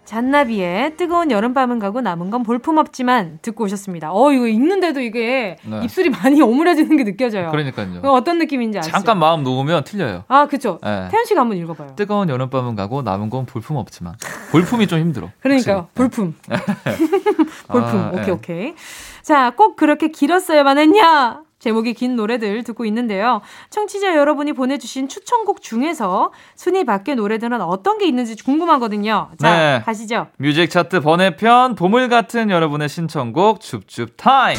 잔나비의 0.07 0.97
뜨거운 0.97 1.31
여름밤은 1.31 1.79
가고 1.79 2.01
남은 2.01 2.31
건 2.31 2.43
볼품없지만 2.45 3.41
듣고 3.43 3.65
오셨습니다. 3.65 4.13
어, 4.13 4.33
이거 4.33 4.47
읽는데도 4.47 5.01
이게 5.01 5.59
네. 5.65 5.81
입술이 5.85 6.11
많이 6.11 6.41
오므려지는 6.41 6.97
게 6.97 7.05
느껴져요. 7.05 7.51
그러니까요. 7.51 8.01
어떤 8.05 8.39
느낌인지 8.39 8.79
아시죠? 8.79 8.93
잠깐 8.93 9.19
마음 9.19 9.43
놓으면 9.43 9.85
틀려요. 9.85 10.25
아, 10.29 10.47
그쵸. 10.47 10.79
예. 10.87 11.09
태현 11.11 11.25
씨가 11.27 11.41
한번 11.41 11.59
읽어봐요. 11.59 11.97
뜨거운 11.97 12.29
여름밤은 12.29 12.77
가고 12.77 13.03
남은 13.03 13.31
건 13.31 13.47
볼품 13.47 13.77
없지만 13.77 14.15
볼품이 14.53 14.87
좀 14.87 15.01
힘들어. 15.01 15.29
그러니까요. 15.41 15.89
볼품. 15.95 16.35
볼품. 17.69 18.01
아, 18.01 18.11
오케이, 18.15 18.29
예. 18.29 18.31
오케이. 18.31 18.75
자, 19.23 19.51
꼭 19.51 19.75
그렇게 19.77 20.09
길었어야만 20.09 20.79
했냐? 20.79 21.46
제목이 21.59 21.95
긴 21.95 22.17
노래들 22.17 22.65
듣고 22.65 22.85
있는데요. 22.85 23.41
청취자 23.71 24.15
여러분이 24.17 24.53
보내주신 24.53 25.09
추천곡 25.09 25.63
중에서 25.63 26.33
순위 26.55 26.85
밖의 26.85 27.17
노래들은 27.17 27.61
어떤 27.63 27.99
게 27.99 28.07
있는지 28.07 28.37
궁금하거든요. 28.43 29.31
자, 29.39 29.57
네. 29.57 29.83
가시죠. 29.85 30.29
music 30.37 30.69
차트 30.69 31.01
번외편 31.01 31.75
보물 31.75 32.09
같은 32.09 32.51
여러분의 32.51 32.89
신청곡 32.89 33.61
줍줍 33.61 34.17
타임. 34.17 34.59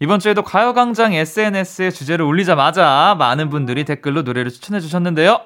이번 0.00 0.20
주에도 0.20 0.42
가요광장 0.42 1.12
SNS에 1.12 1.90
주제를 1.90 2.24
올리자마자 2.24 3.14
많은 3.18 3.50
분들이 3.50 3.84
댓글로 3.84 4.22
노래를 4.22 4.50
추천해 4.50 4.80
주셨는데요. 4.80 5.40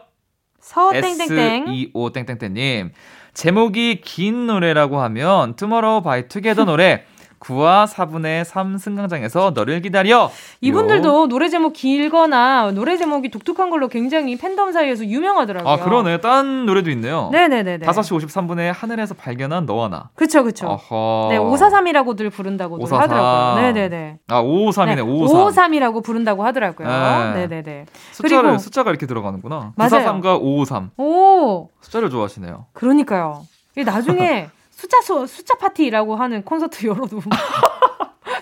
서땡땡땡. 0.61 1.65
S25 1.67 2.13
땡땡땡님 2.13 2.93
제목이 3.35 4.01
긴 4.03 4.47
노래라고 4.47 5.01
하면 5.01 5.55
투모로우 5.57 6.03
바이 6.03 6.29
투게더 6.29 6.65
노래 6.65 7.05
9와 7.41 7.87
4분의 7.87 8.45
3 8.45 8.79
승강장에서 8.79 9.53
너를 9.55 9.81
기다려. 9.81 10.31
이분들도 10.61 11.29
노래 11.29 11.49
제목 11.49 11.73
길거나 11.73 12.73
노래 12.73 12.97
제목이 12.97 13.31
독특한 13.31 13.71
걸로 13.71 13.89
굉장히 13.89 14.37
팬덤 14.37 14.73
사이에서 14.73 15.05
유명하더라고요. 15.05 15.73
아 15.73 15.77
그러네. 15.79 16.21
딴 16.21 16.67
노래도 16.67 16.91
있네요. 16.91 17.29
네네네네. 17.33 17.87
5시 17.87 18.19
53분에 18.29 18.73
하늘에서 18.75 19.15
발견한 19.15 19.67
너와 19.67 19.89
나. 19.89 20.11
그쵸, 20.15 20.43
그쵸. 20.43 20.67
어허. 20.67 21.29
네, 21.31 21.39
543이라고들 21.39 22.31
부른다고들 22.31 22.85
543. 22.85 23.01
하더라고요. 23.01 23.63
네네네. 23.63 24.19
아 24.29 24.43
553이네. 24.43 24.95
네, 24.97 25.01
553. 25.03 25.37
553 25.41 25.75
이라고 25.75 26.01
부른다고 26.03 26.45
하더라고요. 26.45 26.89
네. 26.89 27.47
네네네. 27.47 27.87
숫자를 28.13 28.43
그리고 28.43 28.59
숫자가 28.59 28.91
이렇게 28.91 29.07
들어가는구나. 29.07 29.73
맞아요. 29.77 29.91
943과 29.91 30.39
553. 30.41 30.91
오, 30.97 31.69
숫자를 31.81 32.11
좋아하시네요. 32.11 32.67
그러니까요. 32.73 33.43
나중에 33.87 34.49
숫자 34.79 35.01
수, 35.01 35.27
숫자 35.27 35.57
파티라고 35.57 36.15
하는 36.15 36.45
콘서트 36.45 36.87
열어도 36.87 37.21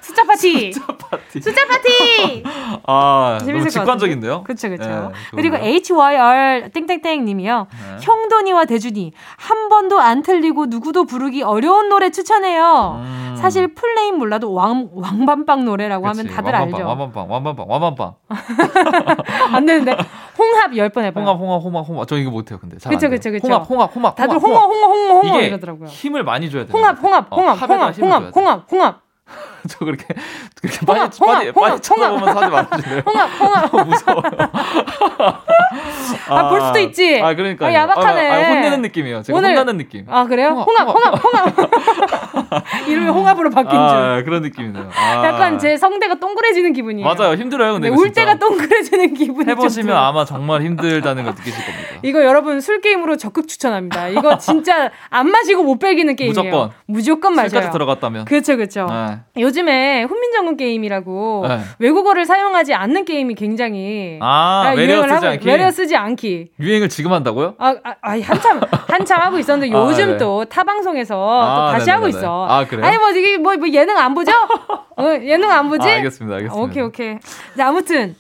숫자 0.07 0.23
파티. 0.25 0.73
숫자 0.73 0.87
파티. 0.97 1.41
숫자 1.41 1.67
파티. 1.67 2.45
아, 2.87 3.39
재밌을 3.41 3.53
너무 3.55 3.65
것 3.65 3.71
직관적인데요? 3.71 4.45
그렇죠, 4.45 4.69
그렇죠. 4.69 4.89
네, 4.89 5.13
그리고? 5.35 5.57
HYR 5.57 6.71
땡땡땡 6.71 7.25
님이요. 7.25 7.67
네. 7.71 7.99
형돈이와 8.03 8.67
대준이 8.67 9.13
한 9.37 9.69
번도 9.69 9.99
안 10.01 10.23
틀리고 10.23 10.67
누구도 10.67 11.07
부르기 11.07 11.43
어려운 11.43 11.89
노래 11.89 12.11
추천해요. 12.11 13.01
음. 13.03 13.37
사실 13.37 13.75
full 13.75 13.96
name 13.96 14.17
몰라도 14.17 14.53
왕 14.53 14.89
왕밤빵 14.93 15.65
노래라고 15.65 16.07
그치, 16.07 16.21
하면 16.21 16.35
다들 16.35 16.53
왕밤빵, 16.53 16.79
알죠. 16.79 16.89
완반빵, 16.89 17.31
완반빵, 17.31 17.67
완반빵. 17.69 18.15
안 19.53 19.67
되는데 19.67 19.97
홍합 20.39 20.71
10번 20.71 21.03
해봐요. 21.03 21.25
홍합, 21.25 21.41
홍합, 21.41 21.63
홍합, 21.63 21.89
홍합. 21.89 22.09
저 22.09 22.17
이거 22.17 22.31
못해요, 22.31 22.61
근데. 22.61 22.77
그쵸. 22.77 23.11
그쵸, 23.11 23.33
그쵸. 23.33 23.47
홍합, 23.49 23.69
홍합, 23.69 23.95
홍합. 23.97 24.15
다들 24.17 24.39
홍어, 24.39 24.61
홍어, 24.61 24.87
홍어, 24.87 25.21
홍어 25.21 25.39
이게 25.39 25.49
이러더라고요. 25.49 25.89
힘을 25.89 26.23
많이 26.23 26.49
줘야 26.49 26.65
돼요. 26.65 26.73
홍합, 26.73 27.03
홍합, 27.03 27.27
어, 27.33 27.37
홍합, 27.37 27.61
홍합, 27.61 27.99
홍합, 27.99 28.23
돼. 28.23 28.31
홍합, 28.35 28.73
홍합, 28.73 29.06
저 29.69 29.85
그렇게 29.85 30.05
그렇게 30.61 30.79
홍합, 30.87 31.11
빨리 31.19 31.49
홍합, 31.51 31.57
홍합, 31.57 31.83
쳐다보면서 31.83 32.41
하지 32.41 32.51
말아주세요. 32.51 33.03
홍합, 33.07 33.41
홍합. 33.41 33.87
무서워. 33.89 34.23
아, 36.29 36.49
볼 36.49 36.61
수도 36.61 36.79
있지. 36.81 37.21
아, 37.23 37.35
그러니까. 37.35 37.67
아, 37.67 37.73
야박하네. 37.73 38.31
아, 38.31 38.35
아, 38.35 38.49
혼내는 38.49 38.83
느낌이에요. 38.83 39.23
제가 39.23 39.37
오늘- 39.39 39.51
혼나는 39.51 39.79
느낌. 39.79 40.05
아 40.09 40.25
그래요? 40.27 40.65
홍합, 40.67 40.89
홍합, 40.89 41.25
홍합. 41.25 41.57
이름이 42.89 43.09
홍합으로 43.09 43.51
바뀐 43.51 43.71
줄. 43.71 43.79
아, 43.79 44.23
그런 44.25 44.43
느낌이네요. 44.43 44.91
아. 44.95 45.25
약간 45.27 45.59
제 45.59 45.77
성대가 45.77 46.15
동그래지는 46.17 46.73
기분이에요. 46.73 47.07
맞아요. 47.07 47.35
힘들어요. 47.35 47.75
근데 47.75 47.91
네, 47.91 47.97
울. 47.97 48.13
때가 48.13 48.37
동그래지는 48.39 49.15
기분이 49.15 49.45
좀 49.47 49.51
해보시면. 49.51 49.97
아마 49.97 50.25
정말 50.25 50.63
힘들다는 50.63 51.25
걸 51.25 51.35
느끼실 51.35 51.65
겁니다. 51.65 51.89
이거 52.03 52.25
여러분 52.25 52.61
술 52.61 52.81
게임으로 52.81 53.17
적극 53.17 53.49
추천합니다. 53.49 54.09
이거 54.09 54.39
진짜 54.39 54.91
안 55.11 55.31
마시고 55.31 55.63
못 55.65 55.79
빼기는 55.79 56.15
게임이에요. 56.17 56.43
무조건. 56.43 56.71
무조건 56.87 57.35
마셔요. 57.35 57.49
술까지 57.51 57.73
들어갔다면. 57.73 58.25
그렇죠, 58.27 58.57
그렇죠. 58.57 58.87
네. 58.87 59.19
요즘에 59.61 60.03
훈민정음 60.05 60.57
게임이라고 60.59 61.47
네. 61.49 61.61
외국어를 61.79 62.27
사용하지 62.27 62.75
않는 62.75 63.07
게임이 63.07 63.35
굉장히 63.35 64.19
아, 64.21 64.75
외래어 64.77 64.97
유행을 64.99 65.09
쓰지 65.09 65.15
하고- 65.15 65.27
않기? 65.29 65.49
외래어 65.49 65.71
쓰지 65.71 65.97
않기. 65.97 66.49
유행을 66.61 66.89
지금 66.91 67.13
한다고요? 67.15 67.55
아, 67.59 67.75
아, 67.83 67.95
아, 68.03 68.11
한참 68.21 68.61
한참 68.87 69.23
하고 69.23 69.39
있었는데 69.39 69.75
아, 69.75 69.81
요즘 69.87 70.13
네. 70.13 70.17
또타 70.19 70.63
방송에서 70.65 71.17
아, 71.43 71.57
또 71.57 71.73
다시 71.73 71.87
네네네네. 71.87 71.93
하고 71.93 72.09
있어. 72.09 72.47
아, 72.49 72.67
그래요? 72.67 72.85
아니 72.87 72.99
뭐 72.99 73.11
이게 73.13 73.39
뭐, 73.39 73.57
뭐 73.57 73.69
예능 73.73 73.97
안 73.97 74.13
보죠? 74.15 74.31
어, 74.99 75.05
예능 75.23 75.51
안 75.51 75.69
보지? 75.71 75.89
아, 75.89 75.93
알겠습니다. 75.95 76.37
알겠습니다. 76.37 76.63
오케이 76.63 76.83
오케이. 76.83 77.17
자, 77.57 77.69
아무튼 77.69 78.15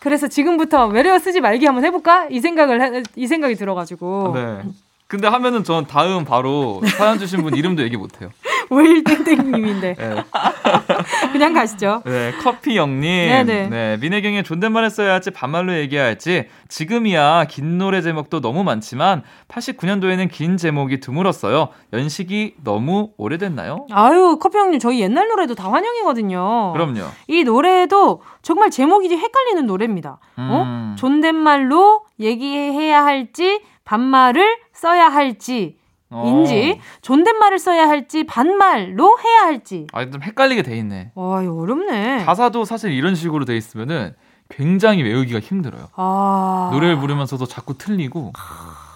그래서 0.00 0.26
지금부터 0.26 0.86
외래어 0.86 1.18
쓰지 1.18 1.40
말기 1.42 1.66
한번 1.66 1.84
해볼까? 1.84 2.28
이 2.30 2.40
생각을 2.40 2.80
해- 2.80 3.02
이 3.14 3.26
생각이 3.26 3.56
들어가지고 3.56 4.32
네. 4.34 4.58
근데 5.06 5.26
하면은 5.28 5.64
전 5.64 5.86
다음 5.86 6.24
바로 6.24 6.80
사연 6.96 7.18
주신 7.18 7.42
분 7.42 7.54
이름도 7.56 7.82
얘기 7.82 7.96
못 7.96 8.20
해요. 8.20 8.30
웨일 8.70 9.04
땡땡님인데 9.04 9.94
네. 9.94 10.24
그냥 11.32 11.54
가시죠. 11.54 12.02
네, 12.04 12.32
커피 12.42 12.76
영님. 12.76 13.00
네네. 13.02 13.68
네, 13.68 13.96
민혜경의 13.98 14.44
존댓말을 14.44 14.90
써야 14.90 15.14
할지 15.14 15.30
반말로 15.30 15.74
얘기해야 15.74 16.06
할지 16.06 16.48
지금이야 16.68 17.46
긴 17.48 17.78
노래 17.78 18.02
제목도 18.02 18.40
너무 18.40 18.64
많지만 18.64 19.22
89년도에는 19.48 20.30
긴 20.30 20.56
제목이 20.56 21.00
드물었어요. 21.00 21.68
연식이 21.92 22.56
너무 22.62 23.10
오래됐나요? 23.16 23.86
아유 23.90 24.38
커피 24.40 24.58
형님 24.58 24.78
저희 24.78 25.00
옛날 25.00 25.28
노래도 25.28 25.54
다 25.54 25.70
환영이거든요. 25.72 26.72
그럼요. 26.72 27.00
이 27.26 27.44
노래도 27.44 28.22
정말 28.42 28.70
제목이 28.70 29.08
헷갈리는 29.14 29.66
노래입니다. 29.66 30.18
어? 30.36 30.62
음. 30.66 30.96
존댓말로 30.98 32.02
얘기해야 32.20 33.04
할지 33.04 33.60
반말을 33.84 34.58
써야 34.72 35.08
할지 35.08 35.76
어. 35.78 35.87
인지 36.10 36.80
존댓말을 37.02 37.58
써야 37.58 37.88
할지 37.88 38.24
반말로 38.24 39.18
해야 39.18 39.42
할지. 39.42 39.86
아, 39.92 40.08
좀 40.08 40.22
헷갈리게 40.22 40.62
돼 40.62 40.76
있네. 40.78 41.12
와, 41.14 41.42
이거 41.42 41.54
어렵네. 41.54 42.24
가사도 42.24 42.64
사실 42.64 42.92
이런 42.92 43.14
식으로 43.14 43.44
돼 43.44 43.56
있으면은 43.56 44.14
굉장히 44.48 45.02
외우기가 45.02 45.40
힘들어요. 45.40 45.88
아. 45.94 46.70
노래를 46.72 46.98
부르면서도 46.98 47.44
자꾸 47.46 47.76
틀리고 47.76 48.32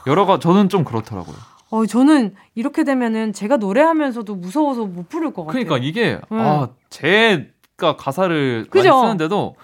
여러 0.06 0.24
가 0.24 0.38
저는 0.38 0.70
좀 0.70 0.84
그렇더라고요. 0.84 1.36
어, 1.70 1.86
저는 1.86 2.34
이렇게 2.54 2.84
되면은 2.84 3.32
제가 3.32 3.56
노래하면서도 3.58 4.34
무서워서 4.34 4.84
못 4.86 5.08
부를 5.08 5.32
것 5.32 5.46
같아요. 5.46 5.64
그러니까 5.64 5.86
이게 5.86 6.20
음. 6.30 6.38
아 6.38 6.68
제가 6.90 7.96
가사를 7.96 8.66
그죠? 8.70 8.90
많이 8.90 9.02
쓰는데도 9.02 9.56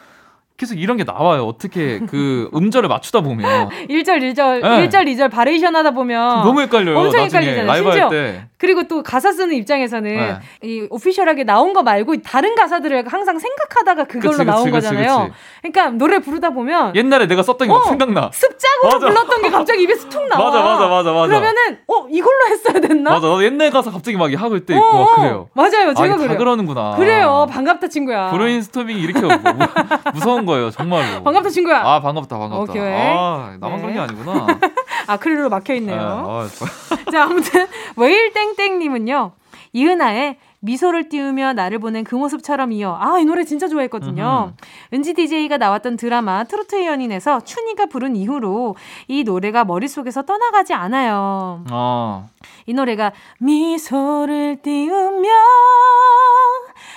계속 0.59 0.74
이런 0.74 0.96
게 0.96 1.04
나와요. 1.04 1.44
어떻게 1.46 2.00
그 2.00 2.50
음절을 2.52 2.88
맞추다 2.88 3.20
보면 3.20 3.68
1절, 3.88 4.18
1절, 4.18 4.61
네. 4.61 4.88
1절, 4.88 5.06
2절 5.06 5.30
variation 5.30 5.74
하다 5.76 5.92
보면 5.92 6.42
너무 6.42 6.61
헷갈려요. 6.62 6.98
엄청 6.98 7.20
헷갈리잖아요. 7.22 7.74
심지어 7.74 8.02
할 8.02 8.11
때. 8.11 8.44
그리고 8.59 8.82
또 8.88 9.04
가사 9.04 9.30
쓰는 9.30 9.54
입장에서는 9.54 10.16
네. 10.16 10.38
이 10.64 10.84
official하게 10.90 11.44
나온 11.44 11.72
거 11.74 11.84
말고 11.84 12.22
다른 12.22 12.56
가사들을 12.56 13.06
항상 13.06 13.38
생각하다가 13.38 14.04
그걸로 14.04 14.32
그치, 14.32 14.44
나온 14.44 14.64
그치, 14.64 14.70
거잖아요. 14.72 15.28
그치. 15.28 15.32
그러니까 15.62 15.90
노래 15.96 16.18
부르다 16.18 16.50
보면 16.50 16.96
옛날에 16.96 17.28
내가 17.28 17.44
썼던 17.44 17.68
게막 17.68 17.80
어, 17.80 17.88
생각나. 17.90 18.30
습작으로 18.32 18.94
맞아. 18.94 19.06
불렀던 19.06 19.42
게 19.42 19.50
갑자기 19.50 19.82
입에서 19.84 20.09
툭 20.09 20.26
나와. 20.26 20.44
맞아, 20.50 20.61
맞아, 20.64 20.88
맞아, 20.88 21.12
맞아. 21.12 21.26
그러면은 21.28 21.78
어 21.86 22.09
이걸로 22.11 22.48
했어야 22.50 22.80
됐나? 22.80 23.11
맞아. 23.12 23.28
옛날 23.44 23.70
가사 23.70 23.92
갑자기 23.92 24.16
막 24.16 24.28
하고 24.34 24.56
있때 24.56 24.74
있고 24.74 24.84
어, 24.84 25.04
막 25.04 25.14
그래요. 25.14 25.48
맞아요, 25.54 25.90
아, 25.90 25.94
제가 25.94 26.16
다 26.16 26.22
그래요. 26.24 26.36
그러는구나. 26.38 26.96
그래요, 26.96 27.46
반갑다 27.48 27.86
친구야. 27.86 28.30
브레인스토밍이 28.32 29.00
이렇게 29.00 29.20
무, 29.20 29.28
무서운 30.14 30.47
거예요, 30.49 30.70
정말로. 30.70 31.22
반갑다 31.24 31.51
친구야. 31.51 31.80
아, 31.82 32.01
반갑다, 32.01 32.38
반갑다. 32.38 32.72
오케이. 32.72 32.82
아, 32.82 33.57
나만 33.61 33.76
네. 33.76 33.82
그런 33.82 33.94
게 33.94 34.01
아니구나. 34.01 34.46
아크릴로 35.07 35.49
막혀 35.49 35.74
네, 35.74 35.78
있네요. 35.78 36.01
아, 36.01 36.49
좋아. 36.49 37.11
자, 37.12 37.22
아무튼 37.24 37.66
웨일 37.96 38.32
땡땡님은요. 38.32 39.32
이은아의 39.72 40.38
미소를 40.61 41.09
띄우며 41.09 41.53
나를 41.53 41.78
보낸 41.78 42.03
그 42.03 42.16
모습처럼 42.16 42.72
이어. 42.72 42.96
아, 43.01 43.18
이 43.20 43.24
노래 43.24 43.44
진짜 43.44 43.68
좋아했거든요. 43.68 44.55
은지 44.92 45.14
DJ가 45.14 45.57
나왔던 45.57 45.96
드라마 45.96 46.42
트로트의 46.44 46.86
연인에서 46.86 47.40
춘희가 47.44 47.86
부른 47.86 48.16
이후로 48.16 48.74
이 49.07 49.22
노래가 49.22 49.64
머릿속에서 49.64 50.22
떠나가지 50.22 50.74
않아요. 50.74 51.64
어. 51.70 52.26
이 52.66 52.72
노래가 52.74 53.12
미소를 53.38 54.59
띄우며 54.62 55.28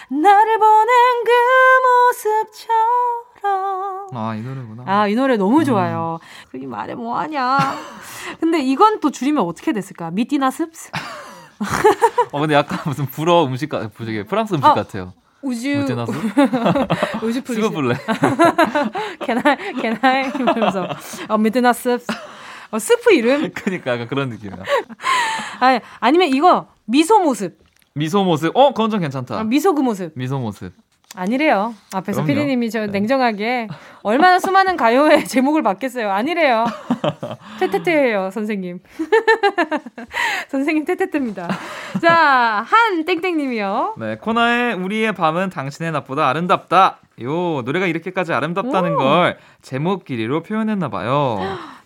나를 0.09 0.57
보낸 0.57 0.95
그 1.25 1.31
모습처럼 1.87 3.30
아, 4.13 4.35
이 4.35 4.41
노래구나. 4.41 4.83
아, 4.85 5.07
이 5.07 5.15
노래 5.15 5.37
너무 5.37 5.63
좋아요. 5.63 6.19
그이 6.51 6.65
말에 6.65 6.95
뭐 6.95 7.17
하냐. 7.19 7.57
근데 8.39 8.59
이건 8.59 8.99
또 8.99 9.09
줄이면 9.11 9.43
어떻게 9.43 9.71
됐을까? 9.71 10.11
미띠나 10.11 10.51
습스? 10.51 10.91
어, 12.31 12.39
근데 12.39 12.55
약간 12.55 12.79
무슨 12.85 13.05
불어 13.05 13.45
음식 13.45 13.69
같, 13.69 13.89
저기 13.97 14.23
프랑스 14.23 14.53
음식 14.53 14.65
어. 14.65 14.73
같아요. 14.73 15.13
우주 15.43 15.75
무테나스? 15.75 16.11
우주 17.23 17.41
플리즈. 17.43 17.61
스고블레. 17.65 17.95
Can 19.25 19.41
I, 19.43 19.57
can 19.81 19.97
I? 20.01 20.31
이러면서 20.39 20.87
어, 21.27 21.37
미띠나 21.37 21.73
습스. 21.73 22.05
어, 22.71 22.77
스프 22.79 23.13
이름? 23.13 23.51
그니까 23.53 23.91
약간 23.93 24.07
그런 24.07 24.29
느낌이야. 24.29 24.57
아, 25.59 25.79
아니면 25.99 26.27
이거 26.29 26.67
미소 26.85 27.19
모습. 27.19 27.57
미소 27.95 28.23
모습. 28.23 28.55
어, 28.55 28.69
그건 28.69 28.89
좀 28.91 28.99
괜찮다. 28.99 29.39
아, 29.39 29.43
미소 29.43 29.73
그 29.73 29.81
모습. 29.81 30.11
미소 30.15 30.39
모습. 30.39 30.73
아니래요. 31.15 31.73
앞에서. 31.93 32.23
피디님이 32.23 32.69
저 32.69 32.87
냉정하게 32.87 33.67
얼마나 34.01 34.39
수많은 34.39 34.77
가요의 34.77 35.25
제목을 35.27 35.61
받겠어요. 35.61 36.09
아니래요. 36.11 36.65
테테테예요, 37.59 38.31
선생님. 38.31 38.79
선생님 40.49 40.85
테테테입니다. 40.85 41.49
자, 42.01 42.65
한 42.67 43.05
땡땡님이요. 43.05 43.95
네, 43.97 44.17
코너에 44.17 44.73
우리의 44.73 45.13
밤은 45.13 45.49
당신의 45.49 45.91
낮보다 45.91 46.29
아름답다. 46.29 46.99
요 47.21 47.61
노래가 47.65 47.85
이렇게까지 47.85 48.33
아름답다는 48.33 48.93
오. 48.93 48.97
걸 48.97 49.37
제목 49.61 50.05
길이로 50.05 50.41
표현했나 50.43 50.89
봐요. 50.89 51.37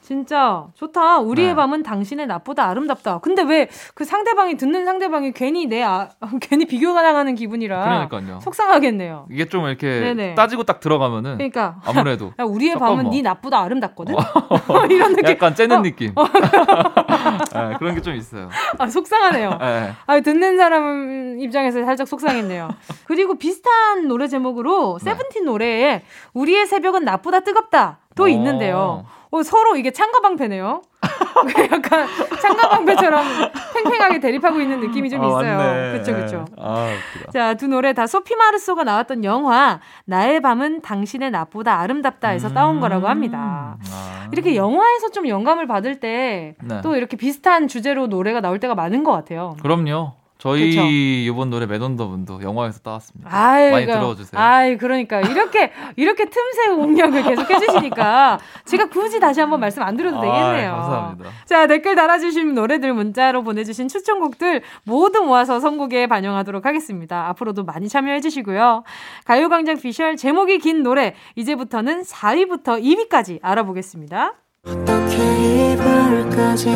진짜 0.05 0.67
좋다. 0.75 1.17
우리의 1.17 1.49
네. 1.49 1.55
밤은 1.55 1.81
당신의 1.81 2.27
낮보다 2.27 2.69
아름답다. 2.69 3.19
근데 3.19 3.41
왜 3.41 3.67
그 3.95 4.05
상대방이 4.05 4.55
듣는 4.57 4.85
상대방이 4.85 5.31
괜히 5.31 5.65
내 5.65 5.81
아, 5.81 6.09
괜히 6.41 6.65
비교가 6.65 7.01
나가는 7.01 7.33
기분이라 7.33 7.83
그러니까요. 8.09 8.39
속상하겠네요. 8.41 9.27
이게 9.31 9.45
좀 9.49 9.65
이렇게 9.65 9.87
네네. 9.87 10.35
따지고 10.35 10.63
딱 10.63 10.79
들어가면은 10.79 11.37
그러니까 11.37 11.77
아무래도 11.85 12.33
야, 12.39 12.43
우리의 12.43 12.71
잠깐만. 12.73 12.97
밤은 12.97 13.11
네 13.11 13.21
낮보다 13.23 13.59
아름답거든. 13.61 14.13
이런 14.91 15.13
느낌. 15.15 15.31
약간 15.31 15.55
째는 15.55 15.77
어, 15.79 15.81
느낌. 15.81 16.13
네, 16.15 17.75
그런 17.79 17.95
게 17.95 18.01
좀 18.01 18.13
있어요. 18.15 18.49
아, 18.77 18.85
속상하네요. 18.87 19.57
네. 19.59 19.93
아, 20.05 20.19
듣는 20.19 20.57
사람 20.57 21.37
입장에서 21.39 21.83
살짝 21.83 22.07
속상했네요. 22.07 22.69
그리고 23.05 23.35
비슷한 23.35 24.07
노래 24.07 24.27
제목으로 24.27 24.99
네. 25.01 25.05
세븐틴 25.11 25.45
노래에 25.45 26.03
우리의 26.33 26.67
새벽은 26.67 27.03
낮보다 27.03 27.39
뜨겁다. 27.39 27.97
또 28.15 28.23
어. 28.25 28.27
있는데요. 28.27 29.05
어, 29.35 29.43
서로 29.43 29.75
이게 29.75 29.91
창가방패네요. 29.91 30.81
약간 31.71 32.07
창가방패처럼 32.41 33.25
팽팽하게 33.73 34.19
대립하고 34.21 34.61
있는 34.61 34.79
느낌이 34.79 35.09
좀 35.09 35.21
아, 35.21 35.27
있어요. 35.27 35.57
맞네. 35.57 35.91
그쵸, 35.97 36.15
그쵸. 36.15 36.45
아. 36.57 36.87
자, 37.33 37.53
두 37.55 37.67
노래 37.67 37.93
다 37.93 38.07
소피 38.07 38.35
마르소가 38.35 38.85
나왔던 38.85 39.25
영화 39.25 39.81
나의 40.05 40.39
밤은 40.41 40.81
당신의 40.81 41.31
낮보다 41.31 41.79
아름답다에서 41.81 42.53
따온 42.53 42.79
거라고 42.79 43.07
합니다. 43.07 43.77
아. 43.91 44.29
이렇게 44.31 44.55
영화에서 44.55 45.09
좀 45.11 45.27
영감을 45.27 45.67
받을 45.67 45.99
때또 45.99 46.91
네. 46.91 46.97
이렇게 46.97 47.17
비슷한 47.17 47.67
주제로 47.67 48.07
노래가 48.07 48.39
나올 48.39 48.59
때가 48.59 48.73
많은 48.73 49.03
것 49.03 49.11
같아요. 49.11 49.57
그럼요. 49.61 50.13
저희 50.37 50.71
그쵸. 50.71 50.81
이번 50.85 51.49
노래 51.49 51.65
매던더분도 51.65 52.43
영화에서 52.43 52.79
따왔습니다. 52.79 53.29
아이, 53.31 53.71
많이 53.71 53.85
그, 53.85 53.93
들어주세요. 53.93 54.41
아이, 54.41 54.77
그러니까 54.77 55.21
이렇게 55.21 55.71
이렇게 55.95 56.25
틈새 56.25 56.75
공략을 56.75 57.23
계속 57.23 57.49
해주시니까 57.49 58.39
제가 58.65 58.89
굳이 58.89 59.19
다시 59.19 59.39
한번 59.39 59.61
말씀 59.61 59.81
안 59.81 59.95
드려도 59.95 60.19
되겠네요. 60.19 60.73
아이, 60.73 60.79
감사합니다. 60.79 61.29
자 61.45 61.67
댓글 61.67 61.95
달아주신 61.95 62.53
노래들 62.53 62.93
문자로 62.93 63.43
보내주신 63.43 63.87
추천곡들 63.87 64.61
모두 64.83 65.23
모아서 65.23 65.59
선곡에 65.59 66.07
반영하도록 66.07 66.65
하겠습니다. 66.65 67.29
앞으로도 67.29 67.63
많이 67.63 67.87
참여해주시고요. 67.87 68.83
가요광장 69.25 69.77
피셜 69.79 70.17
제목이 70.17 70.59
긴 70.59 70.83
노래 70.83 71.15
이제부터는 71.35 72.03
4위부터 72.03 72.83
2위까지 72.83 73.39
알아보겠습니다. 73.41 74.33
어떻게 74.67 75.73
이별까지 75.73 76.71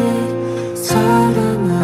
사랑하겠어 0.75 1.79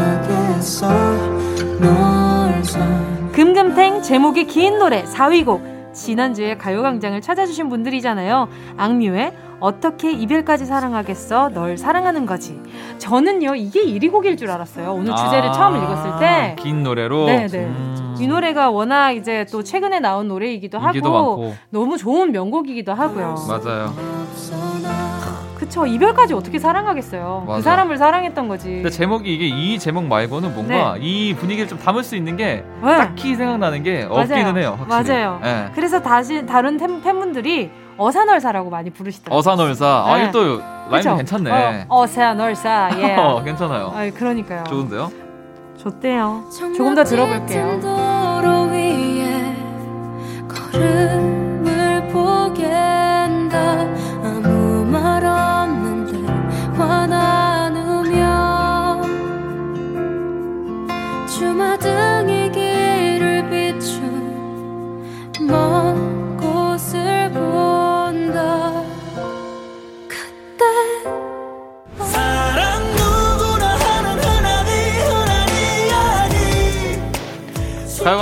금금탱 3.32 4.02
제목이 4.02 4.46
긴 4.46 4.80
노래 4.80 5.04
4위곡 5.04 5.94
지난주에 5.94 6.58
가요광장을 6.58 7.20
찾아주신 7.22 7.70
분들이잖아요. 7.70 8.48
악뮤의 8.78 9.34
어떻게 9.60 10.12
이별까지 10.12 10.66
사랑하겠어 10.66 11.50
널 11.50 11.78
사랑하는 11.78 12.26
거지. 12.26 12.60
저는요 12.98 13.56
이게 13.56 13.82
1위 13.82 14.12
곡일 14.12 14.38
줄 14.38 14.52
알았어요. 14.52 14.94
오늘 14.94 15.16
주제를 15.16 15.50
아, 15.50 15.52
처음 15.54 15.76
읽었을 15.78 16.20
때. 16.20 16.56
긴 16.60 16.84
노래로. 16.84 17.26
네네. 17.26 17.58
음. 17.58 18.16
이 18.20 18.28
노래가 18.28 18.70
워낙 18.70 19.12
이제 19.12 19.46
또 19.52 19.64
최근에 19.64 20.00
나온 20.00 20.28
노래이기도 20.28 20.78
하고 20.80 21.02
많고. 21.02 21.56
너무 21.70 21.98
좋은 21.98 22.32
명곡이기도 22.32 22.94
하고요. 22.94 23.36
맞아요. 23.48 23.94
그쵸 25.56 25.86
이별까지 25.86 26.34
어떻게 26.34 26.60
사랑하겠어요. 26.60 27.44
그 27.46 27.52
맞아. 27.52 27.62
사람을 27.62 27.98
사랑했던 27.98 28.48
거지. 28.48 28.70
근데 28.70 28.90
제목이 28.90 29.34
이게 29.34 29.48
이 29.48 29.80
제목 29.80 30.06
말고는 30.06 30.54
뭔가 30.54 30.98
이 31.00 31.34
분위기를 31.34 31.68
좀 31.68 31.80
담을 31.80 32.04
수 32.04 32.16
있는 32.16 32.36
게 32.38 32.64
네. 32.84 32.98
딱히 32.98 33.36
생각나는 33.36 33.84
게 33.84 34.06
없기는 34.10 34.58
해요. 34.58 34.78
확실히. 34.88 35.18
맞아요. 35.18 35.40
예. 35.44 35.72
그래서 35.74 36.02
다시 36.02 36.46
다른 36.46 36.78
팬, 36.78 37.02
팬분들이 37.02 37.72
어사널사라고 37.98 38.70
많이 38.70 38.90
부르시더라고요. 38.90 39.40
어사널사. 39.40 40.04
아, 40.08 40.18
네. 40.18 40.32
또 40.32 40.62
라임이? 40.90 41.18
괜찮네. 41.18 41.86
어, 41.88 42.02
어사널사. 42.02 42.92
예. 43.00 43.16
어, 43.18 43.42
괜찮아요. 43.44 43.94
아, 43.96 44.10
그러니까요. 44.14 44.66
좋은데요? 44.66 45.12
좋대요. 45.78 46.44
조금 46.76 46.96
더 46.96 47.04
들어볼게요. 47.04 47.80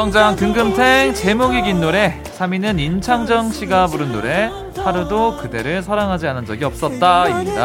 가요광장 0.03 0.35
금금탱 0.35 1.13
제목이 1.13 1.61
긴 1.61 1.79
노래 1.79 2.21
3위는 2.37 2.77
임창정 2.77 3.51
씨가 3.51 3.87
부른 3.87 4.11
노래 4.11 4.51
하루도 4.83 5.37
그대를 5.37 5.81
사랑하지 5.81 6.27
않은 6.27 6.45
적이 6.45 6.65
없었다입니다. 6.65 7.63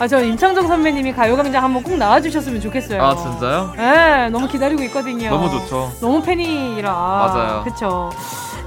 아, 0.00 0.08
저 0.08 0.20
임창정 0.20 0.66
선배님이 0.66 1.12
가요광장 1.12 1.62
한번 1.62 1.84
꼭 1.84 1.96
나와주셨으면 1.96 2.60
좋겠어요. 2.60 3.00
아 3.00 3.14
진짜요? 3.14 3.72
네, 3.76 4.28
너무 4.30 4.48
기다리고 4.48 4.82
있거든요. 4.84 5.30
너무 5.30 5.48
좋죠. 5.50 5.92
너무 6.00 6.20
팬이라. 6.20 6.92
맞아요. 6.92 7.62
그쵸. 7.64 8.10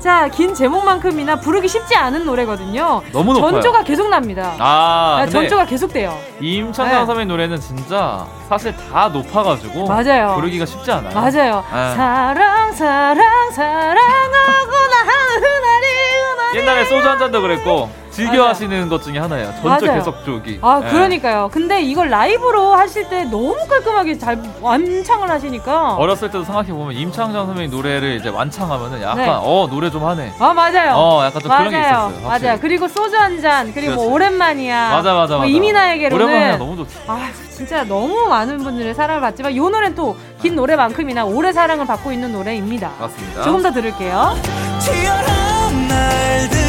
자, 0.06 0.28
긴 0.28 0.54
제목만큼이나 0.54 1.38
부르기 1.38 1.68
쉽지 1.68 1.96
않은 1.96 2.26
노래거든요. 2.26 3.02
너무 3.12 3.34
높아요. 3.34 3.54
전조가 3.54 3.84
계속 3.84 4.08
납니다. 4.08 4.54
아, 4.60 5.22
아, 5.22 5.26
전조가 5.26 5.66
계속 5.66 5.92
돼요. 5.92 6.16
임창정 6.40 7.00
네. 7.00 7.06
선배 7.08 7.26
노래는 7.26 7.60
진짜 7.60 8.24
사실 8.48 8.76
다 8.78 9.08
높아가지고 9.08 9.88
맞아요. 9.88 10.36
부르기가 10.36 10.64
쉽지 10.68 10.92
않아요. 10.92 11.12
맞아요. 11.12 11.64
네. 11.74 11.96
사랑, 11.96 12.72
사랑, 12.74 13.52
사랑하구나 13.52 14.96
하는 15.00 15.44
흔하리, 15.44 15.88
흔하리. 16.22 16.58
옛날에 16.60 16.86
소주 16.86 17.10
한 17.10 17.18
잔도 17.18 17.42
그랬고 17.42 17.90
즐겨 18.16 18.32
맞아요. 18.38 18.44
하시는 18.46 18.88
것 18.90 19.04
중에 19.04 19.18
하나예요. 19.20 19.48
전적 19.62 19.64
맞아요. 19.88 20.00
계속 20.00 20.24
조기. 20.26 20.60
아, 20.62 20.82
예. 20.86 20.90
그러니까요. 20.90 21.50
근데 21.52 21.82
이걸 21.82 22.10
라이브로 22.10 22.74
하실 22.74 23.10
때 23.10 23.24
너무 23.26 23.56
깔끔하게 23.70 24.18
잘 24.18 24.42
완창을 24.62 25.30
하시니까. 25.30 25.96
어렸을 25.96 26.30
때도 26.32 26.44
생각해 26.46 26.72
보면 26.72 26.94
임창정 26.96 27.46
선배님 27.48 27.72
노래를 27.72 28.16
이제 28.16 28.30
완창하면은 28.30 29.02
약간 29.02 29.18
네. 29.18 29.30
어 29.30 29.68
노래 29.70 29.90
좀 29.92 30.06
하네. 30.06 30.34
아, 30.40 30.54
맞아요. 30.54 30.94
어 30.96 31.26
약간 31.26 31.42
좀 31.42 31.52
그런 31.52 31.70
게 31.70 31.78
맞아요. 31.78 32.08
있었어요. 32.10 32.28
확실히. 32.30 32.48
맞아요. 32.48 32.60
그리고 32.62 32.88
소주 32.88 33.18
한 33.18 33.42
잔, 33.42 33.74
그리고 33.74 33.96
뭐. 33.96 34.14
오랜만이야. 34.14 34.90
맞아 34.92 35.14
맞아 35.14 35.34
뭐 35.34 35.40
맞아. 35.42 35.50
이민아에게로는 35.52 36.26
오랜만에 36.26 36.58
너무 36.58 36.78
좋지. 36.78 36.96
아, 37.08 37.30
진짜 37.52 37.84
너무 37.84 38.28
많은 38.28 38.58
분들의 38.60 38.94
사랑을 38.94 39.22
받지만 39.22 39.52
이 39.52 39.58
노래는 39.60 39.96
또 39.96 40.16
긴 40.42 40.56
노래만큼이나 40.56 41.26
오래 41.26 41.52
사랑을 41.52 41.88
받고 41.88 42.12
있는 42.12 42.32
노래입니다. 42.32 42.92
맞습니다. 43.00 43.42
조금 43.42 43.64
더 43.64 43.72
들을게요. 43.72 44.36
치열한 44.80 45.88
날들 45.88 46.65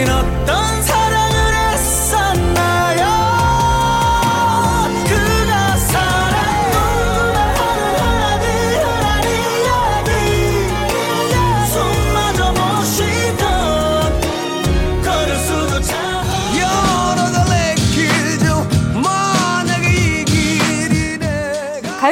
우 0.00 0.79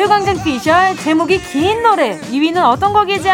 가요광장 0.08 0.42
피셜 0.42 0.96
제목이 0.96 1.38
긴 1.42 1.82
노래 1.82 2.18
2위는 2.18 2.64
어떤 2.64 2.94
곡이죠? 2.94 3.28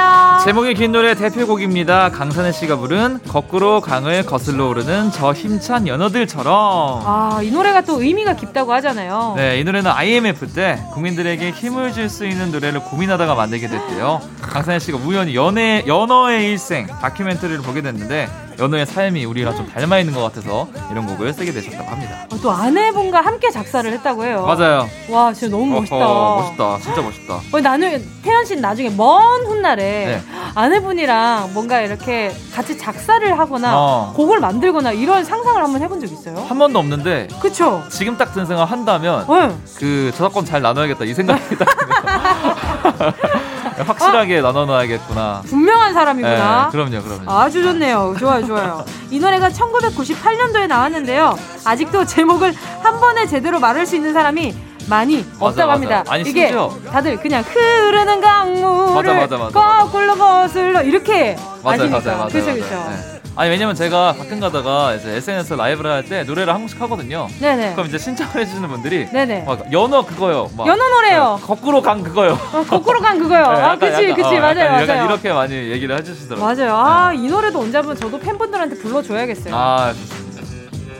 제목이 0.44 0.74
긴 0.74 0.90
노래 0.90 1.14
대표곡입니다. 1.14 2.10
강산혜 2.10 2.50
씨가 2.50 2.76
부른 2.76 3.20
거꾸로 3.28 3.80
강을 3.80 4.26
거슬러 4.26 4.66
오르는 4.68 5.12
저 5.12 5.32
힘찬 5.32 5.86
연어들처럼. 5.86 7.02
아, 7.06 7.38
이 7.42 7.52
노래가 7.52 7.82
또 7.82 8.02
의미가 8.02 8.34
깊다고 8.34 8.72
하잖아요. 8.74 9.34
네, 9.36 9.60
이 9.60 9.64
노래는 9.64 9.88
IMF 9.88 10.48
때 10.52 10.82
국민들에게 10.92 11.52
힘을 11.52 11.92
줄 11.92 12.08
수 12.08 12.26
있는 12.26 12.50
노래를 12.50 12.80
고민하다가 12.80 13.34
만들게 13.34 13.68
됐대요. 13.68 14.20
강산혜 14.42 14.78
씨가 14.80 14.98
우연히 14.98 15.34
연애, 15.36 15.84
연어의 15.86 16.50
일생 16.50 16.86
다큐멘터리를 16.86 17.62
보게 17.62 17.80
됐는데 17.82 18.28
연어의 18.58 18.86
삶이 18.86 19.24
우리랑 19.24 19.56
좀 19.56 19.66
닮아 19.68 19.98
있는 19.98 20.14
것 20.14 20.22
같아서 20.22 20.68
이런 20.90 21.06
곡을 21.06 21.32
쓰게 21.32 21.52
되셨다고 21.52 21.90
합니다. 21.90 22.26
어, 22.32 22.36
또 22.42 22.50
아내분과 22.50 23.20
함께 23.20 23.50
작사를 23.50 23.90
했다고 23.92 24.24
해요. 24.24 24.44
맞아요. 24.46 24.88
와, 25.10 25.32
진짜 25.32 25.56
너무 25.56 25.80
멋있다. 25.80 25.96
어허, 25.96 26.42
멋있다. 26.42 26.78
진짜 26.80 27.02
멋있다. 27.02 27.34
어, 27.52 27.60
나는 27.60 28.04
태연 28.22 28.44
씨는 28.44 28.62
나중에 28.62 28.90
먼 28.90 29.44
훗날에 29.46 29.82
네. 29.82 30.22
아내분이랑 30.54 31.50
뭔가 31.54 31.80
이렇게 31.80 32.32
같이 32.54 32.76
작사를 32.78 33.38
하거나 33.38 33.72
어. 33.76 34.12
곡을 34.16 34.38
만들거나 34.40 34.92
이런 34.92 35.24
상상을 35.24 35.62
한번 35.62 35.82
해본 35.82 36.00
적 36.00 36.10
있어요? 36.10 36.44
한 36.48 36.58
번도 36.58 36.78
없는데 36.78 37.28
그쵸? 37.40 37.82
지금 37.90 38.16
딱 38.16 38.34
든 38.34 38.46
생각 38.46 38.64
한다면 38.64 39.24
응. 39.30 39.56
그 39.76 40.10
저작권 40.16 40.44
잘 40.44 40.60
나눠야겠다 40.60 41.04
이 41.04 41.14
생각이 41.14 41.56
딱. 41.56 41.68
확실하게 43.78 44.40
나눠놔야겠구나. 44.40 45.42
분명한 45.46 45.92
사람이구나. 45.94 46.64
네, 46.66 46.70
그럼요, 46.70 47.02
그럼요. 47.02 47.30
아주 47.30 47.62
좋네요. 47.62 48.14
좋아요, 48.18 48.46
좋아요. 48.46 48.84
이 49.10 49.18
노래가 49.18 49.48
1998년도에 49.50 50.66
나왔는데요. 50.66 51.36
아직도 51.64 52.04
제목을 52.04 52.54
한 52.82 53.00
번에 53.00 53.26
제대로 53.26 53.58
말할 53.58 53.86
수 53.86 53.96
있는 53.96 54.12
사람이 54.12 54.54
많이 54.88 55.16
맞아, 55.16 55.46
없다고 55.46 55.56
맞아. 55.68 55.72
합니다. 55.72 56.04
아니, 56.08 56.22
이게 56.28 56.48
심지어- 56.48 56.70
다들 56.92 57.16
그냥 57.18 57.42
흐르는 57.42 58.20
강물을 58.20 59.14
맞아, 59.14 59.36
맞아, 59.36 59.44
맞아, 59.44 59.78
거꾸로 59.78 60.14
거슬러 60.14 60.82
이렇게 60.82 61.36
맞아요, 61.62 61.82
아시니까. 61.84 62.00
맞아요, 62.00 62.18
맞아요. 62.18 62.28
그쵸. 62.28 62.86
네. 62.90 63.13
아니 63.36 63.50
왜냐면 63.50 63.74
제가 63.74 64.14
가끔 64.16 64.38
가다가 64.38 64.94
이제 64.94 65.10
SNS 65.16 65.54
라이브를 65.54 65.90
할 65.90 66.04
때 66.04 66.22
노래를 66.22 66.52
한 66.54 66.60
곡씩 66.60 66.80
하거든요. 66.82 67.26
네네. 67.40 67.72
그럼 67.72 67.88
이제 67.88 67.98
신청을 67.98 68.36
해주시는 68.36 68.68
분들이 68.68 69.08
네네. 69.10 69.42
막 69.44 69.72
연어 69.72 70.04
그거요. 70.04 70.50
막 70.56 70.66
연어 70.66 70.88
노래요. 70.88 71.38
네, 71.40 71.46
거꾸로 71.46 71.80
간 71.82 72.02
그거요. 72.02 72.38
어, 72.52 72.62
거꾸로 72.68 73.00
간 73.00 73.18
그거요. 73.18 73.40
네, 73.52 73.58
아, 73.60 73.72
약간, 73.72 73.78
그치, 73.80 74.04
약간, 74.10 74.14
그치, 74.22 74.36
어, 74.36 74.40
맞아요, 74.40 74.60
약간, 74.60 74.86
맞아요. 74.86 75.04
이렇게 75.06 75.32
많이 75.32 75.54
얘기를 75.54 75.96
해주시더라고요. 75.98 76.46
맞아요. 76.54 76.76
아, 76.76 77.12
이 77.12 77.26
노래도 77.26 77.58
언제 77.60 77.78
한번 77.78 77.96
저도 77.96 78.18
팬분들한테 78.20 78.76
불러줘야겠어요. 78.76 79.54
아 79.56 79.92
좋습니다. 79.92 80.42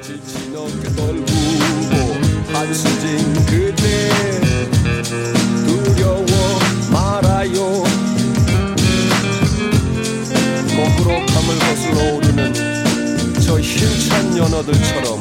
지친 0.00 0.56
어깨 0.56 0.88
떨구고 0.96 2.56
한숨진 2.56 3.34
그대 3.46 4.10
두려워 5.66 6.24
말아요 6.90 7.84
거꾸로 10.74 11.20
감을 11.44 11.58
거슬러 11.58 12.16
오르는 12.16 12.54
저 13.44 13.60
힘찬 13.60 14.36
연어들처럼 14.38 15.18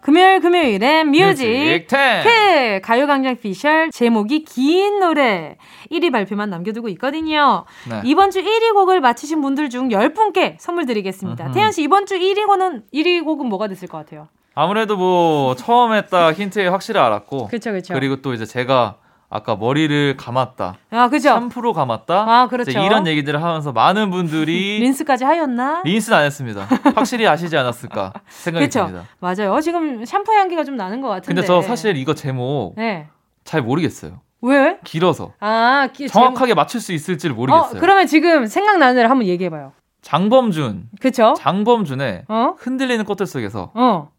금요일 0.00 0.40
금요일엔 0.40 1.10
music 1.10 1.48
music 1.48 2.80
가요광장 2.82 3.36
피셜 3.36 3.90
제목이 3.90 4.44
긴 4.44 5.00
노래 5.00 5.56
1위 5.90 6.12
발표만 6.12 6.50
남겨두고 6.50 6.88
있거든요. 6.90 7.64
네. 7.88 8.02
이번 8.04 8.30
주 8.30 8.42
1위 8.42 8.72
곡을 8.74 9.00
맞히신 9.00 9.40
분들 9.40 9.70
중 9.70 9.88
10분께 9.88 10.56
선물 10.58 10.86
드리겠습니다. 10.86 11.50
태연 11.52 11.72
씨 11.72 11.82
이번 11.82 12.06
주 12.06 12.16
1위 12.18 12.46
곡은 12.46 12.84
1위 12.92 13.24
곡은 13.24 13.48
뭐가 13.48 13.68
됐을 13.68 13.88
것 13.88 13.98
같아요? 13.98 14.28
아무래도 14.54 14.96
뭐 14.96 15.54
처음에 15.54 16.06
딱 16.06 16.32
힌트에 16.38 16.68
확실히 16.68 17.00
알았고 17.00 17.48
그쵸, 17.48 17.72
그쵸. 17.72 17.98
리고 17.98 18.16
또 18.16 18.34
이제 18.34 18.44
제가 18.44 18.96
아까 19.30 19.56
머리를 19.56 20.18
감았다. 20.18 20.74
아, 20.90 21.08
그죠? 21.08 21.30
샴푸로 21.30 21.72
감았다. 21.72 22.14
아, 22.28 22.48
그렇죠. 22.48 22.70
이런 22.70 23.06
얘기들을 23.06 23.42
하면서 23.42 23.72
많은 23.72 24.10
분들이 24.10 24.78
린스까지 24.80 25.24
하였나? 25.24 25.80
린스는 25.86 26.18
안 26.18 26.24
했습니다. 26.26 26.68
확실히 26.94 27.26
아시지 27.26 27.56
않았을까 27.56 28.12
생각이 28.28 28.68
그렇죠. 28.68 28.86
듭니다. 28.90 29.08
맞아요. 29.20 29.54
어, 29.54 29.60
지금 29.62 30.04
샴푸 30.04 30.32
향기가 30.34 30.64
좀 30.64 30.76
나는 30.76 31.00
것 31.00 31.08
같은데. 31.08 31.28
근데 31.34 31.46
저 31.46 31.62
사실 31.62 31.96
이거 31.96 32.12
제목 32.14 32.74
네. 32.76 33.08
잘 33.44 33.62
모르겠어요. 33.62 34.20
왜? 34.42 34.78
길어서 34.84 35.32
아, 35.40 35.88
기, 35.94 36.08
정확하게 36.08 36.52
맞출 36.52 36.80
수 36.82 36.92
있을지를 36.92 37.34
제목- 37.34 37.46
모르겠어요. 37.48 37.78
어, 37.78 37.80
그러면 37.80 38.06
지금 38.06 38.46
생각나는 38.46 38.96
대로 38.96 39.08
한번 39.08 39.26
얘기해 39.28 39.48
봐요. 39.48 39.72
장범준, 40.02 40.90
그쵸? 41.00 41.32
장범준의 41.38 42.24
어? 42.28 42.54
흔들리는 42.58 43.02
꽃들 43.06 43.24
속에서 43.24 43.70
어. 43.74 44.10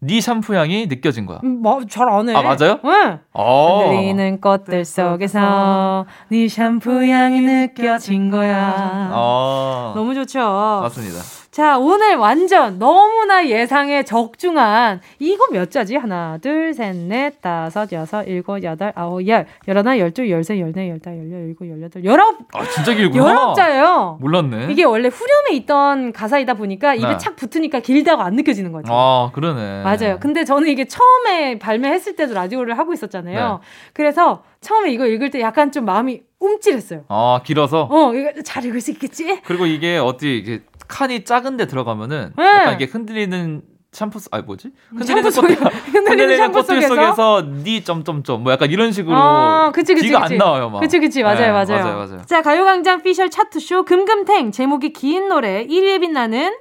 네 0.00 0.20
샴푸 0.20 0.54
향이 0.54 0.86
느껴진 0.88 1.24
거야. 1.24 1.40
음, 1.42 1.62
뭐, 1.62 1.80
잘 1.88 2.08
아네. 2.08 2.34
아 2.34 2.42
맞아요? 2.42 2.78
응. 2.84 3.18
어. 3.32 3.78
흔들리는 3.88 4.40
꽃들 4.40 4.84
속에서 4.84 6.04
네 6.28 6.48
샴푸 6.48 7.02
향이 7.06 7.40
느껴진 7.40 8.30
거야. 8.30 9.10
어. 9.12 9.92
너무 9.96 10.14
좋죠. 10.14 10.38
맞습니다. 10.82 11.20
자, 11.56 11.78
오늘 11.78 12.16
완전 12.16 12.78
너무나 12.78 13.48
예상에 13.48 14.02
적중한 14.02 15.00
이거 15.18 15.46
몇 15.50 15.70
자지? 15.70 15.96
하나, 15.96 16.36
둘, 16.36 16.74
셋, 16.74 16.94
넷, 16.94 17.40
다섯, 17.40 17.90
여섯, 17.92 18.24
일곱, 18.24 18.62
여덟, 18.62 18.92
아홉, 18.94 19.26
열, 19.26 19.46
열하나, 19.66 19.98
열둘, 19.98 20.28
열세, 20.28 20.60
열네, 20.60 20.90
열다, 20.90 21.16
열여, 21.16 21.32
열일곱, 21.32 21.66
열여덟, 21.70 22.04
열아홉, 22.04 22.40
아 22.52 22.62
진짜 22.66 22.92
길구나. 22.92 23.24
열아홉 23.24 23.56
자예요. 23.56 24.18
몰랐네. 24.20 24.66
이게 24.70 24.84
원래 24.84 25.08
후렴에 25.08 25.56
있던 25.62 26.12
가사이다 26.12 26.52
보니까 26.52 26.94
입에 26.94 27.08
네. 27.08 27.16
착 27.16 27.36
붙으니까 27.36 27.80
길다고 27.80 28.20
안 28.20 28.34
느껴지는 28.34 28.70
거죠. 28.70 28.92
아 28.92 29.30
그러네. 29.32 29.82
맞아요. 29.82 30.18
근데 30.20 30.44
저는 30.44 30.68
이게 30.68 30.84
처음에 30.84 31.58
발매했을 31.58 32.16
때도 32.16 32.34
라디오를 32.34 32.76
하고 32.76 32.92
있었잖아요. 32.92 33.60
네. 33.62 33.66
그래서 33.94 34.42
처음에 34.60 34.92
이거 34.92 35.06
읽을 35.06 35.30
때 35.30 35.40
약간 35.40 35.72
좀 35.72 35.86
마음이 35.86 36.20
움찔했어요. 36.38 37.04
아 37.08 37.40
길어서. 37.42 37.88
어, 37.90 38.12
이거 38.12 38.42
잘 38.42 38.62
읽을 38.66 38.82
수 38.82 38.90
있겠지? 38.90 39.40
그리고 39.44 39.64
이게 39.64 39.96
어디 39.96 40.36
이게 40.36 40.60
칸이 40.88 41.24
작은데 41.24 41.66
들어가면 41.66 42.08
네. 42.08 42.30
약간 42.38 42.74
이게 42.74 42.84
흔들리는 42.86 43.62
샴푸 43.92 44.18
아 44.30 44.40
뭐지? 44.42 44.72
흔들리는 44.90 45.22
샴푸 45.32 45.42
꽃 45.42 45.56
속에- 45.58 45.92
흔들리는 45.94 46.36
샴푸 46.36 46.52
꽃들 46.60 46.82
속에서? 46.82 46.94
속에서 47.12 47.42
네 47.64 47.82
점점점 47.82 48.42
뭐 48.42 48.52
약간 48.52 48.70
이런 48.70 48.92
식으로 48.92 49.16
아, 49.16 49.70
그치, 49.72 49.94
그치. 49.94 50.14
안 50.14 50.36
나와요 50.36 50.68
막. 50.68 50.80
그치, 50.80 50.98
그치. 50.98 51.22
맞아요, 51.22 51.38
네, 51.40 51.50
맞아요. 51.50 51.84
맞아요, 51.84 51.96
맞아요. 51.98 52.22
자, 52.26 52.42
가요광장 52.42 53.02
피셜 53.02 53.30
차트쇼 53.30 53.84
금금탱 53.84 54.52
제목이 54.52 54.92
긴 54.92 55.28
노래 55.28 55.66
1위에 55.66 56.00
빛나는 56.00 56.54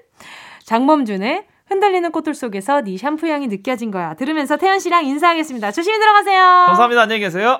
장범준의 0.64 1.46
흔들리는 1.68 2.12
꽃들 2.12 2.34
속에서 2.36 2.82
네 2.82 2.96
샴푸 2.98 3.28
향이 3.28 3.48
느껴진 3.48 3.92
거야. 3.92 4.14
들으면서 4.14 4.56
태연 4.56 4.80
씨랑 4.80 5.06
인사하겠습니다. 5.06 5.72
조심히 5.72 6.00
들어가세요. 6.00 6.40
감사합니다. 6.68 7.02
안녕히 7.02 7.20
계세요. 7.22 7.60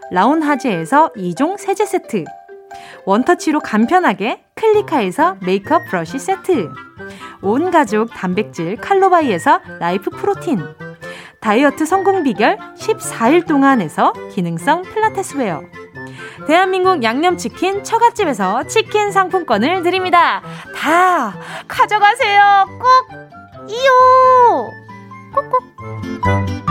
라온하제에서 0.11 1.13
2종 1.15 1.57
세제 1.57 1.85
세트, 1.85 2.25
원터치로 3.05 3.59
간편하게 3.59 4.43
클리카에서 4.55 5.37
메이크업 5.41 5.87
브러쉬 5.89 6.19
세트, 6.19 6.69
온 7.41 7.71
가족 7.71 8.11
단백질 8.13 8.75
칼로바이에서 8.75 9.61
라이프 9.79 10.11
프로틴, 10.11 10.59
다이어트 11.39 11.85
성공 11.85 12.23
비결 12.23 12.57
14일 12.77 13.47
동안에서 13.47 14.13
기능성 14.31 14.83
필라테스 14.83 15.37
웨어. 15.37 15.61
대한민국 16.47 17.03
양념치킨 17.03 17.83
처갓집에서 17.83 18.63
치킨 18.65 19.11
상품권을 19.11 19.81
드립니다. 19.83 20.41
다 20.75 21.33
가져가세요. 21.67 22.67
꼭 22.79 23.69
이요. 23.69 24.71
꾹꾹. 25.33 26.70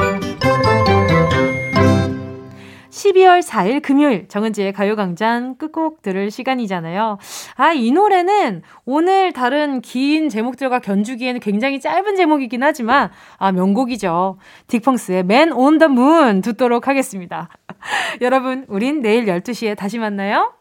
12월 2.90 3.42
4일 3.42 3.82
금요일 3.82 4.28
정은지의 4.28 4.72
가요광장 4.72 5.56
끝곡 5.56 6.02
들을 6.02 6.30
시간이잖아요. 6.30 7.18
아, 7.56 7.72
이 7.72 7.90
노래는 7.92 8.62
오늘 8.84 9.32
다른 9.32 9.80
긴 9.80 10.28
제목들과 10.28 10.80
견주기에는 10.80 11.40
굉장히 11.40 11.80
짧은 11.80 12.16
제목이긴 12.16 12.62
하지만 12.62 13.10
아, 13.38 13.52
명곡이죠. 13.52 14.38
딕펑스의 14.66 15.20
Man 15.20 15.52
on 15.52 15.78
the 15.78 15.90
Moon 15.90 16.42
듣도록 16.42 16.88
하겠습니다. 16.88 17.48
여러분, 18.20 18.66
우린 18.68 19.00
내일 19.00 19.26
12시에 19.26 19.76
다시 19.76 19.98
만나요. 19.98 20.59